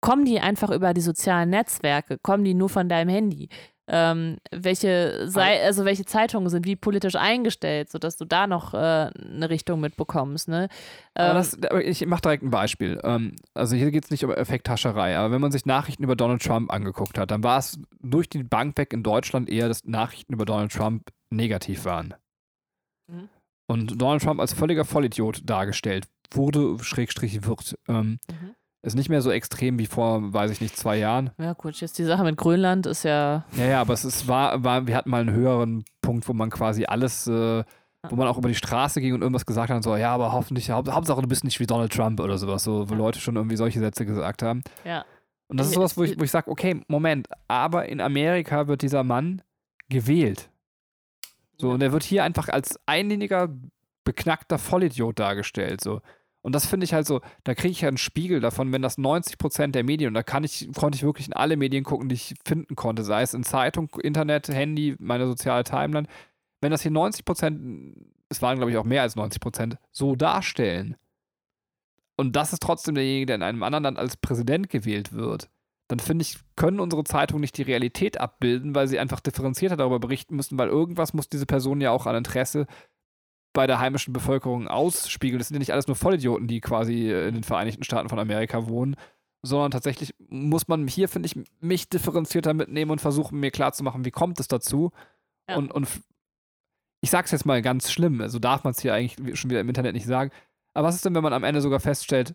Kommen 0.00 0.24
die 0.24 0.40
einfach 0.40 0.70
über 0.70 0.92
die 0.94 1.00
sozialen 1.00 1.50
Netzwerke? 1.50 2.18
Kommen 2.18 2.44
die 2.44 2.54
nur 2.54 2.68
von 2.68 2.88
deinem 2.88 3.08
Handy? 3.08 3.48
Ähm, 3.86 4.38
welche, 4.50 5.28
Sei 5.28 5.62
also 5.62 5.84
welche 5.84 6.04
Zeitungen 6.04 6.48
sind 6.48 6.64
wie 6.66 6.76
politisch 6.76 7.16
eingestellt, 7.16 7.90
sodass 7.90 8.16
du 8.16 8.24
da 8.24 8.46
noch 8.46 8.72
äh, 8.72 8.76
eine 8.76 9.50
Richtung 9.50 9.80
mitbekommst. 9.80 10.48
Ne? 10.48 10.68
Ähm, 11.16 11.34
das, 11.34 11.58
ich 11.82 12.06
mache 12.06 12.22
direkt 12.22 12.42
ein 12.42 12.50
Beispiel. 12.50 12.98
Ähm, 13.04 13.36
also 13.52 13.76
hier 13.76 13.90
geht 13.90 14.04
es 14.04 14.10
nicht 14.10 14.24
um 14.24 14.30
Effekthascherei, 14.30 15.16
aber 15.18 15.32
wenn 15.32 15.40
man 15.40 15.52
sich 15.52 15.66
Nachrichten 15.66 16.04
über 16.04 16.16
Donald 16.16 16.42
Trump 16.42 16.72
angeguckt 16.72 17.18
hat, 17.18 17.30
dann 17.30 17.42
war 17.42 17.58
es 17.58 17.78
durch 18.00 18.28
die 18.28 18.42
Bank 18.42 18.78
weg 18.78 18.92
in 18.92 19.02
Deutschland 19.02 19.50
eher, 19.50 19.68
dass 19.68 19.84
Nachrichten 19.84 20.32
über 20.32 20.46
Donald 20.46 20.72
Trump 20.72 21.10
negativ 21.30 21.84
waren. 21.84 22.14
Mhm. 23.10 23.28
Und 23.66 24.00
Donald 24.00 24.22
Trump 24.22 24.40
als 24.40 24.52
völliger 24.52 24.84
Vollidiot 24.84 25.42
dargestellt 25.44 26.06
wurde, 26.32 26.82
Schrägstrich 26.82 27.46
wird. 27.46 27.78
Ähm, 27.88 28.18
mhm. 28.28 28.54
Ist 28.84 28.96
nicht 28.96 29.08
mehr 29.08 29.22
so 29.22 29.30
extrem 29.30 29.78
wie 29.78 29.86
vor, 29.86 30.34
weiß 30.34 30.50
ich 30.50 30.60
nicht, 30.60 30.76
zwei 30.76 30.98
Jahren. 30.98 31.30
Ja, 31.38 31.54
gut, 31.54 31.80
jetzt 31.80 31.98
die 31.98 32.04
Sache 32.04 32.22
mit 32.22 32.36
Grönland 32.36 32.84
ist 32.84 33.02
ja. 33.02 33.44
Ja, 33.56 33.64
ja, 33.64 33.80
aber 33.80 33.94
es 33.94 34.04
ist, 34.04 34.28
war, 34.28 34.62
war, 34.62 34.86
wir 34.86 34.94
hatten 34.94 35.08
mal 35.08 35.22
einen 35.22 35.34
höheren 35.34 35.84
Punkt, 36.02 36.28
wo 36.28 36.34
man 36.34 36.50
quasi 36.50 36.84
alles, 36.84 37.26
äh, 37.26 37.64
wo 38.10 38.16
man 38.16 38.28
auch 38.28 38.36
über 38.36 38.48
die 38.48 38.54
Straße 38.54 39.00
ging 39.00 39.14
und 39.14 39.22
irgendwas 39.22 39.46
gesagt 39.46 39.70
hat 39.70 39.76
und 39.76 39.82
so, 39.82 39.96
ja, 39.96 40.12
aber 40.12 40.32
hoffentlich, 40.32 40.70
Haupt, 40.70 40.90
Hauptsache 40.92 41.22
du 41.22 41.28
bist 41.28 41.44
nicht 41.44 41.58
wie 41.60 41.66
Donald 41.66 41.94
Trump 41.94 42.20
oder 42.20 42.36
sowas, 42.36 42.62
so, 42.62 42.90
wo. 42.90 42.94
Leute 42.94 43.20
schon 43.20 43.36
irgendwie 43.36 43.56
solche 43.56 43.80
Sätze 43.80 44.04
gesagt 44.04 44.42
haben. 44.42 44.62
Ja. 44.84 45.06
Und 45.48 45.58
das 45.58 45.68
ist 45.68 45.74
sowas, 45.74 45.96
wo 45.96 46.02
ich, 46.02 46.18
wo 46.18 46.24
ich 46.24 46.30
sage, 46.30 46.50
okay, 46.50 46.82
Moment, 46.86 47.28
aber 47.48 47.88
in 47.88 48.02
Amerika 48.02 48.68
wird 48.68 48.82
dieser 48.82 49.02
Mann 49.02 49.40
gewählt. 49.88 50.50
So, 51.56 51.68
ja. 51.68 51.74
und 51.74 51.82
er 51.82 51.92
wird 51.92 52.02
hier 52.02 52.22
einfach 52.22 52.50
als 52.50 52.78
einliniger, 52.84 53.48
beknackter 54.04 54.58
Vollidiot 54.58 55.18
dargestellt. 55.18 55.80
So. 55.82 56.02
Und 56.44 56.54
das 56.54 56.66
finde 56.66 56.84
ich 56.84 56.92
halt 56.92 57.06
so, 57.06 57.22
da 57.44 57.54
kriege 57.54 57.70
ich 57.70 57.80
ja 57.80 57.88
einen 57.88 57.96
Spiegel 57.96 58.40
davon, 58.40 58.70
wenn 58.70 58.82
das 58.82 58.98
90 58.98 59.38
Prozent 59.38 59.74
der 59.74 59.82
Medien, 59.82 60.08
und 60.08 60.14
da 60.14 60.22
kann 60.22 60.44
ich, 60.44 60.68
konnte 60.74 60.96
ich 60.96 61.02
wirklich 61.02 61.26
in 61.26 61.32
alle 61.32 61.56
Medien 61.56 61.84
gucken, 61.84 62.10
die 62.10 62.16
ich 62.16 62.34
finden 62.44 62.76
konnte, 62.76 63.02
sei 63.02 63.22
es 63.22 63.32
in 63.32 63.44
Zeitung, 63.44 63.88
Internet, 64.02 64.48
Handy, 64.48 64.94
meine 64.98 65.26
soziale 65.26 65.64
Timeline, 65.64 66.06
wenn 66.60 66.70
das 66.70 66.82
hier 66.82 66.90
90 66.90 67.24
Prozent, 67.24 67.96
es 68.28 68.42
waren 68.42 68.58
glaube 68.58 68.70
ich 68.70 68.76
auch 68.76 68.84
mehr 68.84 69.00
als 69.00 69.16
90 69.16 69.40
Prozent, 69.40 69.78
so 69.90 70.16
darstellen, 70.16 70.96
und 72.16 72.36
das 72.36 72.52
ist 72.52 72.62
trotzdem 72.62 72.94
derjenige, 72.94 73.26
der 73.26 73.36
in 73.36 73.42
einem 73.42 73.62
anderen 73.62 73.84
Land 73.84 73.98
als 73.98 74.18
Präsident 74.18 74.68
gewählt 74.68 75.14
wird, 75.14 75.48
dann 75.88 75.98
finde 75.98 76.22
ich, 76.22 76.38
können 76.56 76.78
unsere 76.78 77.04
Zeitungen 77.04 77.40
nicht 77.40 77.56
die 77.56 77.62
Realität 77.62 78.20
abbilden, 78.20 78.74
weil 78.74 78.86
sie 78.86 78.98
einfach 78.98 79.20
differenzierter 79.20 79.76
darüber 79.76 79.98
berichten 79.98 80.36
müssen, 80.36 80.58
weil 80.58 80.68
irgendwas 80.68 81.14
muss 81.14 81.28
diese 81.30 81.46
Person 81.46 81.80
ja 81.80 81.90
auch 81.90 82.04
an 82.04 82.16
Interesse 82.16 82.66
bei 83.54 83.66
der 83.66 83.78
heimischen 83.78 84.12
Bevölkerung 84.12 84.68
ausspiegelt. 84.68 85.40
Das 85.40 85.48
sind 85.48 85.54
ja 85.54 85.60
nicht 85.60 85.72
alles 85.72 85.86
nur 85.86 85.96
Vollidioten, 85.96 86.46
die 86.46 86.60
quasi 86.60 87.10
äh, 87.10 87.28
in 87.28 87.34
den 87.34 87.44
Vereinigten 87.44 87.84
Staaten 87.84 88.10
von 88.10 88.18
Amerika 88.18 88.66
wohnen, 88.66 88.96
sondern 89.42 89.70
tatsächlich 89.70 90.14
muss 90.28 90.68
man 90.68 90.86
hier, 90.86 91.08
finde 91.08 91.26
ich, 91.26 91.38
mich 91.60 91.88
differenzierter 91.88 92.52
mitnehmen 92.52 92.90
und 92.90 93.00
versuchen, 93.00 93.40
mir 93.40 93.50
klarzumachen, 93.50 94.04
wie 94.04 94.10
kommt 94.10 94.40
es 94.40 94.48
dazu. 94.48 94.90
Ja. 95.48 95.56
Und, 95.56 95.72
und 95.72 95.88
ich 97.00 97.10
sage 97.10 97.26
es 97.26 97.30
jetzt 97.30 97.46
mal 97.46 97.62
ganz 97.62 97.90
schlimm, 97.90 98.20
also 98.20 98.38
darf 98.38 98.64
man 98.64 98.72
es 98.72 98.80
hier 98.80 98.92
eigentlich 98.92 99.38
schon 99.38 99.50
wieder 99.50 99.60
im 99.60 99.68
Internet 99.68 99.94
nicht 99.94 100.06
sagen. 100.06 100.30
Aber 100.74 100.88
was 100.88 100.96
ist 100.96 101.04
denn, 101.04 101.14
wenn 101.14 101.22
man 101.22 101.32
am 101.32 101.44
Ende 101.44 101.60
sogar 101.60 101.80
feststellt, 101.80 102.34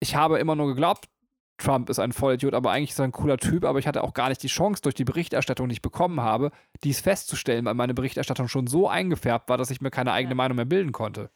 ich 0.00 0.16
habe 0.16 0.38
immer 0.38 0.56
nur 0.56 0.66
geglaubt, 0.66 1.08
Trump 1.62 1.88
ist 1.88 1.98
ein 1.98 2.12
Vollidiot, 2.12 2.54
aber 2.54 2.72
eigentlich 2.72 2.90
ist 2.90 2.98
er 2.98 3.04
ein 3.04 3.12
cooler 3.12 3.38
Typ, 3.38 3.64
aber 3.64 3.78
ich 3.78 3.86
hatte 3.86 4.04
auch 4.04 4.14
gar 4.14 4.28
nicht 4.28 4.42
die 4.42 4.48
Chance 4.48 4.82
durch 4.82 4.94
die 4.94 5.04
Berichterstattung, 5.04 5.68
die 5.68 5.74
ich 5.74 5.82
bekommen 5.82 6.20
habe, 6.20 6.50
dies 6.82 7.00
festzustellen, 7.00 7.64
weil 7.64 7.74
meine 7.74 7.94
Berichterstattung 7.94 8.48
schon 8.48 8.66
so 8.66 8.88
eingefärbt 8.88 9.48
war, 9.48 9.58
dass 9.58 9.70
ich 9.70 9.80
mir 9.80 9.90
keine 9.90 10.12
eigene 10.12 10.32
ja. 10.32 10.36
Meinung 10.36 10.56
mehr 10.56 10.64
bilden 10.64 10.92
konnte. 10.92 11.30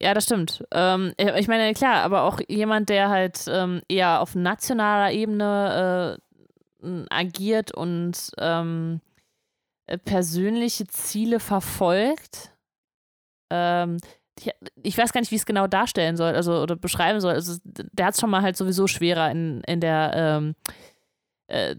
Ja, 0.00 0.12
das 0.12 0.24
stimmt. 0.24 0.64
Ähm, 0.72 1.12
ich 1.16 1.48
meine, 1.48 1.72
klar, 1.72 2.02
aber 2.02 2.22
auch 2.22 2.40
jemand, 2.48 2.88
der 2.88 3.08
halt 3.08 3.44
ähm, 3.48 3.80
eher 3.88 4.20
auf 4.20 4.34
nationaler 4.34 5.12
Ebene 5.12 6.18
äh, 6.82 7.04
agiert 7.10 7.72
und 7.72 8.30
ähm, 8.38 9.00
äh, 9.86 9.98
persönliche 9.98 10.86
Ziele 10.86 11.40
verfolgt, 11.40 12.50
ähm, 14.42 14.52
ich 14.82 14.98
weiß 14.98 15.12
gar 15.12 15.20
nicht, 15.20 15.30
wie 15.30 15.36
ich 15.36 15.42
es 15.42 15.46
genau 15.46 15.66
darstellen 15.66 16.16
soll, 16.16 16.34
also 16.34 16.62
oder 16.62 16.76
beschreiben 16.76 17.20
soll. 17.20 17.34
Also 17.34 17.58
der 17.64 18.06
hat 18.06 18.14
es 18.14 18.20
schon 18.20 18.30
mal 18.30 18.42
halt 18.42 18.56
sowieso 18.56 18.86
schwerer 18.86 19.30
in, 19.30 19.62
in 19.66 19.80
der 19.80 20.12
ähm, 20.14 20.54
äh, 21.46 21.76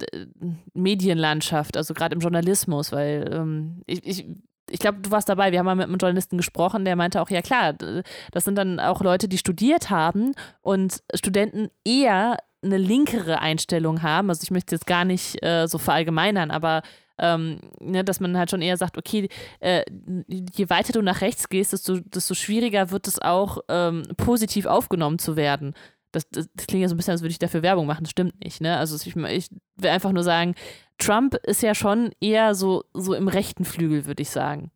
Medienlandschaft, 0.74 1.78
also 1.78 1.94
gerade 1.94 2.16
im 2.16 2.22
Journalismus, 2.22 2.92
weil 2.92 3.30
ähm, 3.34 3.82
ich, 3.88 4.06
ich, 4.06 4.26
ich 4.70 4.80
glaube, 4.80 5.00
du 5.00 5.12
warst 5.12 5.30
dabei, 5.30 5.52
wir 5.52 5.60
haben 5.60 5.66
mal 5.66 5.76
mit 5.76 5.88
einem 5.88 5.98
Journalisten 5.98 6.38
gesprochen, 6.38 6.86
der 6.86 6.96
meinte 6.96 7.22
auch, 7.22 7.30
ja 7.30 7.42
klar, 7.42 7.74
das 7.74 8.46
sind 8.46 8.56
dann 8.56 8.80
auch 8.80 9.02
Leute, 9.02 9.28
die 9.28 9.38
studiert 9.38 9.90
haben 9.90 10.34
und 10.62 11.04
Studenten 11.14 11.70
eher 11.84 12.38
eine 12.64 12.78
linkere 12.78 13.40
Einstellung 13.40 14.02
haben. 14.02 14.30
Also 14.30 14.44
ich 14.44 14.52
möchte 14.52 14.76
jetzt 14.76 14.88
gar 14.88 15.06
nicht 15.06 15.44
äh, 15.44 15.68
so 15.68 15.78
verallgemeinern, 15.78 16.52
aber 16.52 16.82
ähm, 17.18 17.60
ne, 17.80 18.04
dass 18.04 18.20
man 18.20 18.38
halt 18.38 18.52
schon 18.52 18.62
eher 18.62 18.78
sagt, 18.78 18.98
okay, 18.98 19.30
äh, 19.60 19.84
je 20.28 20.70
weiter 20.70 20.94
du 20.94 21.02
nach 21.02 21.22
rechts 21.22 21.50
gehst, 21.50 21.74
desto, 21.74 22.00
desto 22.00 22.34
schwieriger 22.34 22.92
wird 22.92 23.08
es 23.08 23.22
auch, 23.22 23.60
ähm, 23.70 24.04
positiv 24.18 24.66
aufgenommen 24.66 25.20
zu 25.20 25.36
werden. 25.36 25.74
Das, 26.12 26.30
das, 26.30 26.48
das, 26.54 26.68
klingt 26.68 26.82
ja 26.82 26.88
so 26.88 26.96
ein 26.96 26.98
bisschen, 26.98 27.12
als 27.12 27.22
würde 27.22 27.32
ich 27.32 27.40
dafür 27.40 27.62
Werbung 27.62 27.88
machen. 27.88 28.04
Das 28.04 28.12
stimmt 28.12 28.42
nicht. 28.44 28.62
Ne? 28.62 28.78
Also 28.78 28.96
ich, 28.96 29.16
ich 29.16 29.50
will 29.76 29.90
einfach 29.90 30.14
nur 30.14 30.24
sagen, 30.24 30.56
Trump 30.98 31.36
ist 31.44 31.62
ja 31.62 31.76
schon 31.76 32.12
eher 32.22 32.56
so, 32.56 32.86
so 32.94 33.14
im 33.14 33.28
rechten 33.28 33.66
Flügel, 33.66 34.06
würde 34.06 34.22
ich 34.22 34.30
sagen. 34.30 34.72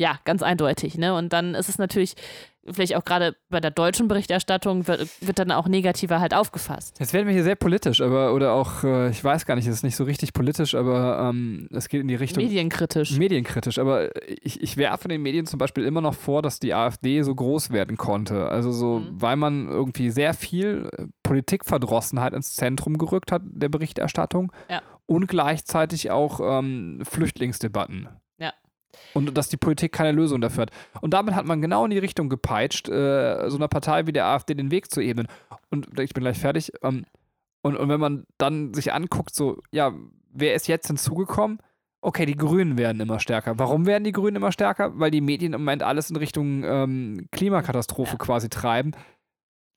Ja, 0.00 0.18
ganz 0.24 0.42
eindeutig. 0.42 0.96
Ne? 0.96 1.14
Und 1.14 1.32
dann 1.32 1.54
ist 1.54 1.68
es 1.68 1.78
natürlich 1.78 2.14
vielleicht 2.72 2.96
auch 2.96 3.04
gerade 3.04 3.36
bei 3.48 3.60
der 3.60 3.70
deutschen 3.70 4.08
Berichterstattung 4.08 4.86
wird, 4.86 5.08
wird, 5.20 5.38
dann 5.38 5.50
auch 5.52 5.68
negativer 5.68 6.20
halt 6.20 6.34
aufgefasst. 6.34 6.98
Jetzt 7.00 7.12
werden 7.12 7.26
wir 7.26 7.34
hier 7.34 7.44
sehr 7.44 7.56
politisch, 7.56 8.00
aber 8.00 8.34
oder 8.34 8.52
auch, 8.52 8.84
äh, 8.84 9.10
ich 9.10 9.22
weiß 9.22 9.46
gar 9.46 9.54
nicht, 9.56 9.66
es 9.66 9.76
ist 9.76 9.82
nicht 9.82 9.96
so 9.96 10.04
richtig 10.04 10.32
politisch, 10.32 10.74
aber 10.74 11.30
ähm, 11.30 11.68
es 11.72 11.88
geht 11.88 12.00
in 12.00 12.08
die 12.08 12.14
Richtung. 12.14 12.42
Medienkritisch. 12.42 13.16
Medienkritisch, 13.16 13.78
aber 13.78 14.10
ich, 14.28 14.62
ich 14.62 14.76
werfe 14.76 15.08
den 15.08 15.22
Medien 15.22 15.46
zum 15.46 15.58
Beispiel 15.58 15.84
immer 15.84 16.00
noch 16.00 16.14
vor, 16.14 16.42
dass 16.42 16.60
die 16.60 16.74
AfD 16.74 17.22
so 17.22 17.34
groß 17.34 17.70
werden 17.70 17.96
konnte. 17.96 18.48
Also 18.48 18.72
so, 18.72 18.98
mhm. 19.00 19.20
weil 19.20 19.36
man 19.36 19.68
irgendwie 19.68 20.10
sehr 20.10 20.34
viel 20.34 20.88
äh, 20.96 21.06
Politikverdrossenheit 21.22 22.34
ins 22.34 22.54
Zentrum 22.54 22.98
gerückt 22.98 23.32
hat 23.32 23.42
der 23.44 23.68
Berichterstattung 23.68 24.52
ja. 24.68 24.82
und 25.06 25.26
gleichzeitig 25.26 26.10
auch 26.10 26.40
ähm, 26.42 27.00
Flüchtlingsdebatten. 27.04 28.08
Und 29.14 29.36
dass 29.36 29.48
die 29.48 29.56
Politik 29.56 29.92
keine 29.92 30.12
Lösung 30.12 30.40
dafür 30.40 30.62
hat. 30.62 30.70
Und 31.00 31.14
damit 31.14 31.34
hat 31.34 31.46
man 31.46 31.62
genau 31.62 31.84
in 31.84 31.90
die 31.90 31.98
Richtung 31.98 32.28
gepeitscht, 32.28 32.88
äh, 32.88 33.48
so 33.48 33.56
einer 33.56 33.68
Partei 33.68 34.06
wie 34.06 34.12
der 34.12 34.26
AfD 34.26 34.54
den 34.54 34.70
Weg 34.70 34.90
zu 34.90 35.00
ebnen. 35.00 35.28
Und 35.70 35.98
ich 35.98 36.12
bin 36.12 36.22
gleich 36.22 36.38
fertig. 36.38 36.72
Ähm, 36.82 37.04
und, 37.62 37.76
und 37.76 37.88
wenn 37.88 38.00
man 38.00 38.24
dann 38.38 38.74
sich 38.74 38.92
anguckt, 38.92 39.34
so, 39.34 39.60
ja, 39.72 39.92
wer 40.32 40.54
ist 40.54 40.68
jetzt 40.68 40.86
hinzugekommen? 40.86 41.58
Okay, 42.00 42.26
die 42.26 42.36
Grünen 42.36 42.78
werden 42.78 43.00
immer 43.00 43.18
stärker. 43.18 43.58
Warum 43.58 43.86
werden 43.86 44.04
die 44.04 44.12
Grünen 44.12 44.36
immer 44.36 44.52
stärker? 44.52 44.98
Weil 44.98 45.10
die 45.10 45.20
Medien 45.20 45.52
im 45.52 45.62
Moment 45.62 45.82
alles 45.82 46.10
in 46.10 46.16
Richtung 46.16 46.62
ähm, 46.64 47.26
Klimakatastrophe 47.32 48.18
quasi 48.18 48.48
treiben. 48.48 48.92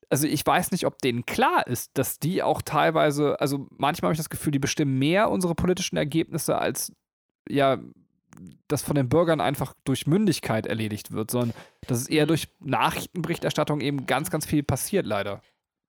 Also 0.10 0.28
ich 0.28 0.46
weiß 0.46 0.72
nicht, 0.72 0.86
ob 0.86 1.00
denen 1.00 1.26
klar 1.26 1.66
ist, 1.66 1.98
dass 1.98 2.20
die 2.20 2.44
auch 2.44 2.62
teilweise, 2.62 3.40
also 3.40 3.68
manchmal 3.78 4.10
habe 4.10 4.14
ich 4.14 4.20
das 4.20 4.30
Gefühl, 4.30 4.52
die 4.52 4.60
bestimmen 4.60 5.00
mehr 5.00 5.32
unsere 5.32 5.56
politischen 5.56 5.98
Ergebnisse 5.98 6.58
als 6.58 6.94
ja 7.50 7.80
das 8.68 8.82
von 8.82 8.96
den 8.96 9.10
Bürgern 9.10 9.42
einfach 9.42 9.74
durch 9.84 10.08
Mündigkeit 10.08 10.66
erledigt 10.66 11.12
wird, 11.12 11.32
sondern 11.32 11.54
dass 11.88 12.02
es 12.02 12.10
eher 12.10 12.26
durch 12.26 12.48
Nachrichtenberichterstattung 12.60 13.82
eben 13.82 14.06
ganz, 14.06 14.30
ganz 14.30 14.46
viel 14.46 14.64
passiert, 14.64 15.06
leider. 15.06 15.42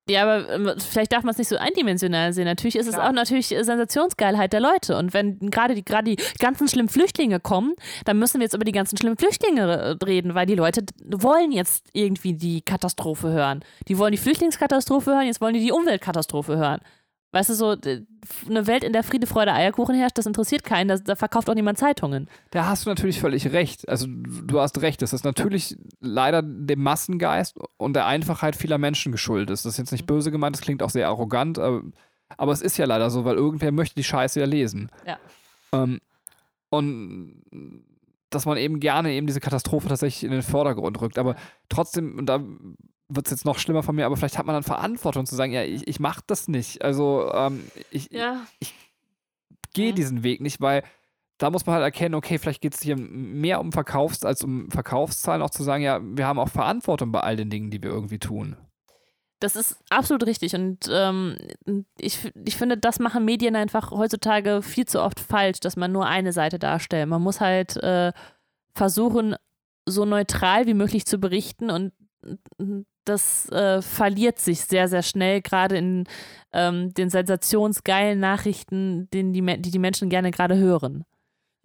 Ja, 0.09 0.23
aber 0.23 0.49
ähm, 0.49 0.73
vielleicht 0.79 1.13
darf 1.13 1.23
man 1.23 1.31
es 1.31 1.37
nicht 1.37 1.47
so 1.47 1.55
eindimensional 1.55 2.33
sehen. 2.33 2.43
Natürlich 2.43 2.75
ist 2.75 2.89
Klar. 2.89 3.03
es 3.03 3.09
auch 3.09 3.13
natürlich 3.13 3.47
Sensationsgeilheit 3.47 4.51
der 4.51 4.59
Leute. 4.59 4.97
Und 4.97 5.13
wenn 5.13 5.39
gerade 5.49 5.75
die, 5.75 5.85
gerade 5.85 6.15
die 6.15 6.23
ganzen 6.39 6.67
schlimmen 6.67 6.89
Flüchtlinge 6.89 7.39
kommen, 7.39 7.73
dann 8.03 8.19
müssen 8.19 8.39
wir 8.39 8.43
jetzt 8.43 8.53
über 8.53 8.65
die 8.65 8.73
ganzen 8.73 8.97
schlimmen 8.97 9.15
Flüchtlinge 9.15 9.61
äh, 9.61 10.05
reden, 10.05 10.35
weil 10.35 10.45
die 10.45 10.55
Leute 10.55 10.83
wollen 11.05 11.53
jetzt 11.53 11.85
irgendwie 11.93 12.33
die 12.33 12.61
Katastrophe 12.61 13.29
hören. 13.29 13.63
Die 13.87 13.97
wollen 13.97 14.11
die 14.11 14.17
Flüchtlingskatastrophe 14.17 15.11
hören, 15.11 15.25
jetzt 15.25 15.39
wollen 15.39 15.53
die 15.53 15.61
die 15.61 15.71
Umweltkatastrophe 15.71 16.57
hören. 16.57 16.81
Weißt 17.33 17.49
du, 17.49 17.55
so 17.55 17.75
eine 18.47 18.67
Welt, 18.67 18.83
in 18.83 18.93
der 18.93 19.01
Friede, 19.01 19.25
Freude, 19.25 19.53
Eierkuchen 19.53 19.95
herrscht, 19.95 20.19
das 20.19 20.27
interessiert 20.27 20.63
keinen, 20.63 20.87
da, 20.87 20.97
da 20.97 21.15
verkauft 21.15 21.49
auch 21.49 21.55
niemand 21.55 21.79
Zeitungen. 21.79 22.29
Da 22.51 22.67
hast 22.67 22.85
du 22.85 22.91
natürlich 22.91 23.19
völlig 23.19 23.51
recht. 23.51 23.89
Also 23.89 24.05
du 24.07 24.59
hast 24.59 24.79
recht, 24.83 25.01
dass 25.01 25.09
das 25.09 25.23
natürlich 25.23 25.75
leider 25.99 26.43
dem 26.43 26.83
Massengeist 26.83 27.57
und 27.77 27.95
der 27.95 28.05
Einfachheit 28.05 28.55
vieler 28.55 28.77
Menschen 28.77 29.11
geschuldet 29.11 29.49
ist. 29.49 29.65
Das 29.65 29.73
ist 29.73 29.77
jetzt 29.79 29.91
nicht 29.91 30.05
böse 30.05 30.29
gemeint, 30.29 30.55
das 30.55 30.61
klingt 30.61 30.83
auch 30.83 30.91
sehr 30.91 31.07
arrogant, 31.07 31.57
aber, 31.57 31.81
aber 32.37 32.51
es 32.51 32.61
ist 32.61 32.77
ja 32.77 32.85
leider 32.85 33.09
so, 33.09 33.25
weil 33.25 33.35
irgendwer 33.35 33.71
möchte 33.71 33.95
die 33.95 34.03
Scheiße 34.03 34.39
ja 34.39 34.45
lesen. 34.45 34.91
Ja. 35.07 35.17
Ähm, 35.73 36.01
und 36.69 37.41
dass 38.29 38.45
man 38.45 38.57
eben 38.57 38.79
gerne 38.79 39.11
eben 39.11 39.25
diese 39.25 39.39
Katastrophe 39.39 39.87
tatsächlich 39.87 40.23
in 40.23 40.31
den 40.31 40.43
Vordergrund 40.43 41.01
rückt. 41.01 41.17
Aber 41.17 41.35
trotzdem, 41.67 42.19
und 42.19 42.27
da 42.27 42.43
wird 43.09 43.27
es 43.27 43.31
jetzt 43.31 43.45
noch 43.45 43.59
schlimmer 43.59 43.83
von 43.83 43.95
mir, 43.95 44.05
aber 44.05 44.17
vielleicht 44.17 44.37
hat 44.37 44.45
man 44.45 44.53
dann 44.55 44.63
Verantwortung 44.63 45.25
zu 45.25 45.35
sagen, 45.35 45.51
ja, 45.53 45.63
ich, 45.63 45.87
ich 45.87 45.99
mach 45.99 46.21
das 46.21 46.47
nicht. 46.47 46.81
Also 46.83 47.31
ähm, 47.33 47.63
ich, 47.91 48.11
Ja. 48.11 48.45
gehe 49.73 49.91
Mhm. 49.91 49.95
diesen 49.95 50.23
Weg 50.23 50.41
nicht, 50.41 50.61
weil 50.61 50.83
da 51.37 51.49
muss 51.49 51.65
man 51.65 51.75
halt 51.75 51.83
erkennen, 51.83 52.15
okay, 52.15 52.37
vielleicht 52.37 52.61
geht 52.61 52.75
es 52.75 52.81
hier 52.81 52.95
mehr 52.95 53.59
um 53.59 53.71
Verkaufs- 53.71 54.23
als 54.25 54.43
um 54.43 54.69
Verkaufszahlen, 54.71 55.41
auch 55.41 55.49
zu 55.49 55.63
sagen, 55.63 55.83
ja, 55.83 55.99
wir 56.01 56.25
haben 56.27 56.39
auch 56.39 56.47
Verantwortung 56.49 57.11
bei 57.11 57.19
all 57.21 57.35
den 57.35 57.49
Dingen, 57.49 57.69
die 57.71 57.81
wir 57.83 57.89
irgendwie 57.89 58.19
tun. 58.19 58.55
Das 59.39 59.57
ist 59.57 59.77
absolut 59.89 60.25
richtig 60.25 60.55
und 60.55 60.89
ähm, 60.89 61.35
ich, 61.99 62.31
ich 62.45 62.55
finde, 62.55 62.77
das 62.77 62.99
machen 62.99 63.25
Medien 63.25 63.57
einfach 63.57 63.91
heutzutage 63.91 64.61
viel 64.61 64.85
zu 64.85 65.01
oft 65.01 65.19
falsch, 65.19 65.59
dass 65.59 65.75
man 65.75 65.91
nur 65.91 66.05
eine 66.07 66.31
Seite 66.31 66.59
darstellt. 66.59 67.09
Man 67.09 67.21
muss 67.21 67.41
halt 67.41 67.75
äh, 67.77 68.13
versuchen, 68.73 69.35
so 69.85 70.05
neutral 70.05 70.65
wie 70.65 70.73
möglich 70.73 71.05
zu 71.05 71.17
berichten 71.17 71.69
und 71.69 71.91
das 73.05 73.49
äh, 73.49 73.81
verliert 73.81 74.39
sich 74.39 74.61
sehr, 74.61 74.87
sehr 74.87 75.03
schnell, 75.03 75.41
gerade 75.41 75.77
in 75.77 76.05
ähm, 76.53 76.93
den 76.93 77.09
sensationsgeilen 77.09 78.19
Nachrichten, 78.19 79.09
den 79.11 79.33
die, 79.33 79.41
die 79.61 79.71
die 79.71 79.79
Menschen 79.79 80.09
gerne 80.09 80.31
gerade 80.31 80.55
hören. 80.57 81.05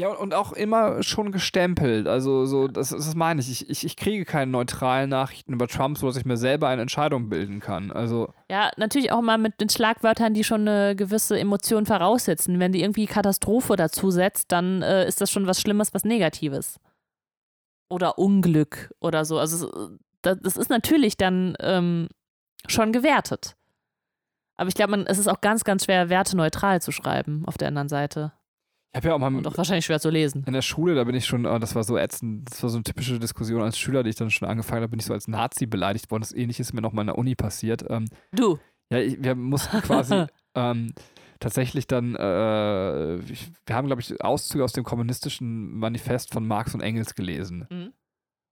Ja, 0.00 0.10
und 0.12 0.32
auch 0.32 0.52
immer 0.52 1.02
schon 1.02 1.32
gestempelt. 1.32 2.06
Also, 2.06 2.46
so, 2.46 2.68
das, 2.68 2.90
das 2.90 3.16
meine 3.16 3.40
ich. 3.40 3.50
Ich, 3.50 3.68
ich. 3.68 3.84
ich 3.84 3.96
kriege 3.96 4.24
keine 4.24 4.48
neutralen 4.48 5.10
Nachrichten 5.10 5.52
über 5.52 5.66
Trump, 5.66 5.98
sodass 5.98 6.16
ich 6.16 6.24
mir 6.24 6.36
selber 6.36 6.68
eine 6.68 6.82
Entscheidung 6.82 7.28
bilden 7.28 7.58
kann. 7.58 7.90
Also, 7.90 8.32
Ja, 8.48 8.70
natürlich 8.76 9.10
auch 9.10 9.22
mal 9.22 9.38
mit 9.38 9.60
den 9.60 9.68
Schlagwörtern, 9.68 10.34
die 10.34 10.44
schon 10.44 10.68
eine 10.68 10.94
gewisse 10.94 11.36
Emotion 11.36 11.84
voraussetzen. 11.84 12.60
Wenn 12.60 12.70
die 12.70 12.80
irgendwie 12.82 13.06
Katastrophe 13.06 13.74
dazu 13.74 14.12
setzt, 14.12 14.52
dann 14.52 14.82
äh, 14.82 15.04
ist 15.08 15.20
das 15.20 15.32
schon 15.32 15.48
was 15.48 15.60
Schlimmes, 15.60 15.92
was 15.92 16.04
Negatives. 16.04 16.78
Oder 17.90 18.18
Unglück 18.18 18.94
oder 19.00 19.24
so. 19.24 19.38
Also 19.40 19.66
es- 19.66 19.90
das, 20.34 20.38
das 20.42 20.56
ist 20.56 20.70
natürlich 20.70 21.16
dann 21.16 21.54
ähm, 21.60 22.08
schon 22.66 22.92
gewertet. 22.92 23.56
Aber 24.56 24.68
ich 24.68 24.74
glaube, 24.74 24.90
man- 24.92 25.06
es 25.06 25.18
ist 25.18 25.28
auch 25.28 25.40
ganz, 25.40 25.64
ganz 25.64 25.84
schwer, 25.84 26.08
Werte 26.10 26.36
neutral 26.36 26.82
zu 26.82 26.90
schreiben 26.92 27.44
auf 27.46 27.56
der 27.58 27.68
anderen 27.68 27.88
Seite. 27.88 28.32
ich 28.92 28.96
habe 28.96 29.08
ja 29.08 29.14
auch 29.14 29.18
mal 29.18 29.32
Und 29.34 29.46
auch 29.46 29.56
wahrscheinlich 29.56 29.84
schwer 29.86 30.00
zu 30.00 30.10
lesen. 30.10 30.42
in 30.46 30.52
der 30.52 30.62
Schule, 30.62 30.94
da 30.94 31.04
bin 31.04 31.14
ich 31.14 31.26
schon, 31.26 31.46
oh, 31.46 31.58
das 31.58 31.74
war 31.74 31.84
so 31.84 31.96
ätzend, 31.96 32.50
das 32.50 32.62
war 32.62 32.70
so 32.70 32.78
eine 32.78 32.84
typische 32.84 33.18
Diskussion 33.18 33.62
als 33.62 33.78
Schüler, 33.78 34.02
die 34.02 34.10
ich 34.10 34.16
dann 34.16 34.30
schon 34.30 34.48
angefangen 34.48 34.82
habe, 34.82 34.88
bin 34.90 34.98
ich 35.00 35.06
so 35.06 35.12
als 35.12 35.28
Nazi 35.28 35.66
beleidigt 35.66 36.10
worden. 36.10 36.22
Das 36.22 36.32
ähnliche 36.32 36.62
ist 36.62 36.72
mir 36.72 36.80
noch 36.80 36.92
mal 36.92 37.02
in 37.02 37.06
der 37.08 37.18
Uni 37.18 37.34
passiert. 37.34 37.84
Ähm, 37.88 38.06
Du. 38.32 38.58
Ja, 38.90 38.98
ich, 38.98 39.22
wir 39.22 39.34
mussten 39.34 39.80
quasi 39.82 40.24
ähm, 40.54 40.92
tatsächlich 41.40 41.86
dann, 41.86 42.16
äh, 42.16 43.16
ich, 43.30 43.52
wir 43.66 43.76
haben, 43.76 43.86
glaube 43.86 44.00
ich, 44.02 44.20
Auszüge 44.24 44.64
aus 44.64 44.72
dem 44.72 44.82
kommunistischen 44.82 45.78
Manifest 45.78 46.32
von 46.32 46.46
Marx 46.48 46.74
und 46.74 46.80
Engels 46.80 47.14
gelesen. 47.14 47.66
Mhm. 47.70 47.92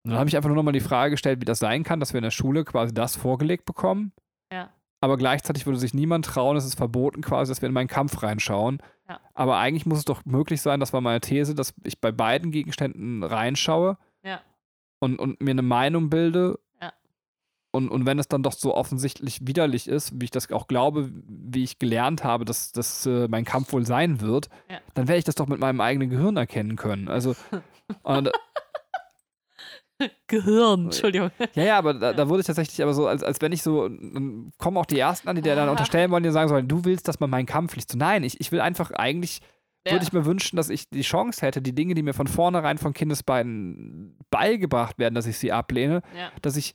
Und 0.06 0.10
dann 0.12 0.20
habe 0.20 0.28
ich 0.28 0.36
einfach 0.36 0.48
nur 0.48 0.54
nochmal 0.56 0.72
die 0.72 0.80
Frage 0.80 1.10
gestellt, 1.10 1.40
wie 1.40 1.44
das 1.44 1.58
sein 1.58 1.82
kann, 1.82 1.98
dass 1.98 2.12
wir 2.12 2.18
in 2.18 2.22
der 2.24 2.30
Schule 2.30 2.64
quasi 2.64 2.94
das 2.94 3.16
vorgelegt 3.16 3.64
bekommen. 3.64 4.12
Ja. 4.52 4.70
Aber 5.00 5.16
gleichzeitig 5.16 5.66
würde 5.66 5.80
sich 5.80 5.94
niemand 5.94 6.24
trauen, 6.24 6.56
es 6.56 6.64
ist 6.64 6.76
verboten 6.76 7.22
quasi, 7.22 7.50
dass 7.50 7.60
wir 7.60 7.66
in 7.68 7.72
meinen 7.74 7.88
Kampf 7.88 8.22
reinschauen. 8.22 8.78
Ja. 9.08 9.18
Aber 9.34 9.56
eigentlich 9.58 9.84
muss 9.84 9.98
es 9.98 10.04
doch 10.04 10.24
möglich 10.24 10.62
sein, 10.62 10.78
das 10.78 10.92
war 10.92 11.00
meine 11.00 11.20
These, 11.20 11.56
dass 11.56 11.74
ich 11.82 12.00
bei 12.00 12.12
beiden 12.12 12.52
Gegenständen 12.52 13.24
reinschaue 13.24 13.98
Ja. 14.22 14.40
und, 15.00 15.18
und 15.18 15.40
mir 15.42 15.50
eine 15.50 15.62
Meinung 15.62 16.08
bilde. 16.08 16.58
Ja. 16.80 16.92
Und, 17.72 17.88
und 17.88 18.06
wenn 18.06 18.20
es 18.20 18.28
dann 18.28 18.44
doch 18.44 18.52
so 18.52 18.74
offensichtlich 18.76 19.40
widerlich 19.46 19.88
ist, 19.88 20.12
wie 20.20 20.26
ich 20.26 20.30
das 20.30 20.50
auch 20.52 20.68
glaube, 20.68 21.10
wie 21.26 21.64
ich 21.64 21.80
gelernt 21.80 22.22
habe, 22.22 22.44
dass 22.44 22.70
das 22.70 23.06
äh, 23.06 23.26
mein 23.28 23.44
Kampf 23.44 23.72
wohl 23.72 23.84
sein 23.84 24.20
wird, 24.20 24.48
Ja. 24.70 24.78
dann 24.94 25.08
werde 25.08 25.18
ich 25.18 25.24
das 25.24 25.34
doch 25.34 25.48
mit 25.48 25.58
meinem 25.58 25.80
eigenen 25.80 26.10
Gehirn 26.10 26.36
erkennen 26.36 26.76
können. 26.76 27.08
Also, 27.08 27.34
und, 28.04 28.30
Gehirn, 30.26 30.86
Entschuldigung. 30.86 31.30
ja, 31.54 31.62
ja, 31.64 31.78
aber 31.78 31.94
da, 31.94 32.12
da 32.12 32.28
wurde 32.28 32.40
ich 32.40 32.46
tatsächlich 32.46 32.82
aber 32.82 32.92
so, 32.94 33.06
als, 33.06 33.22
als 33.22 33.40
wenn 33.40 33.52
ich 33.52 33.62
so, 33.62 33.88
dann 33.88 34.52
kommen 34.58 34.76
auch 34.76 34.86
die 34.86 34.98
Ersten 34.98 35.28
an, 35.28 35.36
die 35.36 35.42
dir 35.42 35.54
dann 35.56 35.68
Ah. 35.68 35.70
unterstellen 35.72 36.10
wollen, 36.10 36.22
die 36.22 36.30
sagen 36.30 36.48
sollen, 36.48 36.68
du 36.68 36.84
willst, 36.84 37.08
dass 37.08 37.20
man 37.20 37.30
meinen 37.30 37.46
Kampf 37.46 37.74
liest. 37.76 37.92
So, 37.92 37.98
nein, 37.98 38.22
ich, 38.24 38.40
ich 38.40 38.52
will 38.52 38.60
einfach 38.60 38.90
eigentlich, 38.90 39.40
würde 39.88 40.02
ich 40.02 40.12
mir 40.12 40.24
wünschen, 40.26 40.56
dass 40.56 40.68
ich 40.68 40.90
die 40.90 41.02
Chance 41.02 41.42
hätte, 41.46 41.62
die 41.62 41.74
Dinge, 41.74 41.94
die 41.94 42.02
mir 42.02 42.12
von 42.14 42.26
vornherein 42.26 42.76
von 42.76 42.92
Kindesbeinen 42.92 44.18
beigebracht 44.30 44.98
werden, 44.98 45.14
dass 45.14 45.26
ich 45.26 45.38
sie 45.38 45.52
ablehne, 45.52 46.02
ja. 46.16 46.30
dass 46.42 46.56
ich, 46.56 46.74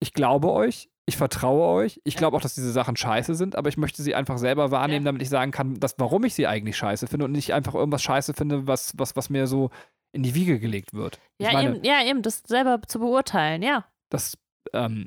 ich 0.00 0.12
glaube 0.12 0.50
euch, 0.52 0.88
ich 1.06 1.16
vertraue 1.16 1.66
euch, 1.74 2.00
ich 2.04 2.14
Ja. 2.14 2.18
glaube 2.20 2.36
auch, 2.36 2.40
dass 2.40 2.54
diese 2.54 2.70
Sachen 2.70 2.96
scheiße 2.96 3.34
sind, 3.34 3.56
aber 3.56 3.68
ich 3.68 3.76
möchte 3.76 4.02
sie 4.02 4.14
einfach 4.14 4.38
selber 4.38 4.70
wahrnehmen, 4.70 5.04
Ja. 5.04 5.08
damit 5.08 5.22
ich 5.22 5.28
sagen 5.28 5.50
kann, 5.50 5.74
dass, 5.80 5.96
warum 5.98 6.22
ich 6.24 6.34
sie 6.34 6.46
eigentlich 6.46 6.76
scheiße 6.76 7.08
finde 7.08 7.24
und 7.24 7.32
nicht 7.32 7.52
einfach 7.52 7.74
irgendwas 7.74 8.02
scheiße 8.02 8.32
finde, 8.32 8.66
was, 8.68 8.92
was, 8.96 9.16
was 9.16 9.28
mir 9.28 9.46
so 9.48 9.70
in 10.12 10.22
die 10.22 10.34
Wiege 10.34 10.58
gelegt 10.58 10.92
wird. 10.94 11.20
Ja, 11.40 11.52
meine, 11.52 11.76
eben, 11.76 11.84
ja, 11.84 12.02
eben, 12.04 12.22
das 12.22 12.42
selber 12.46 12.80
zu 12.86 12.98
beurteilen, 12.98 13.62
ja. 13.62 13.84
das, 14.10 14.36
ähm, 14.72 15.06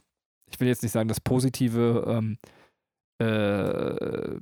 ich 0.51 0.59
will 0.59 0.67
jetzt 0.67 0.83
nicht 0.83 0.91
sagen, 0.91 1.07
das 1.09 1.19
Positive, 1.19 2.05
ähm, 2.07 2.37
äh, 3.21 4.35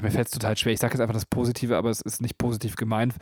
mir 0.00 0.10
fällt 0.10 0.26
es 0.26 0.32
total 0.32 0.56
schwer. 0.56 0.72
Ich 0.72 0.80
sage 0.80 0.94
jetzt 0.94 1.00
einfach 1.00 1.14
das 1.14 1.26
Positive, 1.26 1.76
aber 1.76 1.90
es 1.90 2.00
ist 2.00 2.20
nicht 2.22 2.38
positiv 2.38 2.76
gemeint. 2.76 3.14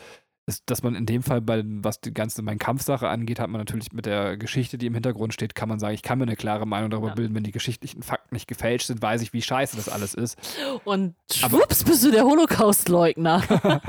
Ist, 0.47 0.63
dass 0.67 0.83
man 0.83 0.95
in 0.95 1.07
dem 1.07 1.23
Fall, 1.23 1.41
bei, 1.43 1.63
was 1.65 2.01
die 2.01 2.15
ganze 2.15 2.43
mein 2.43 2.59
Kampfsache 2.59 3.09
angeht, 3.09 3.39
hat 3.39 3.51
man 3.51 3.61
natürlich 3.61 3.93
mit 3.93 4.07
der 4.07 4.37
Geschichte, 4.37 4.79
die 4.79 4.87
im 4.87 4.95
Hintergrund 4.95 5.35
steht, 5.35 5.55
kann 5.55 5.69
man 5.69 5.79
sagen, 5.79 5.95
ich 5.95 6.03
kann 6.03 6.19
mir 6.19 6.25
eine 6.25 6.35
klare 6.35 6.67
Meinung 6.67 6.91
darüber 6.91 7.09
Ja. 7.09 7.15
bilden. 7.15 7.35
Wenn 7.35 7.45
die 7.45 7.53
geschichtlichen 7.53 8.03
Fakten 8.03 8.35
nicht 8.35 8.49
gefälscht 8.49 8.87
sind, 8.87 9.03
weiß 9.03 9.23
ich, 9.23 9.33
wie 9.33 9.43
scheiße 9.43 9.77
das 9.77 9.89
alles 9.89 10.15
ist. 10.15 10.39
Und 10.85 11.15
Aber- 11.43 11.59
schwupps 11.59 11.85
bist 11.85 12.05
du 12.05 12.11
der 12.11 12.25
Holocaust-Leugner. 12.25 13.43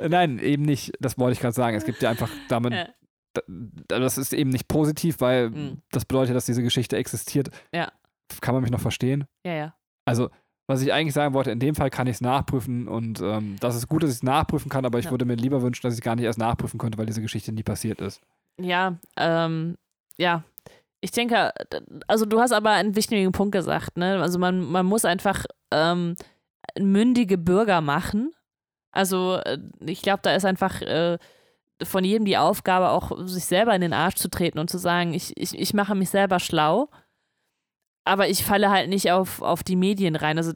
Äh, 0.00 0.08
Nein, 0.08 0.38
eben 0.38 0.62
nicht. 0.64 0.92
Das 1.00 1.18
wollte 1.18 1.32
ich 1.34 1.40
gerade 1.40 1.54
sagen. 1.54 1.76
Es 1.76 1.84
gibt 1.84 2.02
ja 2.02 2.10
einfach 2.10 2.30
damit, 2.48 2.72
Ja. 2.72 2.88
da- 3.88 3.98
das 4.00 4.18
ist 4.18 4.32
eben 4.32 4.50
nicht 4.50 4.68
positiv, 4.68 5.20
weil 5.20 5.50
Mhm. 5.50 5.82
das 5.90 6.04
bedeutet, 6.04 6.34
dass 6.34 6.46
diese 6.46 6.62
Geschichte 6.62 6.96
existiert. 6.96 7.48
Ja. 7.72 7.90
Kann 8.40 8.54
man 8.54 8.62
mich 8.62 8.72
noch 8.72 8.80
verstehen? 8.80 9.24
ja, 9.44 9.52
ja. 9.54 9.74
Also, 10.04 10.30
was 10.68 10.82
ich 10.82 10.92
eigentlich 10.92 11.14
sagen 11.14 11.34
wollte, 11.34 11.50
in 11.50 11.58
dem 11.60 11.74
Fall 11.74 11.90
kann 11.90 12.06
ich 12.06 12.14
es 12.14 12.20
nachprüfen 12.20 12.86
und 12.88 13.20
ähm, 13.20 13.56
das 13.60 13.76
ist 13.76 13.88
gut, 13.88 14.02
dass 14.02 14.10
ich 14.10 14.16
es 14.16 14.22
nachprüfen 14.22 14.68
kann, 14.68 14.84
aber 14.84 14.98
ich 14.98 15.06
Ja. 15.06 15.10
würde 15.12 15.24
mir 15.24 15.34
lieber 15.36 15.62
wünschen, 15.62 15.82
dass 15.82 15.94
ich 15.94 15.98
es 16.00 16.04
gar 16.04 16.14
nicht 16.16 16.24
erst 16.24 16.38
nachprüfen 16.38 16.78
könnte, 16.78 16.98
weil 16.98 17.06
diese 17.06 17.22
Geschichte 17.22 17.52
nie 17.52 17.62
passiert 17.62 18.00
ist. 18.00 18.20
Ja, 18.60 18.98
ähm, 19.16 19.76
ja. 20.18 20.42
Ich 21.00 21.10
denke, 21.12 21.52
also 22.08 22.24
du 22.24 22.40
hast 22.40 22.52
aber 22.52 22.70
einen 22.70 22.96
wichtigen 22.96 23.30
Punkt 23.32 23.52
gesagt, 23.52 23.96
ne? 23.96 24.20
Also 24.20 24.38
man, 24.40 24.60
man 24.60 24.86
muss 24.86 25.04
einfach 25.04 25.44
ähm, 25.72 26.14
mündige 26.78 27.38
Bürger 27.38 27.80
machen. 27.80 28.32
Also 28.96 29.36
äh, 29.44 29.58
ich 29.80 30.02
glaube, 30.02 30.20
da 30.22 30.34
ist 30.34 30.44
einfach 30.44 30.80
äh, 30.82 31.18
von 31.82 32.04
jedem 32.04 32.24
die 32.24 32.38
Aufgabe, 32.38 32.88
auch 32.88 33.26
sich 33.26 33.44
selber 33.44 33.74
in 33.74 33.82
den 33.82 33.92
Arsch 33.92 34.14
zu 34.16 34.30
treten 34.30 34.58
und 34.58 34.70
zu 34.70 34.78
sagen, 34.78 35.12
ich, 35.12 35.36
ich, 35.36 35.56
ich 35.58 35.74
mache 35.74 35.94
mich 35.94 36.08
selber 36.08 36.40
schlau, 36.40 36.88
aber 38.04 38.28
ich 38.28 38.44
falle 38.44 38.70
halt 38.70 38.88
nicht 38.88 39.10
auf, 39.12 39.42
auf 39.42 39.62
die 39.62 39.76
Medien 39.76 40.16
rein. 40.16 40.38
Also 40.38 40.52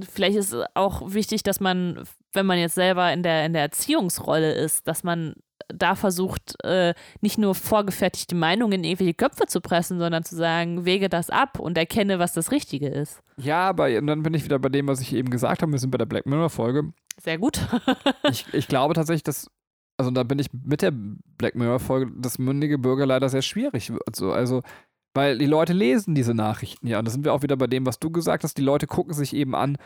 vielleicht 0.00 0.36
ist 0.36 0.52
es 0.52 0.64
auch 0.74 1.12
wichtig, 1.12 1.44
dass 1.44 1.60
man, 1.60 2.04
wenn 2.32 2.46
man 2.46 2.58
jetzt 2.58 2.74
selber 2.74 3.12
in 3.12 3.22
der, 3.22 3.46
in 3.46 3.52
der 3.52 3.62
Erziehungsrolle 3.62 4.52
ist, 4.52 4.88
dass 4.88 5.04
man 5.04 5.34
da 5.68 5.94
versucht, 5.94 6.56
äh, 6.64 6.94
nicht 7.20 7.38
nur 7.38 7.54
vorgefertigte 7.54 8.34
Meinungen 8.34 8.72
in 8.80 8.84
irgendwelche 8.84 9.14
Köpfe 9.14 9.46
zu 9.46 9.60
pressen, 9.60 9.98
sondern 9.98 10.24
zu 10.24 10.36
sagen, 10.36 10.84
wege 10.84 11.08
das 11.08 11.30
ab 11.30 11.58
und 11.58 11.76
erkenne, 11.76 12.18
was 12.18 12.32
das 12.32 12.50
Richtige 12.50 12.88
ist. 12.88 13.22
Ja, 13.36 13.68
aber 13.68 13.86
und 13.98 14.06
dann 14.06 14.22
bin 14.22 14.34
ich 14.34 14.44
wieder 14.44 14.58
bei 14.58 14.68
dem, 14.68 14.88
was 14.88 15.00
ich 15.00 15.12
eben 15.12 15.30
gesagt 15.30 15.62
habe. 15.62 15.72
Wir 15.72 15.78
sind 15.78 15.90
bei 15.90 15.98
der 15.98 16.06
Black 16.06 16.26
Mirror-Folge. 16.26 16.92
Sehr 17.20 17.38
gut. 17.38 17.60
Ich, 18.30 18.46
ich 18.52 18.68
glaube 18.68 18.94
tatsächlich, 18.94 19.22
dass, 19.22 19.50
also 19.96 20.10
da 20.10 20.22
bin 20.22 20.38
ich 20.38 20.48
mit 20.52 20.82
der 20.82 20.92
Black 20.92 21.54
Mirror-Folge, 21.54 22.12
dass 22.18 22.38
mündige 22.38 22.78
Bürger 22.78 23.06
leider 23.06 23.28
sehr 23.28 23.42
schwierig 23.42 23.90
wird. 23.90 24.14
So. 24.14 24.32
Also, 24.32 24.62
weil 25.14 25.38
die 25.38 25.46
Leute 25.46 25.72
lesen 25.72 26.14
diese 26.14 26.34
Nachrichten 26.34 26.86
ja. 26.86 26.98
Und 26.98 27.06
da 27.06 27.10
sind 27.10 27.24
wir 27.24 27.32
auch 27.32 27.42
wieder 27.42 27.56
bei 27.56 27.66
dem, 27.66 27.86
was 27.86 27.98
du 27.98 28.10
gesagt 28.10 28.44
hast. 28.44 28.58
Die 28.58 28.62
Leute 28.62 28.86
gucken 28.86 29.14
sich 29.14 29.34
eben 29.34 29.54
an, 29.54 29.78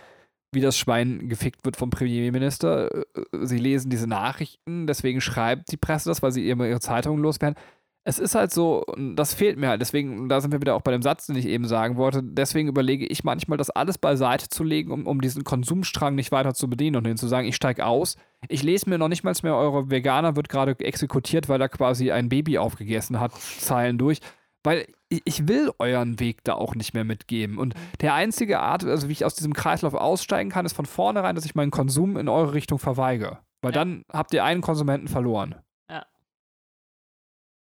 wie 0.53 0.61
das 0.61 0.78
Schwein 0.78 1.28
gefickt 1.28 1.64
wird 1.64 1.76
vom 1.76 1.90
Premierminister. 1.90 2.94
Äh, 2.94 3.05
Sie 3.42 3.59
lesen 3.59 3.90
diese 3.90 4.07
Nachrichten, 4.07 4.86
deswegen 4.86 5.20
schreibt 5.20 5.72
die 5.72 5.76
Presse 5.76 6.09
das, 6.11 6.22
weil 6.22 6.32
sie 6.32 6.46
ihre, 6.46 6.68
ihre 6.68 6.80
Zeitungen 6.80 7.22
loswerden. 7.22 7.57
es 8.05 8.18
ist 8.18 8.34
halt 8.34 8.53
so, 8.53 8.84
das 9.14 9.32
fehlt 9.32 9.59
mir 9.59 9.68
halt. 9.68 9.80
Deswegen, 9.80 10.28
da 10.28 10.40
sind 10.40 10.50
wir 10.53 10.61
wieder 10.61 10.74
auch 10.74 10.82
bei 10.82 10.90
dem 10.90 11.03
Satz, 11.03 11.26
den 11.26 11.36
ich 11.36 11.46
eben 11.46 11.66
sagen 11.66 11.96
wollte. 11.96 12.20
Deswegen 12.22 12.68
überlege 12.68 13.07
ich 13.07 13.22
manchmal, 13.24 13.59
das 13.59 13.70
alles 13.70 13.96
beiseite 13.98 14.48
zu 14.48 14.64
legen, 14.64 14.90
um, 14.90 15.07
um 15.07 15.20
diesen 15.20 15.44
Konsumstrang 15.44 16.16
nicht 16.16 16.32
weiter 16.32 16.53
zu 16.55 16.68
bedienen 16.68 16.96
und 16.96 17.05
denen 17.05 17.16
zu 17.16 17.28
sagen, 17.28 17.46
ich 17.46 17.57
steige 17.57 17.86
aus. 17.86 18.16
Ich 18.48 18.62
lese 18.64 18.90
mir 18.90 18.98
noch 18.98 19.09
nicht 19.09 19.22
mal 19.22 19.34
mehr, 19.44 19.57
eure 19.57 19.90
Veganer 19.90 20.34
wird 20.34 20.48
gerade 20.48 20.78
exekutiert, 20.80 21.48
weil 21.48 21.61
er 21.61 21.68
quasi 21.68 22.11
ein 22.11 22.28
Baby 22.28 22.59
aufgegessen 22.59 23.20
hat, 23.20 23.32
Zeilen 23.34 23.98
durch. 23.98 24.18
Weil 24.64 24.86
ich 25.25 25.49
will 25.49 25.71
euren 25.79 26.19
Weg 26.21 26.45
da 26.45 26.55
auch 26.55 26.75
nicht 26.75 26.95
mehr 26.95 27.05
mitgeben. 27.05 27.59
Und 27.59 27.75
der 28.01 28.15
einzige 28.15 28.61
Art, 28.61 28.85
also 28.85 29.09
wie 29.09 29.13
ich 29.13 29.25
aus 29.25 29.35
diesem 29.35 29.53
Kreislauf 29.53 29.95
aussteigen 29.95 30.51
kann, 30.51 30.65
ist 30.65 30.75
von 30.75 30.87
vornherein, 30.87 31.35
dass 31.35 31.45
ich 31.45 31.55
meinen 31.55 31.71
Konsum 31.71 32.17
in 32.17 32.29
eure 32.29 32.55
Richtung 32.55 32.79
verweige. 32.79 33.39
Weil 33.61 33.73
ja. 33.73 33.85
dann 33.85 34.05
habt 34.13 34.33
ihr 34.35 34.45
einen 34.45 34.63
Konsumenten 34.63 35.09
verloren. 35.09 35.57
Ja. 35.91 36.07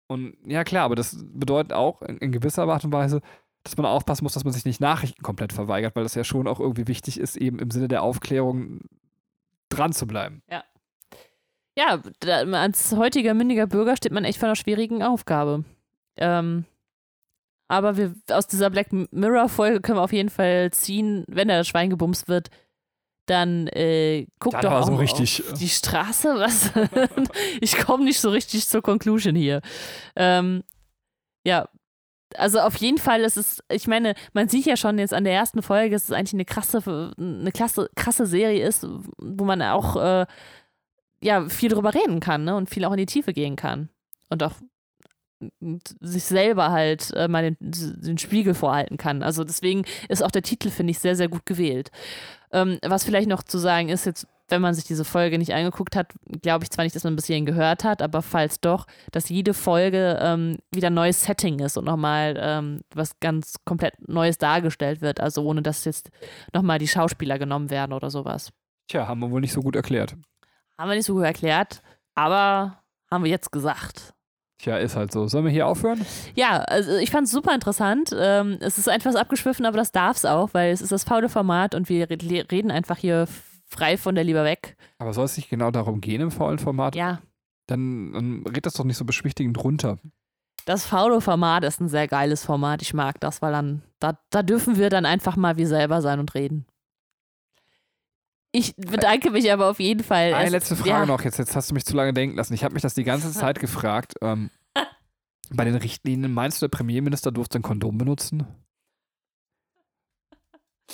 Und 0.09 0.37
ja, 0.45 0.65
klar, 0.65 0.85
aber 0.85 0.97
das 0.97 1.17
bedeutet 1.33 1.73
auch 1.73 2.03
in, 2.03 2.19
in 2.19 2.33
gewisser 2.33 2.69
Art 2.69 2.85
und 2.85 2.93
Weise, 2.93 3.21
dass 3.63 3.77
man 3.77 3.87
aufpassen 3.87 4.25
muss, 4.25 4.35
dass 4.35 4.45
man 4.45 4.53
sich 4.53 4.65
nicht 4.65 4.81
Nachrichten 4.81 5.23
komplett 5.23 5.53
verweigert, 5.53 5.97
weil 5.97 6.03
das 6.03 6.15
ja 6.15 6.25
schon 6.25 6.47
auch 6.47 6.61
irgendwie 6.61 6.87
wichtig 6.87 7.19
ist, 7.19 7.37
eben 7.37 7.59
im 7.59 7.71
Sinne 7.71 7.89
der 7.89 8.03
Aufklärung 8.03 8.81
dran 9.71 9.93
zu 9.93 10.07
bleiben. 10.07 10.43
Ja. 10.51 10.65
Ja, 11.77 12.01
als 12.53 12.93
heutiger 12.93 13.35
mündiger 13.35 13.67
Bürger 13.67 13.97
steht 13.97 14.13
man 14.13 14.25
echt 14.25 14.39
vor 14.39 14.47
einer 14.47 14.55
schwierigen 14.55 15.03
Aufgabe. 15.03 15.65
Ähm, 16.17 16.67
aber 17.75 17.97
wir, 17.97 18.15
aus 18.31 18.47
dieser 18.47 18.71
Black 18.71 18.89
Mirror-Folge 18.93 19.81
können 19.81 19.99
wir 19.99 20.03
auf 20.03 20.13
jeden 20.13 20.31
Fall 20.31 20.71
ziehen, 20.73 21.25
wenn 21.29 21.49
da 21.49 21.59
das 21.59 21.69
Schwein 21.69 21.91
gebumst 21.91 22.29
wird, 22.29 22.51
dann 23.27 23.69
äh, 23.69 24.27
guck 24.39 24.53
dann 24.53 24.63
doch 24.63 24.73
auch 24.73 24.87
so 24.87 24.97
richtig. 24.97 25.43
auf 25.51 25.59
die 25.59 25.69
Straße. 25.69 26.29
Was? 26.37 26.71
ich 27.61 27.79
komme 27.79 28.05
nicht 28.05 28.21
so 28.21 28.31
richtig 28.31 28.67
zur 28.67 28.83
Conclusion 28.83 29.35
hier. 29.35 29.61
Ähm, 30.17 30.63
ja, 31.47 31.69
also 32.37 32.61
auf 32.61 32.77
jeden 32.77 32.99
Fall 32.99 33.21
ist 33.21 33.37
es, 33.37 33.63
ich 33.71 33.87
meine, 33.87 34.15
man 34.33 34.49
sieht 34.49 34.67
ja 34.67 34.77
schon 34.77 34.99
jetzt 34.99 35.15
an 35.15 35.25
der 35.25 35.35
ersten 35.35 35.63
Folge, 35.63 35.95
dass 35.95 36.05
es 36.05 36.13
eigentlich 36.13 36.35
eine 36.35 36.45
krasse, 36.45 37.13
eine 37.19 37.53
klasse, 37.53 37.91
krasse 37.95 38.27
Serie 38.27 38.67
ist, 38.67 38.87
wo 39.19 39.45
man 39.45 39.63
auch 39.63 39.97
äh, 39.97 40.27
ja 41.23 41.49
viel 41.49 41.71
drüber 41.71 41.95
reden 41.95 42.21
kann 42.21 42.45
ne? 42.45 42.57
und 42.57 42.71
viel 42.71 42.85
auch 42.85 42.93
in 42.93 42.99
die 42.99 43.07
Tiefe 43.07 43.33
gehen 43.33 43.57
kann. 43.57 43.89
Und 44.31 44.43
auch 44.43 44.55
sich 46.01 46.25
selber 46.25 46.71
halt 46.71 47.13
äh, 47.15 47.29
mal 47.29 47.43
den, 47.43 47.57
den, 47.61 48.19
Spiegel 48.19 48.55
vorhalten 48.55 48.97
kann. 48.97 49.23
Also 49.23 49.45
deswegen 49.45 49.85
ist 50.09 50.23
auch 50.23 50.31
der 50.31 50.43
Titel, 50.43 50.71
finde 50.71 50.93
ich, 50.93 50.99
sehr, 50.99 51.17
sehr 51.17 51.29
gut 51.29 51.47
gewählt. 51.47 51.91
Ähm, 52.53 52.79
was 52.85 53.05
vielleicht 53.05 53.29
noch 53.29 53.43
zu 53.43 53.59
sagen 53.59 53.89
ist, 53.89 54.07
jetzt, 54.07 54.27
wenn 54.49 54.63
man 54.63 54.75
sich 54.75 54.85
diese 54.85 55.05
Folge 55.05 55.39
nicht 55.39 55.55
angeguckt 55.55 55.97
hat, 55.97 56.13
glaube 56.43 56.65
ich 56.65 56.71
zwar 56.71 56.85
nicht, 56.85 56.95
dass 56.95 57.05
man 57.05 57.17
bis 57.17 57.27
hierhin 57.27 57.47
gehört 57.47 57.83
hat, 57.83 58.03
aber 58.03 58.23
falls 58.23 58.61
doch, 58.61 58.87
dass 59.11 59.29
jede 59.29 59.55
Folge 59.55 60.19
ähm, 60.21 60.59
wieder 60.71 60.89
ein 60.89 60.95
neues 60.95 61.25
Setting 61.25 61.59
ist 61.59 61.77
und 61.77 61.85
nochmal 61.85 62.37
ähm, 62.39 62.81
was 62.95 63.19
ganz 63.21 63.57
komplett 63.65 63.95
Neues 64.09 64.39
dargestellt 64.39 65.01
wird. 65.01 65.21
Also 65.21 65.45
ohne 65.45 65.63
dass 65.63 65.85
jetzt 65.85 66.11
nochmal 66.53 66.79
die 66.79 66.89
Schauspieler 66.89 67.39
genommen 67.39 67.71
werden 67.71 67.93
oder 67.93 68.11
sowas. 68.11 68.53
Tja, 68.89 69.07
haben 69.07 69.21
wir 69.21 69.31
wohl 69.31 69.41
nicht 69.41 69.53
so 69.53 69.63
gut 69.63 69.77
erklärt. 69.77 70.15
Haben 70.79 70.91
wir 70.91 70.97
nicht 70.97 71.07
so 71.07 71.15
gut 71.15 71.25
erklärt, 71.25 71.83
aber 72.15 72.85
haben 73.11 73.25
wir 73.25 73.31
jetzt 73.31 73.53
gesagt. 73.53 74.15
Tja, 74.65 74.79
ist 74.79 74.97
halt 74.97 75.13
so. 75.13 75.27
Sollen 75.27 75.45
wir 75.45 75.53
hier 75.53 75.67
aufhören? 75.67 76.01
Ja, 76.35 76.61
also 76.61 76.97
ich 76.97 77.11
fand 77.11 77.27
es 77.27 77.33
super 77.33 77.55
interessant. 77.55 78.17
Ähm, 78.19 78.57
es 78.61 78.79
ist 78.79 78.87
etwas 78.87 79.15
abgeschwiffen, 79.15 79.67
aber 79.67 79.77
das 79.77 79.93
darf 79.93 80.17
es 80.17 80.25
auch, 80.25 80.55
weil 80.55 80.73
es 80.73 80.81
ist 80.81 80.91
das 80.91 81.05
faule 81.05 81.29
Format 81.29 81.75
und 81.75 81.91
wir 81.91 82.09
reden 82.09 82.71
einfach 82.71 82.97
hier 82.97 83.29
frei 83.67 83.99
von 83.99 84.15
der 84.15 84.25
Lieber 84.25 84.43
weg. 84.43 84.79
Aber 84.97 85.13
soll 85.13 85.27
es 85.27 85.37
nicht 85.37 85.51
genau 85.51 85.71
darum 85.71 86.01
gehen 86.01 86.23
im 86.23 86.31
faulen 86.31 86.59
Format? 86.59 86.97
Ja. 86.97 87.21
Dann, 87.67 88.15
dann 88.15 88.45
red 88.47 88.65
das 88.65 88.73
doch 88.73 88.85
nicht 88.85 88.97
so 88.97 89.05
beschwichtigend 89.05 89.63
runter. 89.63 89.99
Das 90.65 90.87
faule 90.87 91.21
Format 91.21 91.63
ist 91.65 91.83
ein 91.83 91.91
sehr 91.91 92.09
geiles 92.09 92.43
Format. 92.43 92.81
Ich 92.81 92.95
mag 92.95 93.21
das, 93.21 93.43
weil 93.43 93.53
dann, 93.53 93.83
da, 93.99 94.19
da 94.31 94.43
dürfen 94.43 94.79
wir 94.79 94.89
dann 94.89 95.05
einfach 95.05 95.37
mal 95.37 95.59
wir 95.59 95.69
selber 95.69 96.01
sein 96.01 96.21
und 96.21 96.35
reden. 96.35 96.65
Ich 98.57 98.77
bedanke 98.77 99.33
mich 99.33 99.53
aber 99.53 99.69
auf 99.69 99.81
jeden 99.81 100.05
Fall. 100.05 100.33
Eine 100.33 100.51
letzte 100.51 100.77
Frage 100.77 100.89
ja. 100.89 101.07
noch. 101.07 101.23
Jetzt, 101.23 101.39
jetzt 101.39 101.57
hast 101.57 101.71
du 101.71 101.75
mich 101.75 101.85
zu 101.85 101.97
lange 101.97 102.13
denken 102.13 102.37
lassen. 102.37 102.55
Ich 102.55 102.63
habe 102.63 102.75
mich 102.75 102.83
das 102.83 102.95
die 102.95 103.03
ganze 103.03 103.33
Zeit 103.33 103.59
gefragt. 103.59 104.15
Ähm, 104.23 104.49
bei 105.51 105.65
den 105.65 105.75
Richtlinien, 105.75 106.33
meinst 106.33 106.63
du, 106.63 106.69
der 106.69 106.77
Premierminister 106.77 107.33
durfte 107.33 107.59
ein 107.59 107.63
Kondom 107.63 107.99
benutzen? 107.99 108.47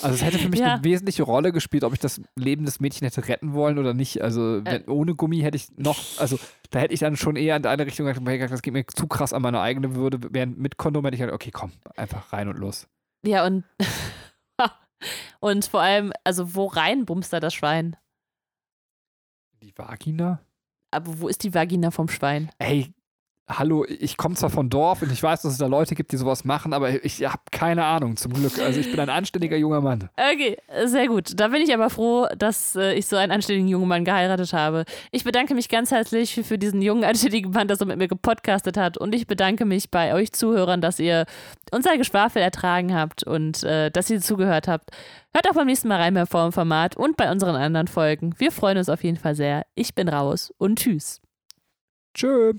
Also 0.01 0.15
es 0.15 0.25
hätte 0.25 0.39
für 0.39 0.49
mich 0.49 0.61
ja. 0.61 0.77
eine 0.77 0.85
wesentliche 0.85 1.23
Rolle 1.23 1.53
gespielt, 1.53 1.85
ob 1.85 1.93
ich 1.93 1.99
das 1.99 2.23
Leben 2.35 2.65
des 2.65 2.81
Mädchens 2.81 3.15
hätte 3.15 3.29
retten 3.29 3.53
wollen 3.53 3.79
oder 3.79 3.93
nicht. 3.93 4.23
Also 4.23 4.65
wenn, 4.65 4.87
äh. 4.87 4.91
ohne 4.91 5.15
Gummi 5.15 5.41
hätte 5.41 5.57
ich 5.57 5.69
noch, 5.77 5.99
also 6.19 6.39
da 6.71 6.79
hätte 6.79 6.95
ich 6.95 7.01
dann 7.01 7.19
schon 7.19 7.37
eher 7.37 7.57
in 7.57 7.67
eine 7.67 7.85
Richtung 7.85 8.07
gesagt, 8.07 8.53
das 8.53 8.63
geht 8.63 8.73
mir 8.73 8.87
zu 8.87 9.07
krass 9.07 9.35
an 9.35 9.43
meine 9.43 9.61
eigene 9.61 9.95
Würde. 9.95 10.19
Während 10.31 10.59
mit 10.59 10.79
Kondom 10.79 11.05
hätte 11.05 11.17
ich 11.17 11.21
gesagt, 11.21 11.35
okay, 11.35 11.51
komm, 11.53 11.73
einfach 11.95 12.33
rein 12.33 12.49
und 12.49 12.57
los. 12.57 12.89
Ja, 13.23 13.45
und 13.45 13.65
und 15.41 15.65
vor 15.67 15.81
allem, 15.81 16.13
also 16.25 16.55
wo 16.55 16.67
rein 16.67 17.05
bumst 17.05 17.33
da 17.33 17.41
das 17.41 17.55
Schwein? 17.55 17.97
Die 19.63 19.77
Vagina? 19.77 20.41
Aber 20.91 21.21
wo 21.21 21.29
ist 21.29 21.43
die 21.45 21.55
Vagina 21.55 21.91
vom 21.91 22.09
Schwein? 22.09 22.51
Ey, 22.59 22.93
hallo, 23.59 23.85
ich 23.87 24.17
komme 24.17 24.35
zwar 24.35 24.51
von 24.51 24.71
Dorf 24.71 25.03
und 25.03 25.13
ich 25.13 25.23
weiß, 25.23 25.43
dass 25.43 25.53
es 25.53 25.59
da 25.59 25.67
Leute 25.67 25.95
gibt, 25.95 26.13
die 26.13 26.17
sowas 26.17 26.45
machen, 26.45 26.73
aber 26.73 27.05
ich 27.05 27.25
habe 27.25 27.43
keine 27.51 27.85
Ahnung, 27.85 28.17
zum 28.17 28.33
Glück. 28.33 28.59
Also 28.59 28.81
ich 28.81 28.91
bin 28.91 29.01
ein 29.01 29.11
anständiger 29.11 29.57
junger 29.57 29.81
Mann. 29.81 30.09
Okay, 30.17 30.57
sehr 30.85 31.09
gut. 31.09 31.33
Da 31.39 31.49
bin 31.49 31.63
ich 31.63 31.73
aber 31.75 31.91
froh, 31.91 32.27
dass 32.37 32.77
äh, 32.77 32.95
ich 32.95 33.07
so 33.07 33.17
einen 33.17 33.33
anständigen 33.33 33.69
jungen 33.69 33.89
Mann 33.89 34.05
geheiratet 34.05 34.53
habe. 34.53 34.85
Ich 35.11 35.25
bedanke 35.25 35.55
mich 35.55 35.69
ganz 35.69 35.91
herzlich 35.91 36.35
für, 36.35 36.45
für 36.45 36.59
diesen 36.59 36.83
jungen, 36.83 37.05
anständigen 37.05 37.51
Mann, 37.51 37.69
dass 37.69 37.81
er 37.81 37.87
mit 37.87 37.99
mir 37.99 38.09
gepodcastet 38.09 38.77
hat. 38.77 38.97
Und 38.99 39.15
ich 39.15 39.27
bedanke 39.27 39.65
mich 39.65 39.91
bei 39.91 40.15
euch 40.15 40.33
Zuhörern, 40.33 40.81
dass 40.81 40.99
ihr 40.99 41.27
unser 41.73 41.97
Geschwafel 41.97 42.43
ertragen 42.43 42.95
habt 42.95 43.25
und 43.25 43.63
äh, 43.65 43.91
dass 43.91 44.11
ihr 44.11 44.21
zugehört 44.21 44.69
habt. 44.69 44.91
Hört 45.33 45.49
auch 45.49 45.55
beim 45.55 45.67
nächsten 45.67 45.89
Mal 45.89 46.01
rein 46.01 46.15
beim 46.15 46.27
Formformat 46.27 46.97
und 46.97 47.17
bei 47.17 47.31
unseren 47.31 47.57
anderen 47.57 47.89
Folgen. 47.89 48.35
Wir 48.39 48.53
freuen 48.53 48.79
uns 48.79 48.89
auf 48.89 49.05
jeden 49.05 49.17
Fall 49.17 49.35
sehr. 49.35 49.67
Ich 49.75 49.95
bin 49.95 50.09
raus 50.09 50.53
und 50.59 50.79
tschüss. 50.79 51.21
Tschö. 52.15 52.55